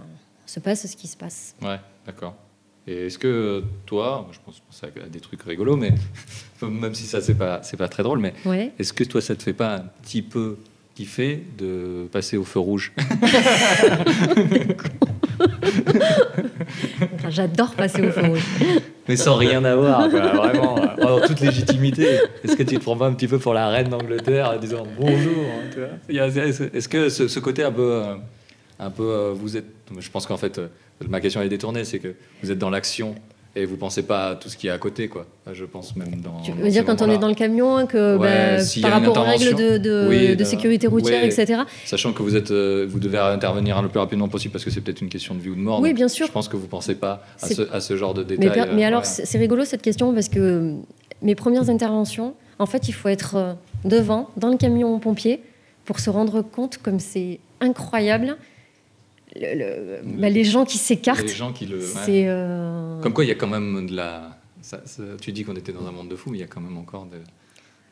se 0.48 0.60
passe 0.60 0.88
ce 0.88 0.96
qui 0.96 1.08
se 1.08 1.18
passe. 1.18 1.56
Ouais, 1.62 1.80
d'accord. 2.06 2.36
Et 2.90 3.08
est-ce 3.08 3.18
que 3.18 3.64
toi, 3.86 4.28
je 4.32 4.38
pense, 4.46 4.56
je 4.56 4.62
pense 4.62 4.84
à 5.06 5.10
des 5.10 5.20
trucs 5.20 5.42
rigolos, 5.44 5.76
mais 5.76 5.94
même 6.62 6.94
si 6.96 7.04
ça 7.04 7.22
c'est 7.22 7.34
pas 7.36 7.60
c'est 7.64 7.78
pas 7.78 7.88
très 7.90 8.04
drôle, 8.04 8.20
mais 8.20 8.34
Ouais. 8.46 8.72
est-ce 8.80 8.94
que 8.94 9.04
toi 9.04 9.20
ça 9.22 9.36
te 9.36 9.44
fait 9.44 9.54
pas 9.54 9.76
un 9.76 9.86
petit 10.04 10.22
peu 10.22 10.58
kiffer 10.96 11.44
de 11.58 12.08
passer 12.12 12.38
au 12.38 12.44
feu 12.44 12.60
rouge 12.60 12.94
Enfin, 17.16 17.30
J'adore 17.30 17.74
passer 17.76 18.02
au 18.08 18.12
feu 18.12 18.22
rouge. 18.28 18.44
Mais 19.08 19.16
sans 19.16 19.36
rien 19.36 19.64
avoir, 19.64 20.10
quoi, 20.10 20.20
vraiment, 20.32 20.78
euh, 20.80 21.04
en 21.24 21.28
toute 21.28 21.40
légitimité. 21.40 22.18
Est-ce 22.44 22.56
que 22.56 22.64
tu 22.64 22.76
te 22.78 22.82
prends 22.84 22.98
pas 22.98 23.08
un 23.08 23.14
petit 23.14 23.28
peu 23.28 23.38
pour 23.40 23.54
la 23.54 23.70
reine 23.70 23.90
d'Angleterre 23.90 24.52
en 24.56 24.58
disant 24.60 24.84
bonjour 25.00 25.46
hein, 25.46 25.86
Est-ce 26.10 26.88
que 26.90 27.10
ce, 27.10 27.28
ce 27.28 27.40
côté 27.40 27.64
un 27.64 27.72
peu, 27.72 27.92
euh, 28.04 28.16
un 28.80 28.90
peu, 28.90 29.04
euh, 29.04 29.34
vous 29.36 29.56
êtes, 29.58 29.66
je 29.98 30.10
pense 30.10 30.26
qu'en 30.26 30.38
fait, 30.38 30.58
euh, 30.58 30.68
ma 31.10 31.20
question 31.22 31.42
est 31.42 31.50
détournée, 31.50 31.84
c'est 31.84 32.00
que 32.00 32.16
vous 32.44 32.52
êtes 32.52 32.60
dans 32.60 32.70
l'action 32.70 33.16
et 33.56 33.66
vous 33.66 33.78
pensez 33.78 34.04
pas 34.04 34.30
à 34.30 34.36
tout 34.36 34.50
ce 34.50 34.58
qui 34.58 34.68
est 34.68 34.70
à 34.72 34.78
côté, 34.78 35.08
quoi. 35.08 35.26
Je 35.52 35.66
pense 35.66 35.96
même 35.96 36.22
dans. 36.22 36.42
Tu 36.42 36.52
dans 36.52 36.58
veux 36.58 36.70
dire 36.70 36.82
ces 36.82 36.86
quand 36.86 37.02
on 37.02 37.10
est 37.10 37.18
dans 37.18 37.28
le 37.28 37.34
camion, 37.34 37.76
hein, 37.78 37.88
que 37.88 38.16
Ouais, 38.18 38.58
bah, 38.58 38.64
par 38.90 38.92
rapport 39.02 39.18
aux 39.18 39.28
règles 39.28 39.56
de, 39.56 39.78
de- 39.80 40.06
Oui, 40.10 40.36
de 40.36 40.44
sécurité 40.44 40.86
routière, 40.86 41.24
ouais. 41.24 41.28
etc. 41.28 41.62
Sachant 41.86 42.14
que 42.14 42.22
vous 42.22 42.36
êtes, 42.36 42.52
euh, 42.52 42.86
vous 42.88 43.00
devez 43.00 43.18
intervenir 43.18 43.82
le 43.82 43.88
plus 43.90 44.00
rapidement 44.00 44.28
possible 44.28 44.52
parce 44.52 44.64
que 44.64 44.70
c'est 44.70 44.82
peut-être 44.82 45.02
une 45.02 45.10
question 45.10 45.34
de 45.34 45.40
vie 45.40 45.50
ou 45.50 45.56
de 45.56 45.60
mort. 45.60 45.80
Oui, 45.82 45.94
bien 45.94 46.08
sûr. 46.08 46.28
Je 46.28 46.32
pense 46.32 46.48
que 46.48 46.56
vous 46.56 46.68
pensez 46.68 46.94
pas 46.96 47.24
à 47.42 47.48
ce, 47.48 47.62
à 47.74 47.80
ce 47.80 47.98
genre 47.98 48.14
de 48.14 48.22
détails. 48.24 48.52
per- 48.52 48.66
mais 48.76 48.84
euh, 48.84 48.88
alors, 48.88 49.02
ouais. 49.02 49.24
c'est 49.26 49.38
rigolo 49.40 49.66
cette 49.66 49.82
question 49.82 50.14
parce 50.14 50.30
que 50.30 50.40
euh, 50.40 50.74
mes 51.24 51.34
premières 51.34 51.70
interventions, 51.72 52.36
en 52.60 52.68
fait, 52.68 52.88
il 52.90 52.92
faut 52.94 53.10
être 53.10 53.36
euh, 53.38 53.54
devant, 53.86 54.30
dans 54.38 54.50
le 54.50 54.58
camion 54.58 55.00
pompier, 55.00 55.42
pour 55.86 56.00
se 56.00 56.12
rendre 56.12 56.42
compte 56.44 56.78
comme 56.78 57.00
c'est 57.00 57.40
incroyable. 57.60 58.38
Le- 59.40 59.56
le- 59.60 60.20
bah, 60.20 60.30
les 60.30 60.44
gens 60.44 60.66
qui 60.66 60.78
les 60.78 60.84
s'écartent, 60.84 61.28
gens 61.28 61.54
qui 61.54 61.66
le. 61.66 61.78
ouais. 61.78 61.84
c'est. 62.06 62.26
euh, 62.28 63.00
Comme 63.02 63.14
quoi, 63.14 63.24
il 63.26 63.28
y 63.28 63.32
a 63.32 63.36
quand 63.36 63.48
même 63.48 63.88
de 63.88 63.96
la. 63.96 64.38
ça- 64.62 64.82
ça- 64.86 65.04
tu 65.22 65.32
dis 65.32 65.44
qu'on 65.44 65.56
était 65.56 65.72
dans 65.72 65.86
un 65.88 65.92
monde 65.92 66.10
de 66.10 66.16
fous, 66.16 66.30
mais 66.32 66.38
il 66.38 66.42
y 66.42 66.44
a 66.44 66.48
quand 66.48 66.62
même 66.62 66.78
encore 66.78 67.06
de- 67.06 67.18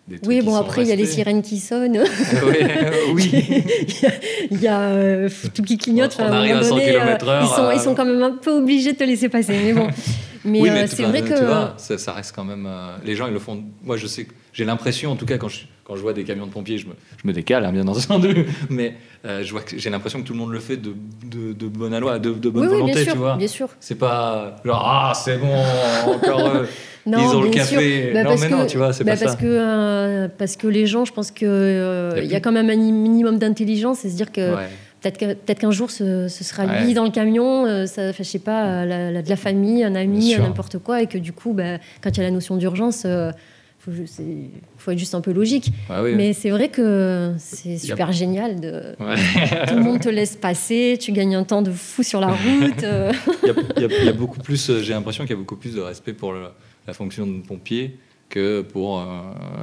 des 0.08 0.18
trucs 0.20 0.28
Oui, 0.30 0.42
bon, 0.42 0.56
après, 0.56 0.84
il 0.84 0.88
y 0.88 0.92
a 0.92 0.96
les 0.96 1.06
sirènes 1.06 1.42
qui 1.42 1.60
sonnent, 1.60 1.98
oui, 2.46 2.58
oui. 3.14 3.30
il 3.32 4.02
y 4.02 4.06
a, 4.06 4.12
il 4.52 4.62
y 4.62 4.68
a, 4.68 4.80
euh, 4.82 5.30
tout 5.54 5.64
qui 5.64 5.78
clignote. 5.78 6.16
On 6.20 6.24
arrive 6.24 6.56
à 6.58 6.64
100 6.64 6.76
donné, 6.76 6.90
euh, 6.90 7.00
km/h, 7.00 7.40
ils, 7.44 7.48
sont, 7.48 7.62
euh, 7.64 7.74
ils 7.74 7.80
sont 7.80 7.96
quand 7.96 8.06
même 8.06 8.22
un 8.22 8.32
peu 8.34 8.52
obligés 8.52 8.94
de 8.94 8.98
te 8.98 9.04
laisser 9.04 9.30
passer. 9.30 9.54
Mais 9.64 9.74
bon. 9.74 9.88
Mais, 10.48 10.62
oui, 10.62 10.70
euh, 10.70 10.74
mais 10.74 10.86
c'est 10.86 10.98
tu- 10.98 11.04
vrai 11.06 11.24
tu 11.24 11.30
que. 11.30 11.44
vois, 11.44 11.74
ça, 11.78 11.98
ça 11.98 12.14
reste 12.14 12.36
quand 12.36 12.44
même. 12.44 12.68
euh, 12.68 12.98
les 13.04 13.16
gens, 13.16 13.26
ils 13.26 13.34
le 13.34 13.40
font. 13.40 13.64
Moi, 13.84 13.98
je 13.98 14.06
sais. 14.06 14.28
J'ai 14.54 14.64
l'impression, 14.64 15.12
en 15.12 15.16
tout 15.16 15.26
cas, 15.26 15.40
quand 15.40 15.48
je, 15.48 15.62
quand 15.86 15.96
je 15.96 16.02
vois 16.02 16.14
des 16.14 16.24
camions 16.24 16.48
de 16.48 16.52
pompiers, 16.52 16.78
je 16.80 16.88
me, 16.88 16.94
je 17.22 17.28
me 17.28 17.32
décale, 17.32 17.64
hein, 17.64 17.72
bien 17.72 17.88
entendu. 17.88 18.48
Mais 18.70 18.96
euh, 19.26 19.44
je 19.44 19.52
vois 19.52 19.62
que 19.62 19.78
j'ai 19.78 19.90
l'impression 19.92 20.20
que 20.22 20.26
tout 20.26 20.34
le 20.34 20.40
monde 20.40 20.52
le 20.52 20.60
fait 20.60 20.78
de, 20.78 20.94
de, 21.26 21.54
de 21.54 21.68
bonne 21.68 21.94
aloi, 21.94 22.18
de, 22.20 22.32
de 22.34 22.50
bonne 22.50 22.64
oui, 22.64 22.70
oui, 22.72 22.74
volonté, 22.80 22.94
bien 22.94 23.04
sûr, 23.04 23.12
tu 23.14 23.18
vois. 23.20 23.36
bien 23.38 23.48
sûr. 23.48 23.70
C'est 23.80 23.96
pas 23.96 24.56
genre 24.66 24.84
ah 24.84 25.14
c'est 25.16 25.38
bon 25.38 25.56
encore 26.12 26.48
eux. 26.56 26.68
Non, 27.08 27.20
ils 27.20 27.36
ont 27.36 27.42
le 27.44 27.52
café. 27.52 28.10
Bah, 28.16 28.24
non 28.24 28.32
mais 28.42 28.48
que- 28.48 28.52
non, 28.52 28.66
tu 28.66 28.78
vois, 28.78 28.92
c'est 28.92 29.04
bah, 29.04 29.12
pas 29.14 29.20
parce 29.20 29.34
ça. 29.34 29.38
Que, 29.38 29.46
euh, 29.46 30.28
parce 30.40 30.56
que 30.58 30.66
les 30.68 30.88
gens, 30.88 31.06
je 31.06 31.14
pense 31.14 31.30
qu'il 31.30 31.48
Y 31.48 31.52
a 31.52 32.18
il 32.24 32.32
y 32.32 32.34
a 32.34 32.40
quand 32.40 32.52
même 32.52 32.72
un 32.72 32.76
minimum 32.76 33.38
d'intelligence 33.38 34.04
et 34.06 34.10
se 34.10 34.16
dire 34.16 34.32
que 34.32 34.56
Ouais. 34.56 34.68
peut-être 35.04 35.60
qu'un 35.60 35.70
jour 35.70 35.92
ce, 35.92 36.28
ce 36.28 36.44
sera 36.44 36.66
Ouais. 36.66 36.84
lui 36.84 36.96
dans 36.96 37.04
le 37.04 37.12
camion, 37.12 37.68
euh, 37.68 37.86
ça, 37.86 38.12
je 38.12 38.24
sais 38.24 38.40
pas, 38.40 38.66
euh, 38.66 38.86
la- 38.86 39.12
la- 39.12 39.22
de 39.22 39.30
la 39.30 39.36
famille, 39.36 39.84
un 39.84 39.94
ami, 39.94 40.36
n'importe 40.36 40.80
quoi, 40.80 41.04
et 41.04 41.06
que 41.06 41.20
du 41.20 41.32
coup, 41.32 41.54
bah, 41.54 41.78
quand 42.02 42.10
il 42.10 42.18
y 42.18 42.22
a 42.22 42.24
la 42.24 42.32
notion 42.32 42.58
d'urgence, 42.58 43.04
euh, 43.06 43.30
faut, 43.92 44.14
faut 44.78 44.92
être 44.92 44.98
juste 44.98 45.16
un 45.16 45.22
peu 45.22 45.32
logique. 45.34 45.72
Oui. 45.90 46.14
Mais 46.16 46.34
c'est 46.34 46.50
vrai 46.50 46.70
que 46.70 47.34
c'est 47.38 47.76
a- 47.76 47.78
super 47.80 48.12
génial. 48.12 48.60
De... 48.60 48.96
Ouais. 49.00 49.16
Tout 49.68 49.76
le 49.76 49.82
monde 49.84 50.00
te 50.00 50.10
laisse 50.10 50.36
passer, 50.36 50.98
tu 51.00 51.12
gagnes 51.12 51.36
un 51.36 51.44
temps 51.44 51.62
de 51.62 51.72
fou 51.72 52.04
sur 52.04 52.20
la 52.20 52.28
route. 52.28 52.84
Il 53.44 53.48
y, 53.48 53.52
a, 53.52 53.54
il 53.78 53.82
y 53.82 53.86
a- 53.86 54.00
il 54.00 54.06
y 54.06 54.10
a 54.10 54.14
beaucoup 54.14 54.40
plus. 54.40 54.70
euh, 54.70 54.82
J'ai 54.82 54.94
l'impression 54.94 55.24
qu'il 55.24 55.32
y 55.32 55.38
a 55.38 55.40
beaucoup 55.40 55.56
plus 55.58 55.74
de 55.76 55.82
respect 55.82 56.14
pour 56.14 56.34
le- 56.34 56.48
la 56.88 56.94
fonction 56.94 57.26
de 57.26 57.42
pompier 57.42 57.98
que 58.30 58.62
pour 58.62 59.00
euh, 59.00 59.06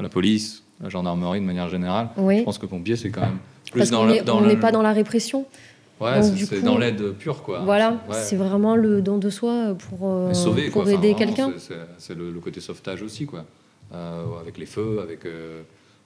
la 0.03 0.09
police, 0.09 0.63
la 0.83 0.89
gendarmerie 0.89 1.41
de 1.41 1.45
manière 1.47 1.69
générale. 1.69 2.09
Je 2.17 2.43
pense 2.43 2.59
que 2.59 2.67
pompier 2.67 2.97
c'est 2.97 3.11
quand 3.11 3.21
même 3.23 3.39
plus 3.71 3.79
parce 3.79 3.91
dans 3.91 4.39
on 4.39 4.47
n'est 4.47 4.57
pas 4.57 4.73
dans 4.73 4.83
la 4.83 4.93
répression. 4.93 5.47
Ouais, 6.01 6.21
c'est- 6.23 6.63
dans 6.63 6.79
l'aide 6.79 7.13
pure 7.13 7.43
quoi. 7.45 7.61
Voilà, 7.65 7.91
Ouais. 8.09 8.17
c'est 8.25 8.35
vraiment 8.35 8.75
le 8.75 9.01
don 9.03 9.19
de 9.19 9.31
soi 9.31 9.77
pour, 9.89 10.09
euh, 10.11 10.35
sauver, 10.35 10.69
pour 10.69 10.83
quoi. 10.83 10.93
Aider 10.93 11.15
quelqu'un. 11.15 11.53
c'est 11.99 12.15
le, 12.17 12.33
le 12.33 12.41
côté 12.41 12.61
sauvetage 12.61 13.03
aussi 13.03 13.25
quoi. 13.25 13.45
Euh, 13.95 14.25
avec 14.41 14.59
les 14.59 14.67
feux, 14.67 15.01
avec. 15.03 15.25
euh, 15.27 15.63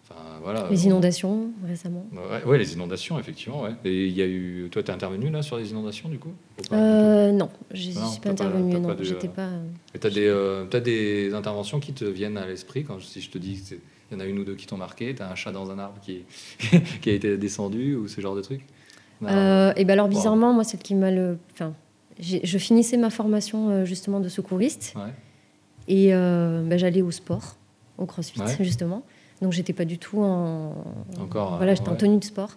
Enfin 0.08 0.20
voilà. 0.40 0.68
Les 0.70 0.82
on- 0.84 0.90
inondations 0.90 1.50
récemment. 1.66 2.06
Ouais, 2.12 2.44
ouais, 2.44 2.58
les 2.58 2.74
inondations, 2.74 3.18
effectivement. 3.18 3.62
Ouais. 3.62 3.72
Et 3.84 4.06
il 4.06 4.12
y 4.12 4.22
a 4.22 4.26
eu. 4.26 4.68
Toi, 4.70 4.84
t'es 4.84 4.92
intervenu 4.92 5.30
là 5.30 5.42
sur 5.42 5.56
les 5.56 5.72
inondations 5.72 6.08
du 6.08 6.20
coup 6.20 6.30
pas 6.70 6.76
Euh, 6.76 7.32
non, 7.32 7.48
je 7.74 7.90
Non, 7.98 8.06
suis 8.06 8.20
pas 8.20 8.28
Non, 8.32 8.82
pas 8.82 8.94
de- 8.94 9.02
j'étais 9.02 9.26
pas. 9.26 9.48
Et 9.96 9.98
t'as 9.98 10.10
des, 10.10 10.28
euh, 10.28 10.64
des 10.66 11.34
interventions 11.34 11.80
qui 11.80 11.92
te 11.92 12.04
viennent 12.04 12.38
à 12.38 12.46
l'esprit 12.46 12.84
quand 12.84 13.00
si 13.02 13.20
je 13.20 13.30
te 13.30 13.38
dis 13.38 13.60
qu'il 13.60 13.78
y 14.12 14.14
en 14.14 14.20
a 14.20 14.26
une 14.26 14.38
ou 14.38 14.44
deux 14.44 14.54
qui 14.54 14.66
t'ont 14.68 14.76
marqué, 14.76 15.12
t'as 15.12 15.28
un 15.28 15.34
chat 15.34 15.50
dans 15.50 15.72
un 15.72 15.78
arbre 15.80 15.98
qui, 16.00 16.20
qui 17.02 17.10
a 17.10 17.12
été 17.12 17.36
descendu 17.36 17.96
ou 17.96 18.06
ce 18.06 18.20
genre 18.20 18.36
de 18.36 18.42
truc? 18.42 18.60
Non. 19.20 19.28
Euh, 19.28 19.72
et 19.74 19.84
ben 19.84 19.94
alors 19.94 20.06
Wow. 20.06 20.12
bizarrement, 20.12 20.52
moi, 20.52 20.62
celle 20.62 20.80
qui 20.80 20.94
m'a 20.94 21.10
le. 21.10 21.36
Enfin, 21.52 21.74
je 22.20 22.58
finissais 22.58 22.96
ma 22.96 23.10
formation 23.10 23.70
euh, 23.70 23.84
justement 23.84 24.20
de 24.20 24.28
secouriste 24.28 24.94
Ouais. 24.94 25.10
et 25.88 26.14
euh, 26.14 26.62
ben, 26.62 26.78
j'allais 26.78 27.02
au 27.02 27.10
sport, 27.10 27.56
au 27.98 28.06
CrossFit 28.06 28.40
Ouais. 28.40 28.56
justement. 28.60 29.02
Donc 29.42 29.52
j'étais 29.52 29.72
pas 29.72 29.84
du 29.84 29.98
tout 29.98 30.20
en. 30.22 30.72
Encore, 31.20 31.56
Voilà, 31.56 31.72
euh, 31.72 31.76
j'étais 31.76 31.88
en 31.90 31.96
tenue 31.96 32.18
de 32.18 32.24
sport. 32.24 32.50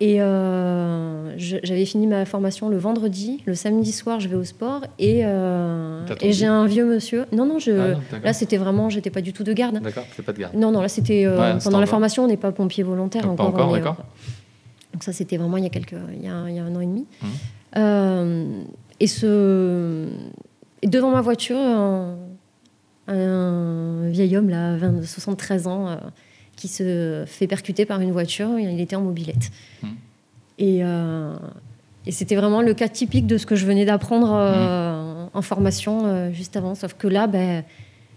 Et 0.00 0.20
euh, 0.20 1.32
j'avais 1.38 1.84
fini 1.84 2.08
ma 2.08 2.24
formation 2.24 2.68
le 2.68 2.76
vendredi. 2.76 3.40
Le 3.46 3.54
samedi 3.54 3.92
soir, 3.92 4.18
je 4.18 4.26
vais 4.28 4.34
au 4.34 4.42
sport 4.42 4.80
et, 4.98 5.20
euh, 5.24 6.04
et 6.20 6.32
j'ai 6.32 6.46
un 6.46 6.66
vieux 6.66 6.84
monsieur. 6.84 7.26
Non, 7.30 7.46
non, 7.46 7.60
je, 7.60 7.70
Ah, 7.70 7.88
non, 7.94 8.00
là 8.24 8.32
c'était 8.32 8.56
vraiment, 8.56 8.88
j'étais 8.88 9.10
pas 9.10 9.20
du 9.20 9.32
tout 9.32 9.44
de 9.44 9.52
garde. 9.52 9.78
D'accord, 9.80 10.02
fais 10.10 10.22
pas 10.22 10.32
de 10.32 10.38
garde. 10.40 10.56
Non, 10.56 10.72
non, 10.72 10.80
là 10.80 10.88
c'était 10.88 11.24
euh, 11.24 11.38
Ouais, 11.54 11.58
pendant 11.62 11.78
la 11.78 11.86
formation, 11.86 12.24
on 12.24 12.26
n'est 12.26 12.36
pas 12.36 12.50
pompier 12.50 12.82
volontaire 12.82 13.30
encore. 13.30 13.46
encore, 13.48 13.76
est, 13.76 13.80
d'accord. 13.80 13.96
euh, 14.00 14.92
donc 14.94 15.04
ça 15.04 15.12
c'était 15.12 15.36
vraiment 15.36 15.56
il 15.58 15.62
y 15.62 15.66
a 15.66 15.70
quelques, 15.70 15.94
il 16.16 16.24
y 16.24 16.28
a, 16.28 16.34
un- 16.34 16.48
il 16.50 16.56
y 16.56 16.58
a 16.58 16.64
un 16.64 16.74
an 16.74 16.80
et 16.80 16.86
demi. 16.86 17.06
Mhm. 17.22 17.28
Euh, 17.76 18.62
et 18.98 19.06
ce, 19.06 20.08
et 20.82 20.88
devant 20.88 21.10
ma 21.10 21.20
voiture, 21.20 21.56
un, 21.58 22.16
un 23.08 24.08
vieil 24.08 24.36
homme 24.36 24.48
là, 24.48 24.76
20, 24.76 25.04
73 25.04 25.66
ans, 25.66 25.88
euh, 25.88 25.96
qui 26.56 26.68
se 26.68 27.24
fait 27.26 27.46
percuter 27.46 27.84
par 27.86 28.00
une 28.00 28.12
voiture. 28.12 28.58
Il 28.58 28.80
était 28.80 28.96
en 28.96 29.00
mobilette. 29.02 29.50
Et, 30.58 30.80
euh, 30.84 31.34
et 32.06 32.12
c'était 32.12 32.36
vraiment 32.36 32.62
le 32.62 32.74
cas 32.74 32.88
typique 32.88 33.26
de 33.26 33.38
ce 33.38 33.46
que 33.46 33.56
je 33.56 33.66
venais 33.66 33.84
d'apprendre 33.84 34.32
euh, 34.32 35.26
en 35.32 35.42
formation 35.42 36.32
juste 36.32 36.56
avant. 36.56 36.74
Sauf 36.74 36.94
que 36.94 37.08
là, 37.08 37.26
ben, 37.26 37.64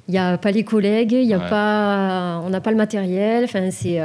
il 0.08 0.12
n'y 0.12 0.18
a 0.18 0.38
pas 0.38 0.52
les 0.52 0.64
collègues, 0.64 1.14
il 1.14 1.24
y 1.26 1.34
a 1.34 1.40
Ouais. 1.40 1.50
pas, 1.50 2.42
on 2.46 2.50
n'a 2.50 2.62
pas 2.62 2.72
le 2.72 2.78
matériel. 2.78 3.46
Enfin, 3.46 3.72
c'est 3.72 4.00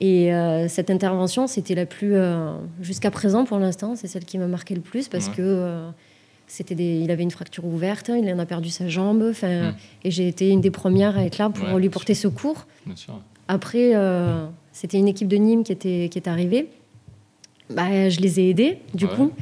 et 0.00 0.34
euh, 0.34 0.66
cette 0.66 0.90
intervention, 0.90 1.46
c'était 1.46 1.76
la 1.76 1.86
plus 1.86 2.16
euh, 2.16 2.54
jusqu'à 2.80 3.12
présent 3.12 3.44
pour 3.44 3.58
l'instant, 3.60 3.94
c'est 3.94 4.08
celle 4.08 4.24
qui 4.24 4.36
m'a 4.36 4.48
marqué 4.48 4.74
le 4.74 4.80
plus 4.80 5.06
parce 5.08 5.28
Ouais. 5.28 5.34
que 5.36 5.42
euh, 5.42 5.88
c'était 6.52 6.74
des, 6.74 6.98
il 7.00 7.10
avait 7.10 7.22
une 7.22 7.30
fracture 7.30 7.64
ouverte, 7.64 8.10
il 8.14 8.30
en 8.30 8.38
a 8.38 8.44
perdu 8.44 8.68
sa 8.68 8.86
jambe. 8.88 9.22
Enfin, 9.30 9.70
Mm. 9.70 9.74
et 10.04 10.10
j'ai 10.10 10.28
été 10.28 10.50
une 10.50 10.60
des 10.60 10.70
premières 10.70 11.16
à 11.16 11.24
être 11.24 11.38
là 11.38 11.48
pour 11.48 11.66
Ouais, 11.72 11.80
lui 11.80 11.88
porter 11.88 12.12
secours. 12.14 12.66
Bien 12.84 12.94
sûr. 12.96 13.14
Après, 13.48 13.92
euh, 13.94 14.46
c'était 14.72 14.98
une 14.98 15.08
équipe 15.08 15.28
de 15.28 15.36
Nîmes 15.36 15.64
qui 15.64 15.72
était, 15.72 16.08
qui 16.10 16.18
est 16.18 16.28
arrivée. 16.28 16.68
Bah, 17.70 18.10
je 18.10 18.20
les 18.20 18.38
ai 18.40 18.50
aidés, 18.50 18.78
du 18.92 19.06
Ouais. 19.06 19.14
coup. 19.14 19.32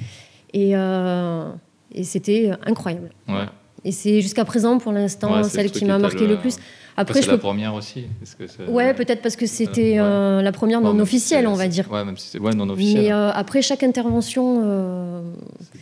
Et, 0.55 0.77
euh, 0.77 1.51
et 1.93 2.05
c'était 2.05 2.53
incroyable. 2.65 3.11
Ouais. 3.29 3.47
Et 3.85 3.93
c'est 3.93 4.21
jusqu'à 4.21 4.45
présent, 4.45 4.79
pour 4.79 4.93
l'instant, 4.93 5.37
Ouais, 5.37 5.43
celle 5.45 5.65
le 5.67 5.71
qui 5.71 5.85
m'a 5.85 5.99
marqué 5.99 6.27
le 6.27 6.37
plus. 6.39 6.57
Après, 6.97 7.23
c'est 7.23 7.29
la 7.29 7.35
peux... 7.35 7.39
première 7.39 7.73
aussi. 7.75 8.05
Que 8.39 8.71
Ouais, 8.71 8.93
peut-être 8.93 9.23
parce 9.23 9.37
que 9.37 9.47
c'était 9.47 9.93
ouais. 9.93 9.99
euh, 10.01 10.43
la 10.43 10.53
première 10.53 10.81
non 10.83 10.99
officielle, 10.99 11.47
on 11.47 11.55
va 11.55 11.67
dire. 11.67 11.91
Ouais, 11.91 12.05
même 12.05 12.17
si 12.19 12.29
c'est 12.29 12.39
ouais, 12.39 12.53
non 12.55 12.69
officiel. 12.69 13.03
Mais 13.05 13.13
euh, 13.13 13.31
après 13.33 13.63
chaque 13.63 13.83
intervention, 13.83 14.61
euh, 14.65 15.23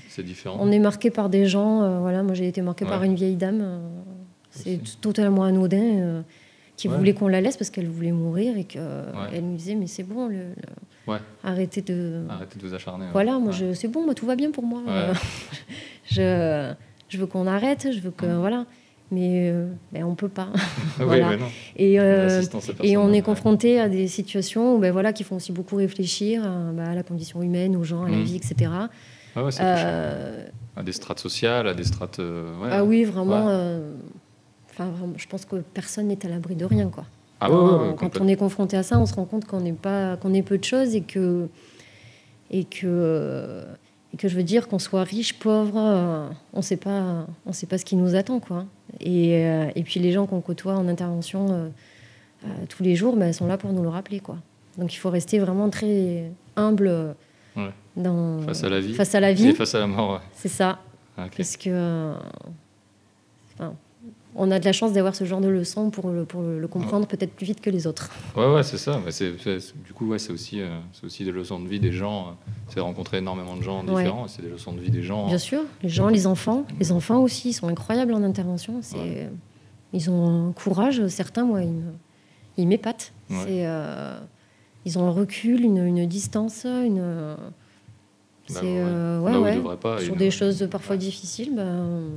c'est- 0.08 0.22
différent. 0.22 0.58
on 0.60 0.70
est 0.70 0.78
marqué 0.78 1.10
par 1.10 1.28
des 1.28 1.46
gens. 1.46 1.82
euh, 1.82 1.98
voilà, 2.00 2.22
moi 2.22 2.34
j'ai 2.34 2.46
été 2.46 2.60
marqué 2.62 2.84
Ouais. 2.84 2.90
par 2.90 3.02
une 3.02 3.14
vieille 3.16 3.34
dame. 3.36 3.60
euh, 3.62 3.78
c'est 4.50 4.80
totalement 5.00 5.42
anodin. 5.44 5.78
euh, 5.82 6.22
qui 6.76 6.86
voulait 6.86 7.12
qu'on 7.12 7.26
la 7.26 7.40
laisse 7.40 7.56
parce 7.56 7.70
qu'elle 7.70 7.88
voulait 7.88 8.12
mourir 8.12 8.56
et 8.56 8.62
qu'elle 8.62 9.42
me 9.42 9.56
disait 9.56 9.74
mais 9.74 9.88
c'est 9.88 10.04
bon, 10.04 10.28
le, 10.28 10.54
arrêtez 11.42 11.82
de. 11.82 12.22
Arrêtez 12.30 12.56
de 12.60 12.64
vous 12.64 12.72
acharner. 12.72 13.06
Voilà, 13.12 13.40
moi 13.40 13.50
je, 13.50 13.72
c'est 13.72 13.88
bon, 13.88 14.04
moi 14.04 14.14
tout 14.14 14.26
va 14.26 14.36
bien 14.36 14.52
pour 14.52 14.62
moi. 14.64 14.82
Euh, 14.88 15.12
je, 16.04 16.72
je 17.08 17.18
veux 17.18 17.26
qu'on 17.26 17.46
arrête, 17.46 17.88
je 17.92 18.00
veux 18.00 18.10
que 18.10 18.26
Mm. 18.26 18.38
voilà, 18.40 18.66
mais 19.10 19.50
euh, 19.50 19.68
ben, 19.92 20.04
on 20.04 20.14
peut 20.14 20.28
pas. 20.28 20.48
Ah 20.54 20.58
oui, 21.00 21.04
voilà. 21.06 21.36
non. 21.36 21.46
Et 21.76 21.98
euh, 22.00 22.40
à 22.42 22.84
et 22.86 22.96
on 22.96 23.08
est 23.08 23.12
ouais. 23.12 23.22
confronté 23.22 23.80
à 23.80 23.88
des 23.88 24.06
situations 24.08 24.74
où, 24.74 24.78
ben, 24.78 24.92
voilà, 24.92 25.12
qui 25.12 25.24
font 25.24 25.36
aussi 25.36 25.52
beaucoup 25.52 25.76
réfléchir 25.76 26.42
euh, 26.44 26.72
bah, 26.72 26.88
à 26.90 26.94
la 26.94 27.02
condition 27.02 27.42
humaine, 27.42 27.76
aux 27.76 27.84
gens, 27.84 28.04
à 28.04 28.10
la 28.10 28.16
Mm. 28.18 28.22
vie, 28.22 28.36
etc. 28.36 28.70
Ouais, 29.36 29.42
ouais, 29.42 29.50
Euh, 29.60 30.44
à 30.76 30.82
des 30.82 30.92
strates 30.92 31.20
sociales, 31.20 31.66
à 31.68 31.74
des 31.74 31.84
strates. 31.84 32.18
ouais. 32.18 32.68
ah 32.70 32.84
oui, 32.84 33.04
vraiment. 33.04 33.46
Enfin, 34.70 34.90
vraiment, 34.90 35.14
je 35.16 35.26
pense 35.26 35.44
que 35.44 35.56
personne 35.56 36.06
n'est 36.08 36.24
à 36.24 36.28
l'abri 36.28 36.54
de 36.54 36.64
rien, 36.64 36.88
quoi. 36.88 37.04
Ah 37.40 37.50
ouais, 37.50 37.94
Quand- 37.96 38.20
on 38.20 38.26
est 38.28 38.36
confronté 38.36 38.76
à 38.76 38.82
ça, 38.82 38.98
on 38.98 39.06
se 39.06 39.14
rend 39.14 39.24
compte 39.24 39.44
qu'on 39.44 39.60
n'est 39.60 39.72
pas, 39.72 40.16
qu'on 40.16 40.34
est 40.34 40.42
peu 40.42 40.58
de 40.58 40.64
choses 40.64 40.94
et 40.94 41.02
que 41.02 41.48
et 42.50 42.64
que 42.64 43.62
et 44.12 44.16
que 44.16 44.26
je 44.28 44.36
veux 44.36 44.42
dire 44.42 44.68
qu'on 44.68 44.78
soit 44.78 45.02
riche, 45.04 45.38
pauvre, 45.38 45.74
euh, 45.76 46.28
on 46.54 46.62
sait 46.62 46.76
pas, 46.78 47.26
on 47.46 47.52
sait 47.52 47.66
pas 47.66 47.76
ce 47.78 47.84
qui 47.84 47.94
nous 47.96 48.14
attend, 48.14 48.40
quoi. 48.40 48.64
Et, 49.00 49.44
euh, 49.46 49.70
et 49.74 49.82
puis 49.82 50.00
les 50.00 50.12
gens 50.12 50.26
qu'on 50.26 50.40
côtoie 50.40 50.74
en 50.74 50.88
intervention 50.88 51.46
euh, 51.52 51.68
euh, 52.44 52.48
tous 52.68 52.82
les 52.82 52.96
jours, 52.96 53.16
ben, 53.16 53.32
sont 53.32 53.46
là 53.46 53.58
pour 53.58 53.72
nous 53.72 53.82
le 53.82 53.88
rappeler, 53.90 54.20
quoi. 54.20 54.36
Donc 54.78 54.94
il 54.94 54.96
faut 54.96 55.10
rester 55.10 55.38
vraiment 55.38 55.68
très 55.70 56.30
humble 56.56 57.14
Ouais. 57.56 57.70
dans 57.96 58.40
Face 58.42 58.62
à 58.62 58.68
la 58.68 58.80
vie. 58.80 58.94
face 58.94 59.14
à 59.14 59.20
la 59.20 59.30
Et 59.32 59.52
face 59.52 59.74
à 59.74 59.80
la 59.80 59.86
mort. 59.88 60.12
ouais. 60.12 60.18
c'est 60.34 60.48
ça. 60.48 60.78
Ah. 61.16 61.26
Parce 61.36 61.56
que 61.56 62.14
enfin, 63.58 63.74
on 64.38 64.50
a 64.50 64.58
de 64.58 64.64
la 64.64 64.72
chance 64.72 64.92
d'avoir 64.92 65.14
ce 65.14 65.24
genre 65.24 65.40
de 65.40 65.48
leçons 65.48 65.90
pour 65.90 66.10
le, 66.10 66.24
pour 66.24 66.42
le, 66.42 66.58
le 66.60 66.68
comprendre 66.68 67.06
peut-être 67.06 67.32
plus 67.32 67.44
vite 67.44 67.60
que 67.60 67.70
les 67.70 67.86
autres. 67.86 68.10
Ouais, 68.36 68.46
ouais, 68.46 68.62
c'est 68.62 68.78
ça. 68.78 69.00
Mais 69.04 69.10
du 69.84 69.92
coup, 69.92 70.06
ouais, 70.06 70.18
c'est 70.18 70.32
aussi, 70.32 70.60
euh, 70.60 70.78
aussi 71.02 71.24
des 71.24 71.32
leçons 71.32 71.60
de 71.60 71.68
vie 71.68 71.80
des 71.80 71.92
gens. 71.92 72.36
C'est 72.68 72.80
rencontrer 72.80 73.18
énormément 73.18 73.56
de 73.56 73.62
gens 73.62 73.82
différents. 73.82 74.28
C'est 74.28 74.42
des 74.42 74.48
leçons 74.48 74.72
de 74.72 74.80
vie 74.80 74.90
des 74.90 75.02
gens. 75.02 75.26
Bien 75.26 75.38
sûr, 75.38 75.62
les 75.82 75.88
gens, 75.88 76.08
les 76.08 76.26
enfants, 76.26 76.64
les 76.78 76.92
enfants 76.92 77.20
aussi, 77.20 77.50
ils 77.50 77.54
sont 77.54 77.68
incroyables 77.68 78.14
en 78.14 78.22
intervention. 78.22 78.80
Ouais. 78.94 79.28
ils 79.92 80.10
ont 80.10 80.48
un 80.48 80.52
courage. 80.52 81.06
Certains, 81.08 81.44
moi, 81.44 81.60
ils, 82.56 82.66
m'épatent. 82.66 83.12
Euh, 83.30 84.18
ils 84.84 84.98
ont 84.98 85.06
un 85.06 85.10
recul, 85.10 85.64
une, 85.64 85.84
une 85.84 86.06
distance, 86.06 86.64
une. 86.64 87.36
Bah, 88.54 88.60
euh, 88.64 89.20
ouais, 89.20 89.36
ouais. 89.36 89.52
ils 89.54 89.58
devraient 89.58 89.76
pas. 89.76 89.98
Sur 89.98 90.16
des 90.16 90.30
choses 90.30 90.66
parfois 90.70 90.96
difficiles, 90.96 91.54
ben, 91.54 91.62
euh, 91.62 92.08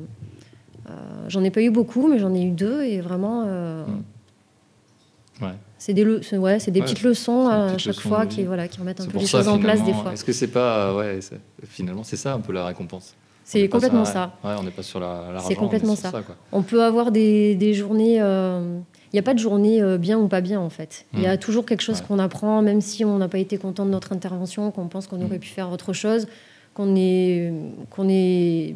j'en 1.28 1.44
ai 1.44 1.52
pas 1.52 1.62
eu 1.62 1.70
beaucoup, 1.72 2.08
mais 2.08 2.20
j'en 2.20 2.34
ai 2.34 2.44
eu 2.44 2.52
deux 2.52 2.84
et 2.84 3.02
vraiment. 3.02 3.44
euh, 3.48 3.86
Mm. 3.86 5.44
Ouais. 5.46 5.54
C'est 5.80 5.94
des, 5.94 6.04
le- 6.04 6.22
ouais, 6.38 6.60
c'est 6.60 6.70
des 6.70 6.82
Ouais, 6.82 6.86
petites 6.86 7.02
leçons 7.02 7.46
des 7.48 7.74
à 7.74 7.78
chaque 7.80 8.00
fois 8.00 8.28
qui, 8.28 8.44
voilà, 8.44 8.68
qui 8.68 8.80
remettent 8.80 9.02
un 9.02 9.08
peu 9.08 9.18
les 9.18 9.26
ça, 9.26 9.40
choses 9.40 9.48
en 9.48 9.58
place 9.58 9.84
des 9.84 9.94
fois. 9.94 10.14
Est-ce 10.14 10.24
que 10.24 10.34
c'est 10.34 10.50
pas, 10.50 10.94
ouais, 10.96 11.20
finalement, 11.68 12.04
c'est 12.04 12.16
ça 12.18 12.34
un 12.34 12.40
peu 12.40 12.54
la 12.54 12.64
récompense. 12.66 13.16
C'est 13.44 13.68
complètement 13.68 14.06
ça. 14.06 14.34
Ouais, 14.44 14.52
on 14.60 14.64
n'est 14.64 14.70
pas 14.72 14.84
sur 14.84 15.00
la. 15.00 15.32
l'argent, 15.34 15.48
C'est 15.48 15.56
complètement 15.56 15.94
on 15.94 15.96
ça. 15.96 16.12
quoi. 16.12 16.36
On 16.52 16.62
peut 16.62 16.84
avoir 16.84 17.12
des, 17.12 17.56
des 17.56 17.74
journées. 17.74 18.22
euh, 18.22 18.78
Il 19.12 19.16
n'y 19.16 19.20
a 19.20 19.24
pas 19.24 19.34
de 19.34 19.40
journée 19.40 19.82
euh, 19.82 19.98
bien 19.98 20.20
ou 20.20 20.28
pas 20.28 20.42
bien, 20.42 20.60
en 20.60 20.70
fait. 20.70 21.06
Il 21.14 21.22
y 21.22 21.26
a 21.28 21.36
Mm. 21.36 21.40
toujours 21.40 21.66
quelque 21.66 21.82
chose 21.82 22.00
Ouais. 22.02 22.06
qu'on 22.08 22.20
apprend, 22.20 22.62
même 22.62 22.80
si 22.82 23.04
on 23.04 23.18
n'a 23.18 23.28
pas 23.28 23.40
été 23.40 23.58
content 23.58 23.86
de 23.86 23.90
notre 23.90 24.14
intervention, 24.14 24.70
qu'on 24.72 24.88
pense 24.88 25.08
qu'on 25.08 25.18
Mm. 25.18 25.26
aurait 25.26 25.40
pu 25.40 25.50
faire 25.50 25.72
autre 25.72 25.92
chose, 25.94 26.28
qu'on 26.76 26.96
est. 26.96 27.52
Qu'on 27.90 28.08
est... 28.08 28.76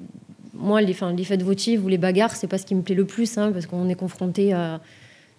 Moi, 0.57 0.81
les, 0.81 0.93
enfin, 0.93 1.13
les 1.13 1.23
fêtes 1.23 1.43
votives 1.43 1.83
ou 1.83 1.87
les 1.87 1.97
bagarres, 1.97 2.35
c'est 2.35 2.47
pas 2.47 2.57
ce 2.57 2.65
qui 2.65 2.75
me 2.75 2.81
plaît 2.81 2.95
le 2.95 3.05
plus, 3.05 3.37
hein, 3.37 3.51
parce 3.51 3.65
qu'on 3.65 3.89
est 3.89 3.95
confronté 3.95 4.53
à. 4.53 4.79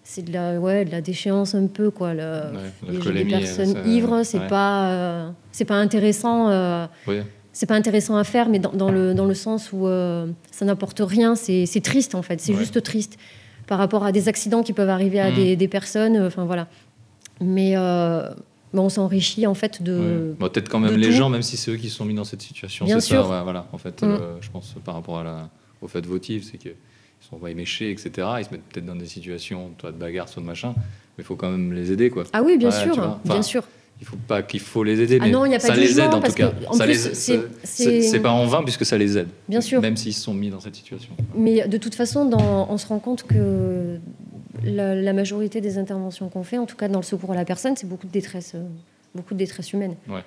C'est 0.08 0.22
de 0.22 0.32
la, 0.32 0.60
ouais, 0.60 0.84
de 0.84 0.92
la 0.92 1.00
déchéance 1.00 1.54
un 1.56 1.66
peu, 1.66 1.90
quoi. 1.90 2.14
Le- 2.14 2.20
Ouais, 2.20 2.52
les, 2.82 2.88
les 2.88 2.92
l'alcoolémie, 2.94 3.30
personnes 3.32 3.72
ça- 3.72 3.82
ivres, 3.88 4.22
c'est 4.22 4.38
ouais. 4.38 4.46
pas, 4.46 4.90
euh, 4.90 5.28
c'est 5.50 5.64
pas 5.64 5.74
intéressant. 5.76 6.48
euh, 6.50 6.86
Oui. 7.08 7.16
c'est 7.52 7.66
pas 7.66 7.74
intéressant 7.74 8.16
à 8.16 8.22
faire, 8.22 8.48
mais 8.48 8.58
dans, 8.60 8.70
dans 8.72 8.90
le, 8.92 9.14
dans 9.14 9.24
le 9.24 9.34
sens 9.34 9.70
où 9.72 9.88
euh, 9.88 10.26
ça 10.52 10.64
n'apporte 10.64 11.00
rien, 11.04 11.34
c'est 11.34 11.66
triste 11.82 12.14
en 12.14 12.22
fait, 12.22 12.40
c'est 12.40 12.52
Ouais. 12.52 12.58
juste 12.58 12.80
triste 12.84 13.16
par 13.66 13.78
rapport 13.78 14.04
à 14.04 14.12
des 14.12 14.28
accidents 14.28 14.62
qui 14.62 14.72
peuvent 14.74 14.90
arriver 14.90 15.18
à 15.18 15.30
Mm. 15.30 15.34
des, 15.34 15.56
des 15.56 15.66
personnes, 15.68 16.16
euh, 16.16 16.26
enfin 16.28 16.44
voilà. 16.44 16.68
Mais, 17.40 17.72
euh, 17.76 18.28
mais 18.76 18.82
on 18.82 18.88
s'enrichit 18.90 19.46
en 19.46 19.54
fait 19.54 19.82
de. 19.82 20.34
Bon, 20.38 20.48
peut-être 20.48 20.68
quand 20.68 20.78
même 20.78 20.96
les 20.96 21.08
tout. 21.08 21.12
gens, 21.14 21.28
même 21.30 21.42
si 21.42 21.56
c'est 21.56 21.70
eux 21.72 21.76
qui 21.76 21.88
sont 21.88 22.04
mis 22.04 22.14
dans 22.14 22.24
cette 22.24 22.42
situation. 22.42 22.84
Bien 22.84 23.00
c'est 23.00 23.06
sûr. 23.08 23.24
Ça, 23.26 23.30
ouais, 23.38 23.42
voilà. 23.42 23.66
En 23.72 23.78
fait, 23.78 24.02
Mm. 24.02 24.06
le- 24.08 24.18
je 24.42 24.50
pense 24.50 24.74
par 24.84 24.94
rapport 24.94 25.18
à 25.18 25.24
la, 25.24 25.48
au 25.82 25.88
fait 25.88 26.04
votive, 26.06 26.44
c'est 26.48 26.58
qu'ils 26.58 26.74
sont 27.28 27.36
pas 27.38 27.50
éméchés, 27.50 27.90
etc. 27.90 28.10
Ils 28.38 28.44
se 28.44 28.50
mettent 28.50 28.62
peut-être 28.70 28.86
dans 28.86 28.94
des 28.94 29.06
situations, 29.06 29.70
toi, 29.78 29.90
de 29.90 29.96
bagarre, 29.96 30.28
soit 30.28 30.42
de 30.42 30.46
machin, 30.46 30.74
mais 30.76 31.22
il 31.22 31.24
faut 31.24 31.36
quand 31.36 31.50
même 31.50 31.72
les 31.72 31.90
aider, 31.90 32.10
quoi. 32.10 32.24
Ah 32.32 32.42
oui, 32.44 32.56
bien 32.58 32.68
Ouais, 32.70 32.82
sûr, 32.94 33.18
bien 33.24 33.42
sûr. 33.42 33.64
Il 33.98 34.06
faut 34.06 34.18
pas 34.28 34.42
qu'il 34.42 34.60
faut 34.60 34.84
les 34.84 35.00
aider, 35.00 35.16
Ah 35.22 35.24
mais 35.24 35.30
non, 35.30 35.46
il 35.46 35.52
y 35.52 35.54
a 35.54 35.58
pas 35.58 35.68
ça 35.68 35.74
de 35.74 35.80
les 35.80 35.98
aide 35.98 36.12
en 36.12 36.20
tout 36.20 36.30
cas. 36.34 36.52
c'est 37.64 38.20
pas 38.20 38.30
en 38.30 38.44
vain 38.46 38.62
puisque 38.62 38.84
ça 38.84 38.98
les 38.98 39.16
aide. 39.16 39.28
Bien 39.48 39.62
sûr. 39.62 39.80
Même 39.80 39.96
s'ils 39.96 40.12
sont 40.12 40.34
mis 40.34 40.50
dans 40.50 40.60
cette 40.60 40.76
situation. 40.76 41.12
Mais 41.34 41.66
de 41.66 41.78
toute 41.78 41.94
façon, 41.94 42.26
dans- 42.26 42.66
on 42.70 42.76
se 42.76 42.86
rend 42.86 42.98
compte 42.98 43.22
que 43.22 43.98
la, 44.64 44.94
la 44.94 45.12
majorité 45.12 45.61
des 45.61 45.78
interventions 45.78 46.28
qu'on 46.28 46.42
fait, 46.42 46.59
en 46.59 46.66
tout 46.66 46.76
cas 46.76 46.88
dans 46.88 47.00
le 47.00 47.04
secours 47.04 47.32
à 47.32 47.34
la 47.34 47.44
personne, 47.44 47.74
c'est 47.76 47.88
beaucoup 47.88 48.07
de 48.07 48.12
détresse, 48.12 48.52
euh, 48.54 48.62
beaucoup 49.14 49.34
de 49.34 49.38
détresse 49.38 49.72
humaine. 49.72 49.94
Ouais. 50.09 50.20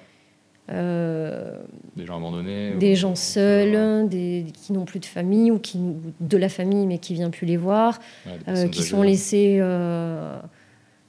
Euh, 0.71 1.57
Des 1.95 2.05
gens 2.05 2.17
abandonnés. 2.17 2.75
des 2.75 2.93
ou- 2.93 2.95
gens 2.95 3.09
Ouais. 3.09 3.15
seuls, 3.15 4.07
des, 4.07 4.45
qui 4.53 4.71
n'ont 4.73 4.85
plus 4.85 4.99
de 4.99 5.05
famille 5.05 5.49
ou 5.49 5.57
qui 5.57 5.79
de 6.19 6.37
la 6.37 6.47
famille 6.49 6.85
mais 6.85 6.99
qui 6.99 7.15
vient 7.15 7.31
plus 7.31 7.47
les 7.47 7.57
voir, 7.57 7.99
Ouais, 8.27 8.33
euh, 8.49 8.67
qui 8.67 8.83
sont 8.83 9.01
laissés, 9.01 9.59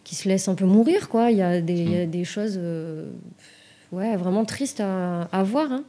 qui 0.05 0.15
se 0.15 0.29
laissent 0.29 0.49
un 0.49 0.55
peu 0.55 0.65
mourir 0.65 1.09
quoi. 1.11 1.31
Il 1.31 1.37
y 1.37 1.43
a 1.43 1.61
des, 1.61 1.75
il 1.75 1.91
y 1.93 2.01
a 2.01 2.07
Mm. 2.07 2.11
des 2.11 2.25
choses, 2.25 2.59
ouais, 3.93 4.17
vraiment 4.17 4.45
tristes 4.47 4.81
à, 4.81 5.23
à 5.31 5.43
voir. 5.43 5.71
hein. 5.71 5.85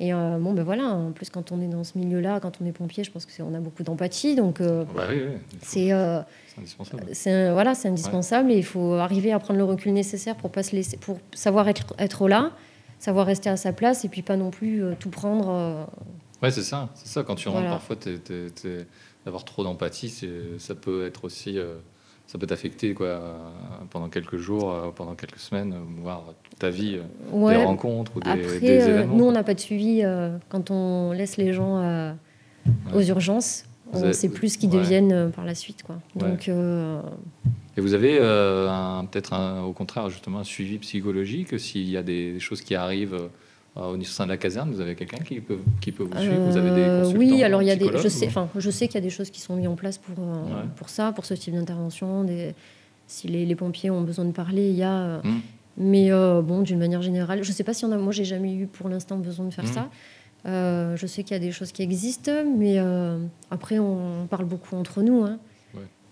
Et 0.00 0.14
euh, 0.14 0.38
bon 0.38 0.52
ben 0.52 0.62
voilà, 0.62 0.84
en 0.90 1.10
plus 1.10 1.28
quand 1.28 1.50
on 1.50 1.60
est 1.60 1.66
dans 1.66 1.82
ce 1.82 1.98
milieu-là, 1.98 2.38
quand 2.40 2.60
on 2.62 2.66
est 2.66 2.72
pompier, 2.72 3.02
je 3.02 3.10
pense 3.10 3.26
que 3.26 3.32
c'est- 3.32 3.42
on 3.42 3.52
a 3.54 3.58
beaucoup 3.58 3.82
d'empathie, 3.82 4.36
donc 4.36 4.60
euh, 4.60 4.84
Bah 4.94 5.06
oui, 5.10 5.16
oui, 5.26 5.32
il 5.52 5.58
faut- 5.58 5.64
c'est 5.66 5.92
euh, 5.92 6.20
c'est 6.54 6.60
indispensable. 6.60 7.52
voilà, 7.52 7.74
c'est 7.74 7.88
indispensable 7.88 8.52
et 8.52 8.58
il 8.58 8.64
faut 8.64 8.94
arriver 8.94 9.32
à 9.32 9.40
prendre 9.40 9.58
le 9.58 9.64
recul 9.64 9.92
nécessaire 9.92 10.36
pour 10.36 10.50
pas 10.52 10.62
se 10.62 10.76
laisser, 10.76 10.96
pour 10.98 11.18
savoir 11.34 11.68
être, 11.68 11.94
être 11.98 12.28
là, 12.28 12.52
savoir 13.00 13.26
rester 13.26 13.50
à 13.50 13.56
sa 13.56 13.72
place 13.72 14.04
et 14.04 14.08
puis 14.08 14.22
pas 14.22 14.36
non 14.36 14.50
plus 14.50 14.84
euh, 14.84 14.94
tout 14.98 15.10
prendre. 15.10 15.86
Ouais, 16.42 16.52
c'est 16.52 16.62
ça. 16.62 16.88
C'est 16.94 17.08
ça. 17.08 17.24
Quand 17.24 17.34
tu 17.34 17.48
rentres, 17.48 17.62
Voilà. 17.62 17.76
parfois, 17.76 17.96
d'avoir 19.24 19.44
trop 19.44 19.64
d'empathie, 19.64 20.14
ça 20.58 20.74
peut 20.76 21.04
être 21.06 21.24
aussi 21.24 21.58
ça 22.28 22.38
peut 22.38 22.46
t'affecter 22.46 22.92
quoi 22.94 23.06
euh, 23.06 23.32
pendant 23.90 24.08
quelques 24.08 24.36
jours, 24.36 24.70
euh, 24.70 24.90
pendant 24.94 25.14
quelques 25.14 25.38
semaines, 25.38 25.72
euh, 25.72 26.02
voire 26.02 26.24
ta 26.58 26.68
vie, 26.70 26.98
Ouais. 27.32 27.56
des 27.56 27.64
rencontres 27.64 28.12
ou 28.16 28.20
des, 28.20 28.28
Après, 28.30 28.60
des 28.60 28.66
événements. 28.66 29.16
nous, 29.16 29.24
on 29.24 29.32
n'a 29.32 29.42
pas 29.42 29.54
de 29.54 29.60
suivi 29.60 30.02
quand 30.50 30.70
on 30.70 31.12
laisse 31.12 31.36
les 31.38 31.52
gens 31.52 32.14
aux 32.94 33.00
urgences. 33.02 33.64
Vous 33.92 34.00
on 34.00 34.04
avez- 34.04 34.12
sait 34.12 34.28
plus 34.28 34.50
ce 34.52 34.58
qu'ils 34.58 34.68
ouais. 34.70 34.76
deviennent 34.76 35.32
par 35.34 35.46
la 35.46 35.54
suite. 35.54 35.82
Quoi. 35.82 35.96
Donc, 36.14 36.48
euh, 36.50 37.00
Et 37.78 37.80
vous 37.80 37.94
avez 37.94 38.18
euh, 38.20 38.68
peut-être 39.10 39.34
au 39.66 39.72
contraire 39.72 40.10
justement 40.10 40.40
un 40.40 40.44
suivi 40.44 40.76
psychologique 40.78 41.58
s'il 41.58 41.88
y 41.88 41.96
a 41.96 42.02
des, 42.02 42.34
des 42.34 42.40
choses 42.40 42.60
qui 42.60 42.74
arrivent 42.74 43.16
au 43.76 44.02
sein 44.02 44.24
de 44.24 44.30
la 44.30 44.36
caserne, 44.36 44.70
vous 44.72 44.80
avez 44.80 44.94
quelqu'un 44.94 45.22
qui 45.22 45.40
peut, 45.40 45.58
qui 45.80 45.92
peut 45.92 46.02
vous 46.04 46.18
suivre? 46.18 46.42
Vous 46.50 46.56
avez 46.56 46.70
des 46.70 46.80
Euh, 46.80 47.02
consultants 47.02 47.18
Oui, 47.18 47.42
alors 47.44 47.62
il 47.62 47.66
y 47.68 47.70
a 47.70 47.76
des, 47.76 47.90
je 47.96 48.08
sais, 48.08 48.26
ou- 48.26 48.28
enfin, 48.28 48.48
je 48.56 48.70
sais 48.70 48.86
qu'il 48.88 48.96
y 48.96 48.98
a 48.98 49.02
des 49.02 49.10
choses 49.10 49.30
qui 49.30 49.40
sont 49.40 49.54
mises 49.56 49.68
en 49.68 49.76
place 49.76 49.98
pour, 49.98 50.16
euh, 50.18 50.32
Ouais. 50.44 50.68
pour 50.76 50.88
ça, 50.88 51.12
pour 51.12 51.24
ce 51.24 51.34
type 51.34 51.54
d'intervention. 51.54 52.24
Des, 52.24 52.54
si 53.06 53.28
les, 53.28 53.46
les 53.46 53.54
pompiers 53.54 53.90
ont 53.90 54.02
besoin 54.02 54.24
de 54.24 54.32
parler, 54.32 54.68
il 54.70 54.76
y 54.76 54.82
a. 54.82 54.92
euh, 54.98 55.20
Hmm. 55.22 55.40
Mais 55.80 56.10
euh, 56.10 56.42
bon, 56.42 56.62
d'une 56.62 56.78
manière 56.80 57.02
générale, 57.02 57.44
je 57.44 57.50
ne 57.50 57.54
sais 57.54 57.62
pas 57.62 57.72
si 57.72 57.84
on 57.84 57.92
a. 57.92 57.96
Moi, 57.98 58.12
j'ai 58.12 58.24
jamais 58.24 58.52
eu 58.52 58.66
pour 58.66 58.88
l'instant 58.88 59.16
besoin 59.16 59.46
de 59.46 59.52
faire 59.54 59.64
Mhm. 59.64 59.72
ça. 59.72 59.88
Euh, 60.46 60.96
je 60.96 61.06
sais 61.06 61.22
qu'il 61.22 61.34
y 61.34 61.36
a 61.36 61.40
des 61.40 61.52
choses 61.52 61.70
qui 61.70 61.82
existent, 61.82 62.32
mais 62.56 62.80
euh, 62.80 63.18
après, 63.52 63.78
on 63.78 64.26
parle 64.28 64.44
beaucoup 64.46 64.74
entre 64.74 65.02
nous. 65.02 65.22
hein. 65.24 65.38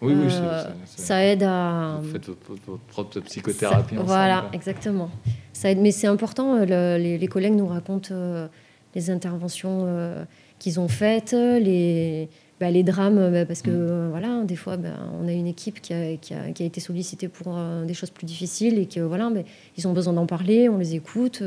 Oui, 0.03 0.13
oui, 0.15 0.29
Euh, 0.31 0.65
ça 0.85 1.25
aide 1.25 1.43
à. 1.43 1.99
Vous 2.03 2.11
faites 2.11 2.27
votre, 2.27 2.79
propre 2.89 3.21
psychothérapie 3.21 3.95
Ça- 3.95 4.01
ensemble. 4.01 4.07
Voilà, 4.07 4.45
exactement. 4.53 5.09
Ça 5.55 5.71
aide, 5.71 5.79
mais 5.79 5.91
c'est 5.91 6.07
important. 6.07 6.55
euh, 6.57 6.65
le- 6.67 7.03
les, 7.03 7.17
les 7.19 7.27
collègues 7.29 7.55
nous 7.55 7.67
racontent 7.67 8.09
euh, 8.13 8.47
les 8.95 9.11
interventions 9.11 9.85
euh, 9.87 10.25
qu'ils 10.59 10.79
ont 10.81 10.89
faites, 10.89 11.33
les, 11.33 12.29
bah, 12.61 12.71
les 12.71 12.83
drames, 12.83 13.31
bah, 13.33 13.47
parce 13.47 13.63
que 13.63 13.71
Mm. 13.71 14.11
voilà, 14.11 14.43
des 14.45 14.57
fois, 14.57 14.77
bah, 14.77 14.91
on 15.19 15.27
a 15.29 15.33
une 15.33 15.47
équipe 15.47 15.81
qui 15.81 15.95
a, 15.95 16.17
qui 16.19 16.35
a- 16.35 16.51
qui 16.53 16.63
a 16.63 16.67
été 16.67 16.81
sollicitée 16.81 17.29
pour 17.29 17.57
euh, 17.57 17.85
des 17.87 17.95
choses 17.95 18.11
plus 18.11 18.27
difficiles 18.27 18.79
et 18.79 18.87
que 18.87 19.01
voilà, 19.01 19.31
ils 19.79 19.89
ont 19.89 19.93
besoin 19.95 20.13
d'en 20.13 20.27
parler, 20.27 20.69
on 20.69 20.77
les 20.79 20.95
écoute. 20.95 21.43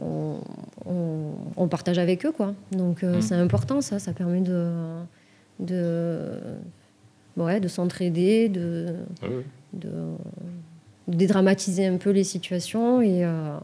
on, 0.00 0.36
on- 0.86 1.32
on 1.56 1.66
partage 1.68 1.98
avec 1.98 2.24
eux, 2.24 2.30
quoi. 2.32 2.54
Donc 2.72 3.02
Mm. 3.02 3.20
c'est 3.20 3.34
important, 3.34 3.80
ça. 3.80 3.98
Ça 3.98 4.12
permet 4.12 4.40
de, 4.40 4.72
de, 5.60 6.30
ouais, 7.40 7.60
de 7.60 7.68
s'entraider, 7.68 8.48
de, 8.48 8.94
ouais. 9.22 9.28
de, 9.72 9.88
de 11.08 11.16
dédramatiser 11.16 11.86
un 11.86 11.96
peu 11.96 12.10
les 12.10 12.24
situations 12.24 13.00
et, 13.00 13.24
euh, 13.24 13.56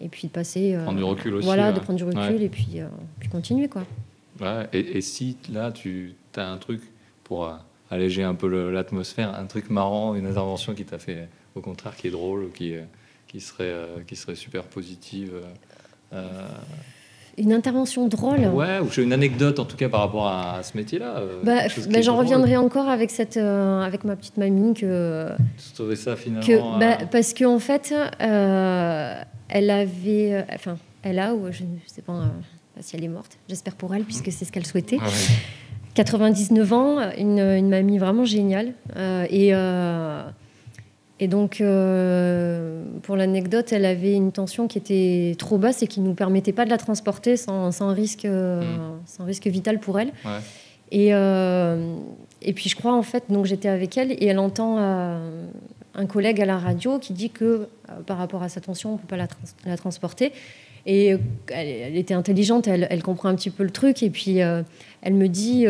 et 0.00 0.08
puis 0.08 0.28
de 0.28 0.32
passer. 0.32 0.74
euh, 0.74 0.82
Prendre 0.84 0.98
du 0.98 1.04
recul 1.04 1.34
aussi. 1.34 1.44
voilà, 1.46 1.68
ouais. 1.68 1.74
de 1.74 1.80
prendre 1.80 1.96
du 1.98 2.04
recul 2.04 2.20
Ouais. 2.36 2.42
et 2.44 2.48
puis, 2.48 2.68
euh, 2.80 2.86
puis 3.18 3.28
continuer, 3.28 3.68
quoi. 3.68 3.84
Ouais, 4.40 4.66
Et, 4.72 4.96
et 4.96 5.00
si 5.00 5.36
là, 5.52 5.70
tu 5.72 6.14
as 6.36 6.48
un 6.50 6.56
truc 6.56 6.80
pour 7.24 7.50
alléger 7.90 8.22
un 8.22 8.34
peu 8.34 8.70
l'atmosphère, 8.70 9.34
un 9.34 9.46
truc 9.46 9.68
marrant, 9.70 10.14
une 10.14 10.26
intervention 10.26 10.74
qui 10.74 10.84
t'a 10.84 10.98
fait, 10.98 11.28
au 11.54 11.60
contraire, 11.60 11.94
qui 11.96 12.06
est 12.06 12.10
drôle, 12.10 12.50
qui, 12.52 12.74
qui, 13.28 13.40
serait, 13.40 13.74
qui 14.06 14.16
serait 14.16 14.34
super 14.36 14.62
positive 14.64 15.32
euh, 16.12 16.48
Une 17.38 17.52
intervention 17.52 18.06
drôle. 18.08 18.40
Ouais, 18.52 18.78
ou 18.80 18.90
j'ai 18.90 19.02
une 19.02 19.12
anecdote 19.12 19.58
en 19.58 19.64
tout 19.64 19.76
cas 19.76 19.88
par 19.88 20.00
rapport 20.00 20.26
à, 20.28 20.56
à 20.58 20.62
ce 20.62 20.76
métier-là. 20.76 21.16
euh, 21.18 21.40
Bah, 21.44 21.62
bah, 21.90 22.00
j'en 22.02 22.16
reviendrai 22.16 22.56
encore 22.56 22.88
avec, 22.88 23.10
cette, 23.10 23.36
euh, 23.36 23.82
avec 23.82 24.04
ma 24.04 24.16
petite 24.16 24.36
mamie 24.36 24.74
que, 24.74 25.28
Tu 25.56 25.72
trouvais 25.74 25.96
ça 25.96 26.16
finalement. 26.16 26.46
que 26.46 26.78
bah, 26.78 26.98
euh, 27.00 27.04
parce 27.10 27.32
qu'en 27.34 27.54
en 27.54 27.58
fait, 27.58 27.94
euh, 28.20 29.22
elle 29.48 29.70
avait, 29.70 30.34
euh, 30.34 30.42
enfin, 30.54 30.76
elle 31.02 31.18
a 31.18 31.34
ou 31.34 31.46
je 31.50 31.62
ne 31.62 31.68
sais 31.86 32.02
pas, 32.02 32.12
euh, 32.12 32.24
si 32.80 32.96
elle 32.96 33.04
est 33.04 33.08
morte. 33.08 33.38
J'espère 33.48 33.74
pour 33.74 33.94
elle 33.94 34.02
puisque 34.04 34.30
c'est 34.32 34.44
ce 34.44 34.52
qu'elle 34.52 34.66
souhaitait. 34.66 34.98
ah 35.00 35.06
ouais. 35.06 35.12
99 35.94 36.72
ans, 36.72 36.98
une, 37.18 37.40
une 37.40 37.68
mamie 37.68 37.98
vraiment 37.98 38.24
géniale. 38.24 38.72
Euh, 38.96 39.26
et, 39.28 39.50
euh, 39.52 40.22
et 41.22 41.28
donc, 41.28 41.60
euh, 41.60 42.82
pour 43.02 43.14
l'anecdote, 43.14 43.72
elle 43.72 43.84
avait 43.84 44.14
une 44.14 44.32
tension 44.32 44.66
qui 44.66 44.78
était 44.78 45.34
trop 45.38 45.58
basse 45.58 45.82
et 45.82 45.86
qui 45.86 46.00
ne 46.00 46.06
nous 46.06 46.14
permettait 46.14 46.52
pas 46.52 46.64
de 46.64 46.70
la 46.70 46.78
transporter 46.78 47.36
sans, 47.36 47.70
sans 47.72 47.92
risque, 47.92 48.24
euh, 48.24 48.62
sans 49.04 49.24
risque 49.26 49.46
vital 49.46 49.78
pour 49.80 50.00
elle. 50.00 50.12
Ouais. 50.24 50.38
Et, 50.90 51.14
euh, 51.14 51.94
et 52.40 52.54
puis, 52.54 52.70
je 52.70 52.74
crois, 52.76 52.94
en 52.94 53.02
fait, 53.02 53.24
donc 53.28 53.44
j'étais 53.44 53.68
avec 53.68 53.98
elle 53.98 54.12
et 54.12 54.24
elle 54.26 54.38
entend 54.38 54.78
un 54.78 56.06
collègue 56.06 56.40
à 56.40 56.46
la 56.46 56.58
radio 56.58 56.98
qui 56.98 57.12
dit 57.12 57.28
que 57.30 57.68
par 58.06 58.16
rapport 58.16 58.42
à 58.42 58.48
sa 58.48 58.60
tension, 58.60 58.90
on 58.90 58.92
ne 58.94 58.98
peut 58.98 59.06
pas 59.06 59.16
la, 59.18 59.26
trans- 59.26 59.38
la 59.66 59.76
transporter. 59.76 60.32
Et 60.86 61.08
elle, 61.08 61.68
elle 61.68 61.96
était 61.96 62.14
intelligente, 62.14 62.66
elle, 62.66 62.86
elle 62.88 63.02
comprend 63.02 63.28
un 63.28 63.34
petit 63.34 63.50
peu 63.50 63.62
le 63.62 63.70
truc. 63.70 64.02
Et 64.02 64.08
puis, 64.08 64.38
elle 64.38 65.14
me 65.14 65.28
dit 65.28 65.66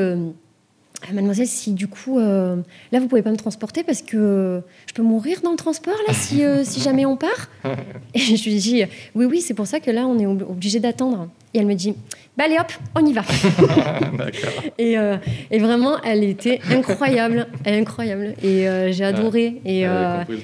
Mademoiselle, 1.13 1.47
si 1.47 1.73
du 1.73 1.89
coup, 1.89 2.19
euh, 2.19 2.57
là, 2.93 3.01
vous 3.01 3.07
pouvez 3.09 3.23
pas 3.23 3.31
me 3.31 3.37
transporter 3.37 3.83
parce 3.83 4.03
que 4.03 4.17
euh, 4.17 4.61
je 4.87 4.93
peux 4.93 5.03
mourir 5.03 5.41
dans 5.43 5.51
le 5.51 5.57
transport, 5.57 5.97
là, 6.07 6.13
si, 6.15 6.45
euh, 6.45 6.63
si 6.63 6.81
jamais 6.81 7.07
on 7.07 7.17
part. 7.17 7.49
Et 8.15 8.19
je 8.19 8.45
lui 8.49 8.57
dis 8.57 8.85
Oui, 9.15 9.25
oui, 9.25 9.41
c'est 9.41 9.55
pour 9.55 9.67
ça 9.67 9.81
que 9.81 9.91
là, 9.91 10.07
on 10.07 10.19
est 10.19 10.27
ob- 10.27 10.47
obligé 10.49 10.79
d'attendre. 10.79 11.29
Et 11.55 11.59
elle 11.59 11.67
me 11.67 11.75
dit 11.75 11.95
Bah, 12.37 12.45
allez, 12.45 12.59
hop, 12.59 12.71
on 12.95 13.05
y 13.07 13.13
va. 13.13 13.23
Et, 14.79 14.99
euh, 14.99 15.17
et 15.51 15.59
vraiment, 15.59 16.01
elle 16.03 16.23
était 16.25 16.61
incroyable, 16.71 17.47
incroyable. 17.67 18.35
Et 18.43 18.67
j'ai 18.93 19.05
adoré. 19.05 19.61
Et, 19.65 19.85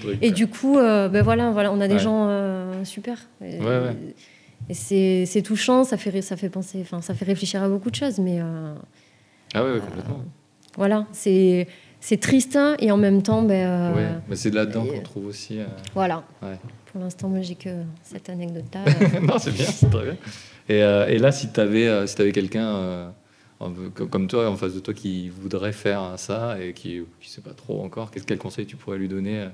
truc, 0.01 0.19
et 0.23 0.31
du 0.31 0.47
coup, 0.47 0.77
ben 0.77 1.23
voilà, 1.23 1.51
voilà, 1.51 1.73
on 1.73 1.81
a 1.81 1.89
des 1.89 1.95
Ouais. 1.95 2.01
gens 2.01 2.85
super. 2.85 3.19
Et, 3.45 3.59
Ouais, 3.59 3.65
ouais. 3.67 3.97
et 4.71 4.75
c'est 5.27 5.43
touchant, 5.43 5.85
ça 5.85 5.97
fait, 5.97 6.23
ça 6.23 6.37
fait 6.37 6.49
penser, 6.51 6.79
enfin, 6.83 7.01
ça 7.03 7.15
fait 7.15 7.25
réfléchir 7.25 7.63
à 7.63 7.69
beaucoup 7.69 7.91
de 7.91 7.95
choses. 7.95 8.19
Mais 8.19 8.39
Ah 9.55 9.63
ouais, 9.65 9.79
complètement. 9.81 10.21
Voilà, 10.77 11.07
c'est 11.13 11.67
c'est 12.01 12.19
triste 12.19 12.55
hein, 12.55 12.77
et 12.79 12.93
en 12.93 12.97
même 12.97 13.23
temps, 13.23 13.43
ben, 13.43 13.67
euh, 13.67 14.19
mais 14.29 14.37
c'est 14.37 14.55
là-dedans 14.55 14.87
qu'on 14.87 15.01
trouve 15.01 15.27
aussi. 15.27 15.59
euh, 15.59 15.65
voilà. 15.93 16.23
Ouais. 16.41 16.57
Pour 16.93 17.01
l'instant, 17.01 17.29
moi, 17.29 17.41
j'ai 17.43 17.57
que 17.57 17.71
cette 18.05 18.29
anecdote-là. 18.29 18.85
non, 19.23 19.39
c'est 19.39 19.51
bien, 19.51 19.65
c'est 19.65 19.91
très 19.91 20.05
bien. 20.05 20.17
Et, 20.69 20.83
euh, 20.83 21.09
et 21.09 21.19
là, 21.19 21.33
si 21.33 21.51
tu 21.51 21.59
avais, 21.59 22.07
si 22.07 22.21
avais 22.21 22.31
quelqu'un 22.31 23.13
comme 23.59 24.29
toi 24.29 24.49
en 24.49 24.57
face 24.57 24.75
de 24.75 24.81
toi 24.81 24.95
qui 24.95 25.31
voudrait 25.31 25.73
faire 25.73 26.15
ça 26.17 26.63
et 26.63 26.75
qui 26.75 26.99
ne 26.99 27.05
sait 27.23 27.41
pas 27.41 27.55
trop 27.55 27.83
encore, 27.83 28.13
qu'est-ce 28.13 28.25
quel 28.25 28.39
conseil 28.39 28.67
tu 28.67 28.77
pourrais 28.77 28.99
lui 28.99 29.09
donner 29.09 29.49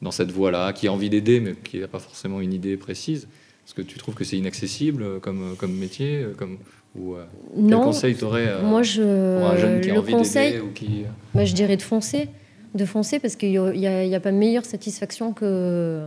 dans 0.00 0.12
cette 0.12 0.30
voie-là, 0.30 0.72
qui 0.72 0.88
a 0.88 0.92
envie 0.92 1.10
d'aider 1.10 1.40
mais 1.40 1.54
qui 1.54 1.78
n'a 1.78 1.88
pas 1.88 1.98
forcément 1.98 2.40
une 2.40 2.54
idée 2.54 2.76
précise? 2.76 3.28
Est-ce 3.66 3.74
que 3.74 3.82
tu 3.82 3.98
trouves 3.98 4.14
que 4.14 4.24
c'est 4.24 4.38
inaccessible 4.38 5.20
comme, 5.20 5.56
comme 5.58 5.74
métier 5.74 6.26
comme, 6.38 6.56
ou, 6.96 7.14
euh, 7.14 7.24
Quel 7.54 7.64
non, 7.64 7.80
conseil 7.82 8.14
tu 8.16 8.24
aurais 8.24 8.60
moi, 8.62 8.82
je, 8.82 9.02
pour 9.40 9.50
un 9.50 9.56
jeune 9.56 9.80
qui 9.80 9.90
a 9.90 9.94
le 9.94 10.00
envie 10.00 10.12
conseil, 10.12 10.58
ou 10.60 10.70
qui... 10.72 11.04
Bah, 11.34 11.44
je 11.44 11.54
dirais 11.54 11.76
de 11.76 11.82
foncer. 11.82 12.28
De 12.74 12.84
foncer 12.84 13.18
parce 13.18 13.34
qu'il 13.36 13.50
n'y 13.50 13.86
a, 13.86 13.98
a- 13.98 14.16
a 14.16 14.20
pas 14.20 14.30
meilleure 14.32 14.64
satisfaction 14.64 15.32
que, 15.32 16.06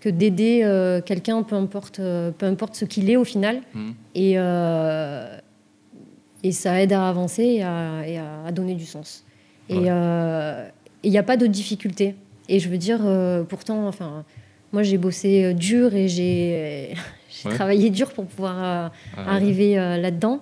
que 0.00 0.08
d'aider 0.08 0.62
euh, 0.64 1.00
quelqu'un, 1.00 1.42
peu 1.42 1.54
importe, 1.56 2.00
euh, 2.00 2.30
peu 2.30 2.46
importe 2.46 2.74
ce 2.74 2.84
qu'il 2.84 3.08
est 3.10 3.16
au 3.16 3.24
final. 3.24 3.60
Hmm. 3.74 3.90
Et, 4.14 4.32
euh, 4.36 5.36
et 6.42 6.52
ça 6.52 6.80
aide 6.82 6.92
à 6.92 7.08
avancer 7.08 7.44
et 7.44 7.62
à, 7.62 8.02
et 8.08 8.18
à- 8.18 8.50
donner 8.52 8.74
du 8.74 8.86
sens. 8.86 9.24
Et 9.68 9.76
Ouais. 9.76 9.84
euh, 9.88 10.68
il 11.04 11.10
n'y 11.12 11.18
a 11.18 11.22
pas 11.22 11.36
de 11.36 11.46
difficulté. 11.46 12.14
Et 12.48 12.58
je 12.58 12.68
veux 12.68 12.78
dire, 12.78 12.98
euh, 13.04 13.44
pourtant, 13.44 13.86
enfin, 13.86 14.24
moi 14.72 14.82
j'ai 14.82 14.98
bossé 14.98 15.44
euh, 15.44 15.52
dur 15.52 15.94
et 15.94 16.08
j'ai 16.08 16.94
j'ai 17.42 17.48
Ouais. 17.48 17.54
travaillé 17.54 17.90
dur 17.90 18.10
pour 18.12 18.26
pouvoir 18.26 18.56
euh, 18.58 18.88
Ah, 19.16 19.34
arriver 19.34 19.78
euh, 19.78 19.96
là-dedans. 19.96 20.40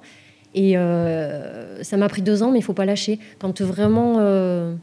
Et 0.54 0.76
euh, 0.76 1.82
ça 1.82 1.96
m'a 1.96 2.08
pris 2.08 2.22
deux 2.22 2.42
ans, 2.42 2.50
mais 2.50 2.58
il 2.58 2.62
faut 2.62 2.72
pas 2.72 2.84
lâcher. 2.86 3.18
Quand 3.38 3.60
vraiment 3.60 4.14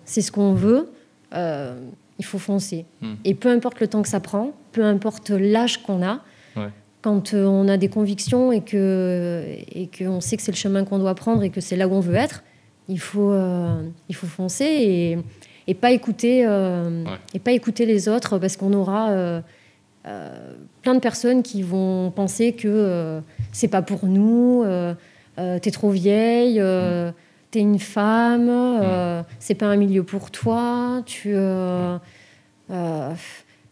c'est 0.05 0.21
ce 0.21 0.31
qu'on 0.31 0.53
veut, 0.53 0.89
il 1.33 2.23
faut 2.25 2.37
foncer. 2.37 2.85
Hmm. 3.01 3.15
Et 3.25 3.33
peu 3.33 3.49
importe 3.49 3.79
le 3.81 3.87
temps 3.87 4.01
que 4.01 4.07
ça 4.07 4.19
prend, 4.19 4.51
peu 4.71 4.83
importe 4.83 5.29
l'âge 5.31 5.81
qu'on 5.83 6.01
a, 6.03 6.19
Ouais. 6.55 6.69
quand 7.01 7.33
on 7.33 7.67
a 7.67 7.75
des 7.77 7.89
convictions 7.89 8.51
et 8.53 8.61
que 8.61 9.43
et 9.71 9.89
qu'on 9.97 10.21
sait 10.21 10.37
que 10.37 10.43
c'est 10.43 10.51
le 10.53 10.57
chemin 10.57 10.85
qu'on 10.85 10.99
doit 10.99 11.15
prendre 11.15 11.43
et 11.43 11.49
que 11.49 11.59
c'est 11.61 11.75
là 11.75 11.87
où 11.87 11.93
on 11.93 11.99
veut 11.99 12.15
être, 12.15 12.43
il 12.87 12.99
faut 12.99 13.33
il 14.07 14.15
faut 14.15 14.27
foncer 14.27 14.65
et, 14.65 15.17
et 15.67 15.73
pas 15.73 15.91
écouter 15.91 16.47
Ouais. 16.47 17.03
et 17.33 17.39
pas 17.39 17.51
écouter 17.51 17.85
les 17.85 18.07
autres 18.07 18.37
parce 18.37 18.55
qu'on 18.55 18.71
aura 18.73 19.41
plein 20.81 20.93
de 20.93 20.99
personnes 20.99 21.41
qui 21.41 21.63
vont 21.63 22.11
penser 22.11 22.53
que 22.53 22.67
euh, 22.67 23.21
c'est 23.51 23.67
pas 23.67 23.81
pour 23.81 24.05
nous, 24.05 24.61
euh, 24.63 24.93
euh, 25.39 25.59
t'es 25.59 25.71
trop 25.71 25.89
vieille, 25.89 26.59
euh, 26.59 27.11
t'es 27.51 27.59
une 27.59 27.79
femme, 27.79 28.47
euh, 28.49 29.23
c'est 29.39 29.55
pas 29.55 29.65
un 29.65 29.77
milieu 29.77 30.03
pour 30.03 30.29
toi, 30.29 31.01
tu, 31.05 31.31
euh, 31.33 31.97
euh, 32.69 33.11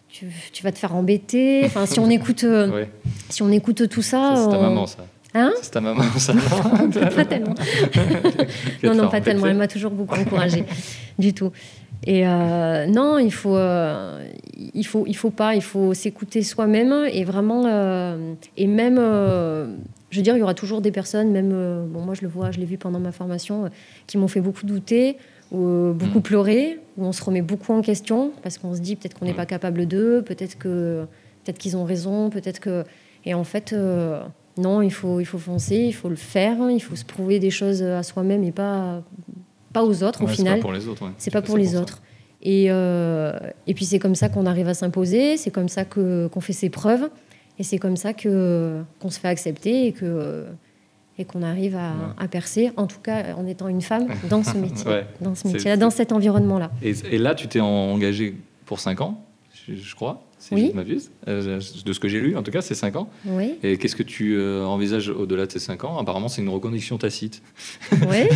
tu, 0.10 0.28
tu 0.52 0.64
vas 0.64 0.72
te 0.72 0.80
faire 0.80 0.96
embêter. 0.96 1.62
Enfin, 1.66 1.86
si 1.86 2.00
on 2.00 2.10
écoute, 2.10 2.44
euh, 2.44 2.86
si 3.30 3.44
on 3.44 3.52
écoute 3.52 3.88
tout 3.88 4.02
ça, 4.02 4.36
ça, 4.36 4.44
c'est 4.46 4.50
ta 4.50 4.62
maman, 4.62 4.88
ça. 4.88 5.06
Hein 5.36 5.52
C'est 5.62 5.72
ta 5.72 5.82
maman, 5.82 6.04
ça. 6.18 6.34
pas 7.16 7.26
tellement. 7.26 7.56
non, 8.84 8.96
non, 8.96 9.10
pas 9.10 9.22
tellement. 9.22 9.46
Elle 9.48 9.58
m'a 9.58 9.68
toujours 9.68 9.92
beaucoup 9.92 10.16
encouragée, 10.20 10.66
du 11.18 11.34
tout. 11.34 11.52
Et 12.06 12.28
euh, 12.28 12.86
non, 12.88 13.18
il 13.18 13.32
faut, 13.32 13.56
euh, 13.56 14.28
il 14.74 14.86
faut, 14.86 15.06
il 15.08 15.16
faut 15.16 15.30
pas, 15.30 15.56
il 15.56 15.62
faut 15.62 15.94
s'écouter 15.94 16.44
soi-même 16.44 16.94
et 17.12 17.24
vraiment, 17.24 17.64
euh, 17.66 18.34
et 18.58 18.68
même, 18.68 18.98
je 18.98 20.18
veux 20.18 20.22
dire, 20.22 20.36
il 20.36 20.40
y 20.40 20.44
aura 20.44 20.54
toujours 20.54 20.82
des 20.82 20.92
personnes, 20.92 21.32
même, 21.32 21.50
bon, 21.88 22.02
moi 22.02 22.14
je 22.14 22.22
le 22.22 22.28
vois, 22.28 22.52
je 22.52 22.60
l'ai 22.60 22.66
vu 22.66 22.78
pendant 22.78 23.00
ma 23.00 23.12
formation, 23.12 23.70
qui 24.08 24.18
m'ont 24.18 24.28
fait 24.28 24.42
beaucoup 24.42 24.66
douter, 24.66 25.18
ou 25.52 25.94
beaucoup 25.94 26.20
Mm. 26.20 26.24
pleurer, 26.24 26.80
où 26.98 27.06
on 27.06 27.12
se 27.12 27.24
remet 27.24 27.42
beaucoup 27.42 27.74
en 27.74 27.82
question, 27.82 28.32
parce 28.42 28.58
qu'on 28.58 28.74
se 28.76 28.82
dit 28.82 28.96
peut-être 28.96 29.18
qu'on 29.18 29.26
n'est 29.26 29.32
Mm. 29.34 29.36
pas 29.38 29.46
capable 29.46 29.86
d'eux, 29.86 30.24
peut-être 30.26 30.58
que 30.58 31.06
peut-être 31.46 31.58
qu'ils 31.58 31.78
ont 31.78 31.84
raison, 31.86 32.30
peut-être 32.30 32.60
que. 32.60 32.84
Et 33.26 33.34
en 33.34 33.44
fait, 33.44 33.74
non, 34.58 34.82
il 34.82 34.92
faut, 34.92 35.20
il 35.20 35.26
faut 35.26 35.38
foncer, 35.38 35.78
il 35.78 35.94
faut 35.94 36.10
le 36.10 36.16
faire, 36.16 36.58
il 36.70 36.80
faut 36.82 36.96
se 36.96 37.06
prouver 37.06 37.40
des 37.40 37.50
choses 37.52 37.82
à 37.84 38.04
soi-même 38.04 38.44
et 38.44 38.52
pas, 38.52 39.04
pas 39.74 39.84
aux 39.84 40.04
autres 40.04 40.20
Ouais, 40.22 40.26
au 40.26 40.30
c'est 40.30 40.36
final. 40.38 40.56
pas 40.60 40.62
pour 40.62 40.72
les 40.74 40.88
autres. 40.88 41.04
ouais. 41.06 41.12
C'est 41.18 41.32
pas 41.32 41.42
pour 41.42 41.58
les 41.58 41.76
autres. 41.76 42.02
Et, 42.42 42.66
euh, 42.70 43.34
et 43.68 43.74
puis 43.74 43.86
c'est 43.86 44.00
comme 44.00 44.16
ça 44.16 44.30
qu'on 44.30 44.46
arrive 44.46 44.68
à 44.68 44.74
s'imposer, 44.74 45.38
c'est 45.38 45.52
comme 45.52 45.70
ça 45.70 45.86
que, 45.86 46.28
qu'on 46.28 46.42
fait 46.42 46.54
ses 46.54 46.70
preuves, 46.70 47.10
et 47.58 47.64
c'est 47.64 47.78
comme 47.78 47.96
ça 47.98 48.14
que, 48.14 48.82
qu'on 49.00 49.10
se 49.10 49.20
fait 49.20 49.30
accepter 49.30 49.88
et, 49.88 49.92
que, 49.94 50.46
et 51.18 51.24
qu'on 51.26 51.42
arrive 51.42 51.76
à, 51.76 51.92
Ouais. 51.92 52.14
à 52.26 52.28
percer, 52.28 52.72
en 52.76 52.86
tout 52.88 53.00
cas 53.02 53.36
en 53.38 53.46
étant 53.48 53.68
une 53.70 53.82
femme 53.82 54.08
dans 54.30 54.44
ce 54.44 54.58
métier, 54.58 54.90
Ouais. 54.90 55.06
dans 55.22 55.36
ce 55.36 55.44
C'est- 55.44 55.54
métier-là, 55.54 55.78
dans 55.78 55.90
cet 55.90 56.12
environnement-là. 56.12 56.72
Et, 56.82 56.94
et 57.12 57.18
là, 57.18 57.34
tu 57.34 57.48
t'es 57.48 57.60
engagé 57.62 58.36
pour 58.66 58.80
5 58.80 59.00
ans, 59.02 59.24
je, 59.68 59.96
crois, 59.96 60.24
si 60.40 60.54
Oui. 60.54 60.66
je 60.68 60.72
ne 60.72 60.74
m'abuse. 60.76 61.12
Euh, 61.28 61.60
de 61.86 61.94
ce 61.94 62.00
que 62.00 62.08
j'ai 62.08 62.20
lu, 62.20 62.36
en 62.36 62.44
tout 62.44 62.52
cas, 62.52 62.62
c'est 62.62 62.76
5 62.76 62.96
ans. 62.96 63.10
Oui, 63.26 63.56
Et 63.64 63.78
qu'est-ce 63.78 63.96
que 63.96 64.04
tu 64.04 64.36
euh, 64.36 64.66
envisages 64.66 65.10
au-delà 65.10 65.46
de 65.46 65.52
ces 65.52 65.60
5 65.60 65.84
ans? 65.86 65.98
Apparemment, 65.98 66.28
c'est 66.28 66.42
une 66.42 66.50
reconnaissance 66.50 67.00
tacite. 67.00 67.42
oui. 67.92 68.28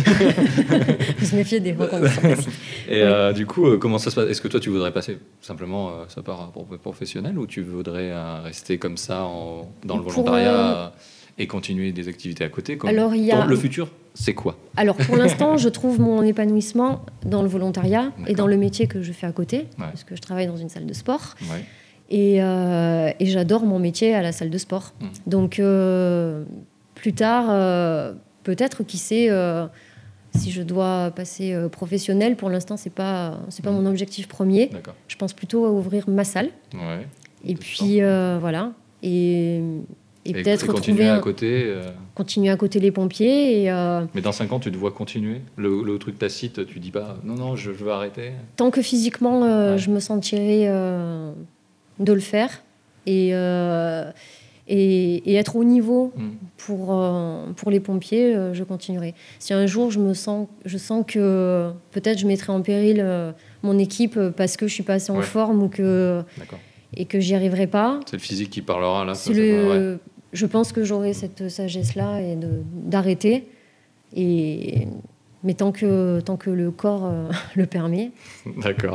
Je 1.20 1.32
me 1.32 1.36
méfiais 1.36 1.60
des 1.60 1.72
reconnaissances. 1.72 2.46
Et 2.88 3.02
euh, 3.02 3.32
du 3.32 3.46
coup, 3.46 3.76
comment 3.78 3.98
ça 3.98 4.10
se 4.10 4.14
passe? 4.16 4.28
Est-ce 4.30 4.40
que 4.40 4.48
toi, 4.48 4.60
tu 4.60 4.70
voudrais 4.70 4.92
passer 4.92 5.18
simplement 5.40 5.92
ça 6.08 6.22
part 6.22 6.50
pour 6.52 6.66
professionnel 6.78 7.38
ou 7.38 7.46
tu 7.46 7.62
voudrais 7.62 8.12
rester 8.42 8.78
comme 8.78 8.96
ça 8.96 9.24
en- 9.24 9.70
dans 9.84 9.96
le 9.96 10.02
Pour, 10.02 10.12
volontariat? 10.12 10.92
Et 11.38 11.46
continuer 11.46 11.92
des 11.92 12.08
activités 12.08 12.44
à 12.44 12.48
côté 12.48 12.76
comme- 12.76 12.90
Alors, 12.90 13.14
il 13.14 13.24
y 13.24 13.32
a- 13.32 13.44
Le 13.46 13.56
futur, 13.56 13.88
c'est 14.14 14.34
quoi? 14.34 14.56
Alors 14.76 14.96
pour 14.96 15.16
l'instant, 15.46 15.56
je 15.56 15.68
trouve 15.68 16.00
mon 16.00 16.22
épanouissement 16.22 17.02
dans 17.24 17.42
le 17.42 17.48
volontariat 17.48 18.12
et 18.26 18.34
dans 18.34 18.46
le 18.46 18.56
métier 18.56 18.86
que 18.86 19.02
je 19.02 19.12
fais 19.12 19.26
à 19.26 19.32
côté, 19.32 19.66
parce 19.78 20.04
que 20.04 20.16
je 20.16 20.20
travaille 20.20 20.46
dans 20.46 20.56
une 20.56 20.68
salle 20.68 20.86
de 20.86 20.92
sport. 20.94 21.34
Ouais. 21.42 21.64
Et, 22.10 22.42
euh, 22.42 23.10
et 23.20 23.26
j'adore 23.26 23.64
mon 23.64 23.78
métier 23.78 24.14
à 24.14 24.22
la 24.22 24.32
salle 24.32 24.48
de 24.50 24.58
sport. 24.58 24.94
Mm. 25.00 25.06
Donc, 25.30 25.58
euh, 25.60 26.42
plus 26.94 27.12
tard, 27.12 27.46
euh, 27.50 28.14
peut-être, 28.44 28.82
qui 28.82 28.96
sait, 28.96 29.28
si 30.34 30.50
je 30.50 30.62
dois 30.62 31.10
passer 31.14 31.54
professionnel, 31.70 32.34
pour 32.36 32.48
l'instant, 32.50 32.76
c'est 32.76 32.92
pas, 32.92 33.38
c'est 33.50 33.62
pas 33.64 33.70
Mm. 33.70 33.74
mon 33.82 33.86
objectif 33.86 34.26
premier. 34.26 34.70
Je 35.06 35.16
pense 35.16 35.32
plutôt 35.34 35.66
à 35.66 35.70
ouvrir 35.70 36.08
ma 36.08 36.24
salle. 36.24 36.48
Ouais. 36.74 37.06
Et 37.44 37.54
puis, 37.54 38.00
voilà. 38.00 38.72
Et, 39.02 39.60
et 40.24 40.32
peut-être 40.32 40.66
continuer 40.66 41.08
à 41.08 41.18
côté. 41.20 41.64
euh, 41.66 41.82
continuer 42.14 42.50
à 42.50 42.56
côté 42.56 42.80
les 42.80 42.90
pompiers. 42.90 43.62
Et, 43.62 43.70
euh, 43.70 44.04
Mais 44.14 44.20
dans 44.20 44.32
5 44.32 44.52
ans, 44.52 44.58
tu 44.60 44.70
te 44.72 44.76
vois 44.76 44.90
continuer 44.90 45.40
le, 45.56 45.82
le 45.82 45.98
truc 45.98 46.18
tacite, 46.18 46.66
tu 46.66 46.80
dis 46.80 46.90
pas 46.90 47.16
non, 47.24 47.34
non, 47.34 47.56
je, 47.56 47.72
je 47.72 47.84
veux 47.84 47.92
arrêter. 47.92 48.32
tant 48.56 48.70
que 48.70 48.82
physiquement, 48.82 49.44
euh, 49.44 49.72
Ouais. 49.72 49.78
je 49.78 49.90
me 49.90 50.00
sentirais 50.00 50.66
euh, 50.68 51.30
de 52.00 52.12
le 52.12 52.20
faire. 52.20 52.62
Et, 53.06 53.30
et, 54.70 55.30
et 55.30 55.34
être 55.36 55.56
au 55.56 55.64
niveau 55.64 56.12
Mm. 56.16 56.28
pour, 56.58 57.00
pour 57.56 57.70
les 57.70 57.80
pompiers, 57.80 58.34
je 58.52 58.64
continuerai. 58.64 59.14
Si 59.38 59.54
un 59.54 59.66
jour 59.66 59.90
je 59.90 59.98
me 59.98 60.12
sens, 60.14 60.46
je 60.66 60.76
sens 60.76 61.04
que 61.06 61.70
peut-être 61.92 62.18
je 62.18 62.26
mettrai 62.26 62.52
en 62.52 62.60
péril 62.60 63.04
mon 63.62 63.78
équipe 63.78 64.18
parce 64.36 64.56
que 64.58 64.66
je 64.66 64.74
suis 64.74 64.82
pas 64.82 64.94
assez 64.94 65.10
en 65.10 65.16
Ouais. 65.18 65.22
forme 65.22 65.62
ou 65.62 65.68
que, 65.68 66.22
D'accord. 66.36 66.58
Et 66.94 67.04
que 67.04 67.20
j'y 67.20 67.34
arriverai 67.34 67.66
pas, 67.66 68.00
C'est 68.06 68.16
le 68.16 68.22
physique 68.22 68.50
qui 68.50 68.62
parlera 68.62 69.04
là. 69.04 69.14
ça, 69.14 69.30
ouais. 69.30 69.36
le, 69.36 69.98
je 70.32 70.46
pense 70.46 70.72
que 70.72 70.84
j'aurai 70.84 71.12
cette 71.12 71.48
sagesse-là 71.48 72.20
et 72.20 72.36
d'arrêter. 72.72 73.48
Et 74.14 74.88
mais 75.44 75.54
tant 75.54 75.70
que, 75.70 76.20
tant 76.20 76.36
que 76.36 76.50
le 76.50 76.70
corps 76.70 77.06
euh, 77.06 77.30
le 77.54 77.66
permet, 77.66 78.10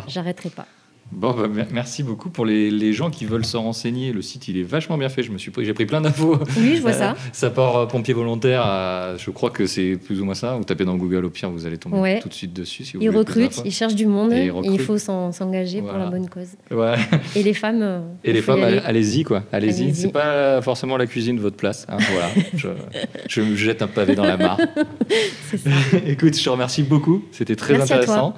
j'arrêterai 0.07 0.49
pas. 0.49 0.67
Bon, 1.15 1.31
bah, 1.33 1.47
mer- 1.47 1.67
merci 1.71 2.03
beaucoup 2.03 2.29
pour 2.29 2.45
les, 2.45 2.69
les 2.71 2.93
gens 2.93 3.09
qui 3.09 3.25
veulent 3.25 3.45
se 3.45 3.57
renseigner. 3.57 4.11
Le 4.11 4.21
site, 4.21 4.47
il 4.47 4.57
est 4.57 4.63
vachement 4.63 4.97
bien 4.97 5.09
fait. 5.09 5.23
Je 5.23 5.31
me 5.31 5.37
suis 5.37 5.51
pris, 5.51 5.63
j'ai 5.65 5.73
pris 5.73 5.85
plein 5.85 6.01
d'infos. 6.01 6.37
Oui, 6.57 6.75
je 6.77 6.81
vois 6.81 6.93
ça. 6.93 7.15
Ça 7.31 7.49
part 7.49 7.75
euh, 7.77 7.85
pompier 7.85 8.13
volontaire. 8.13 8.61
à- 8.65 9.15
je 9.17 9.29
crois 9.31 9.49
que 9.51 9.65
c'est 9.67 9.97
plus 9.97 10.21
ou 10.21 10.25
moins 10.25 10.33
ça. 10.35 10.55
Vous 10.55 10.63
tapez 10.63 10.85
dans 10.85 10.95
Google 10.95 11.25
au 11.25 11.29
pire, 11.29 11.49
vous 11.51 11.65
allez 11.65 11.77
tomber 11.77 11.97
Ouais. 11.97 12.19
tout 12.19 12.29
de 12.29 12.33
suite 12.33 12.53
dessus. 12.53 12.83
Si 12.85 12.97
vous 12.97 13.03
Ils 13.03 13.09
recrutent, 13.09 13.61
ils 13.65 13.71
cherchent 13.71 13.95
du 13.95 14.05
monde 14.07 14.33
Et 14.33 14.47
et, 14.47 14.51
il 14.65 14.79
faut 14.79 14.97
s'en- 14.97 15.31
s'engager 15.31 15.81
pour 15.81 15.93
la 15.93 16.07
bonne 16.07 16.27
cause. 16.29 16.49
Ouais. 16.71 16.95
Et 17.35 17.43
les 17.43 17.53
femmes. 17.53 17.81
euh, 17.81 17.99
Et 18.23 18.33
les 18.33 18.41
femmes, 18.41 18.63
allez- 18.63 18.79
allez-y 18.79 19.23
quoi. 19.23 19.43
Allez-y. 19.51 19.83
Allez-y. 19.83 19.95
c'est 19.95 20.11
pas 20.11 20.61
forcément 20.61 20.97
la 20.97 21.05
cuisine 21.05 21.35
de 21.35 21.41
votre 21.41 21.57
place. 21.57 21.85
hein, 21.89 21.97
voilà. 22.11 22.29
je, 22.55 22.67
je 23.29 23.41
me 23.41 23.55
jette 23.55 23.81
un 23.81 23.87
pavé 23.87 24.15
dans 24.15 24.25
la 24.25 24.37
mare. 24.37 24.57
Ça. 25.55 25.69
Écoute, 26.07 26.37
je 26.37 26.43
te 26.43 26.49
remercie 26.49 26.83
beaucoup. 26.83 27.23
C'était 27.31 27.55
très 27.55 27.73
Merci 27.77 27.93
à 27.93 28.03
toi. 28.03 28.33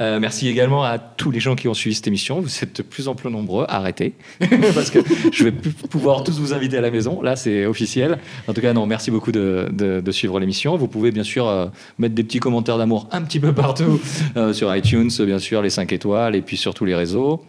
Euh, 0.00 0.18
merci 0.18 0.48
également 0.48 0.82
à 0.82 0.98
tous 0.98 1.30
les 1.30 1.40
gens 1.40 1.54
qui 1.54 1.68
ont 1.68 1.74
suivi 1.74 1.94
cette 1.94 2.06
émission. 2.06 2.40
Vous 2.40 2.48
êtes 2.62 2.78
de 2.78 2.82
plus 2.82 3.06
en 3.08 3.14
plus 3.14 3.30
nombreux. 3.30 3.66
Arrêtez. 3.68 4.14
Parce 4.74 4.88
que 4.90 5.00
je 5.30 5.44
vais 5.44 5.52
plus 5.52 5.72
pouvoir 5.72 6.24
tous 6.24 6.38
vous 6.40 6.54
inviter 6.54 6.78
à 6.78 6.80
la 6.80 6.90
maison. 6.90 7.20
Là, 7.20 7.36
c'est 7.36 7.66
officiel. 7.66 8.18
En 8.48 8.54
tout 8.54 8.62
cas, 8.62 8.72
non, 8.72 8.86
merci 8.86 9.10
beaucoup 9.10 9.30
de, 9.32 9.68
de- 9.72 10.00
de 10.00 10.10
suivre 10.12 10.40
l'émission. 10.40 10.76
Vous 10.78 10.88
pouvez 10.88 11.10
bien 11.10 11.22
sûr 11.22 11.46
euh, 11.46 11.66
mettre 11.98 12.14
des 12.14 12.24
petits 12.24 12.40
commentaires 12.40 12.78
d'amour 12.78 13.08
un 13.12 13.20
petit 13.22 13.40
peu 13.40 13.52
partout 13.52 14.00
euh, 14.36 14.52
sur 14.54 14.74
iTunes, 14.74 15.10
bien 15.20 15.38
sûr, 15.38 15.60
les 15.60 15.70
5 15.70 15.92
étoiles 15.92 16.34
et 16.34 16.40
puis 16.40 16.56
sur 16.56 16.72
tous 16.72 16.86
les 16.86 16.94
réseaux. 16.94 17.44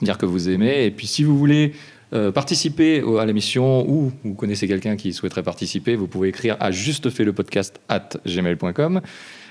Dire 0.00 0.18
que 0.18 0.26
vous 0.26 0.48
aimez. 0.48 0.84
Et 0.84 0.90
puis 0.92 1.06
si 1.08 1.24
vous 1.24 1.36
voulez. 1.36 1.72
euh, 2.14 2.32
participer 2.32 3.02
à 3.20 3.26
l'émission 3.26 3.86
ou 3.86 4.10
vous 4.24 4.32
connaissez 4.34 4.66
quelqu'un 4.66 4.96
qui 4.96 5.12
souhaiterait 5.12 5.42
participer, 5.42 5.94
vous 5.94 6.06
pouvez 6.06 6.28
écrire 6.28 6.56
à 6.58 6.70
juste 6.70 7.10
fait 7.10 7.24
le 7.24 7.34
podcast 7.34 7.80
at 7.90 8.08
gmail.com. 8.24 9.02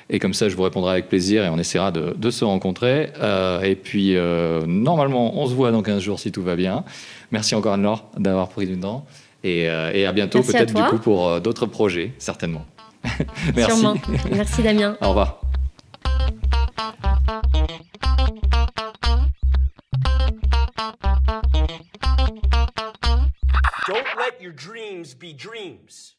Et 0.09 0.19
comme 0.19 0.33
ça, 0.33 0.47
je 0.47 0.55
vous 0.55 0.63
répondrai 0.63 0.91
avec 0.93 1.09
plaisir 1.09 1.43
et 1.43 1.49
on 1.49 1.57
essaiera 1.57 1.91
de, 1.91 2.15
de 2.17 2.31
se 2.31 2.45
rencontrer. 2.45 3.11
Euh, 3.19 3.61
et 3.61 3.75
puis, 3.75 4.15
euh, 4.15 4.65
normalement, 4.65 5.37
on 5.37 5.47
se 5.47 5.53
voit 5.53 5.71
dans 5.71 5.81
15 5.81 6.01
jours 6.01 6.19
si 6.19 6.31
tout 6.31 6.41
va 6.43 6.55
bien. 6.55 6.85
Merci 7.31 7.55
encore 7.55 7.73
Anne-Laure 7.73 8.05
d'avoir 8.17 8.47
pris 8.47 8.67
du 8.67 8.79
temps. 8.79 9.05
Et, 9.43 9.69
euh, 9.69 9.91
et 9.93 10.05
à 10.05 10.13
bientôt, 10.13 10.41
peut-être 10.41 10.73
du 10.73 10.81
coup, 10.83 10.97
pour 10.97 11.27
euh, 11.27 11.39
d'autres 11.39 11.65
projets, 11.65 12.13
certainement. 12.19 12.65
Merci. 13.55 13.79
Sûrement. 13.79 13.95
Merci 14.31 14.63
Damien. 14.63 14.97
Au 15.01 15.09
revoir. 15.09 15.41
Don't 23.87 24.05
let 24.17 24.41
your 24.41 24.51
dreams 24.51 25.13
be 25.13 25.33
dreams. 25.33 26.16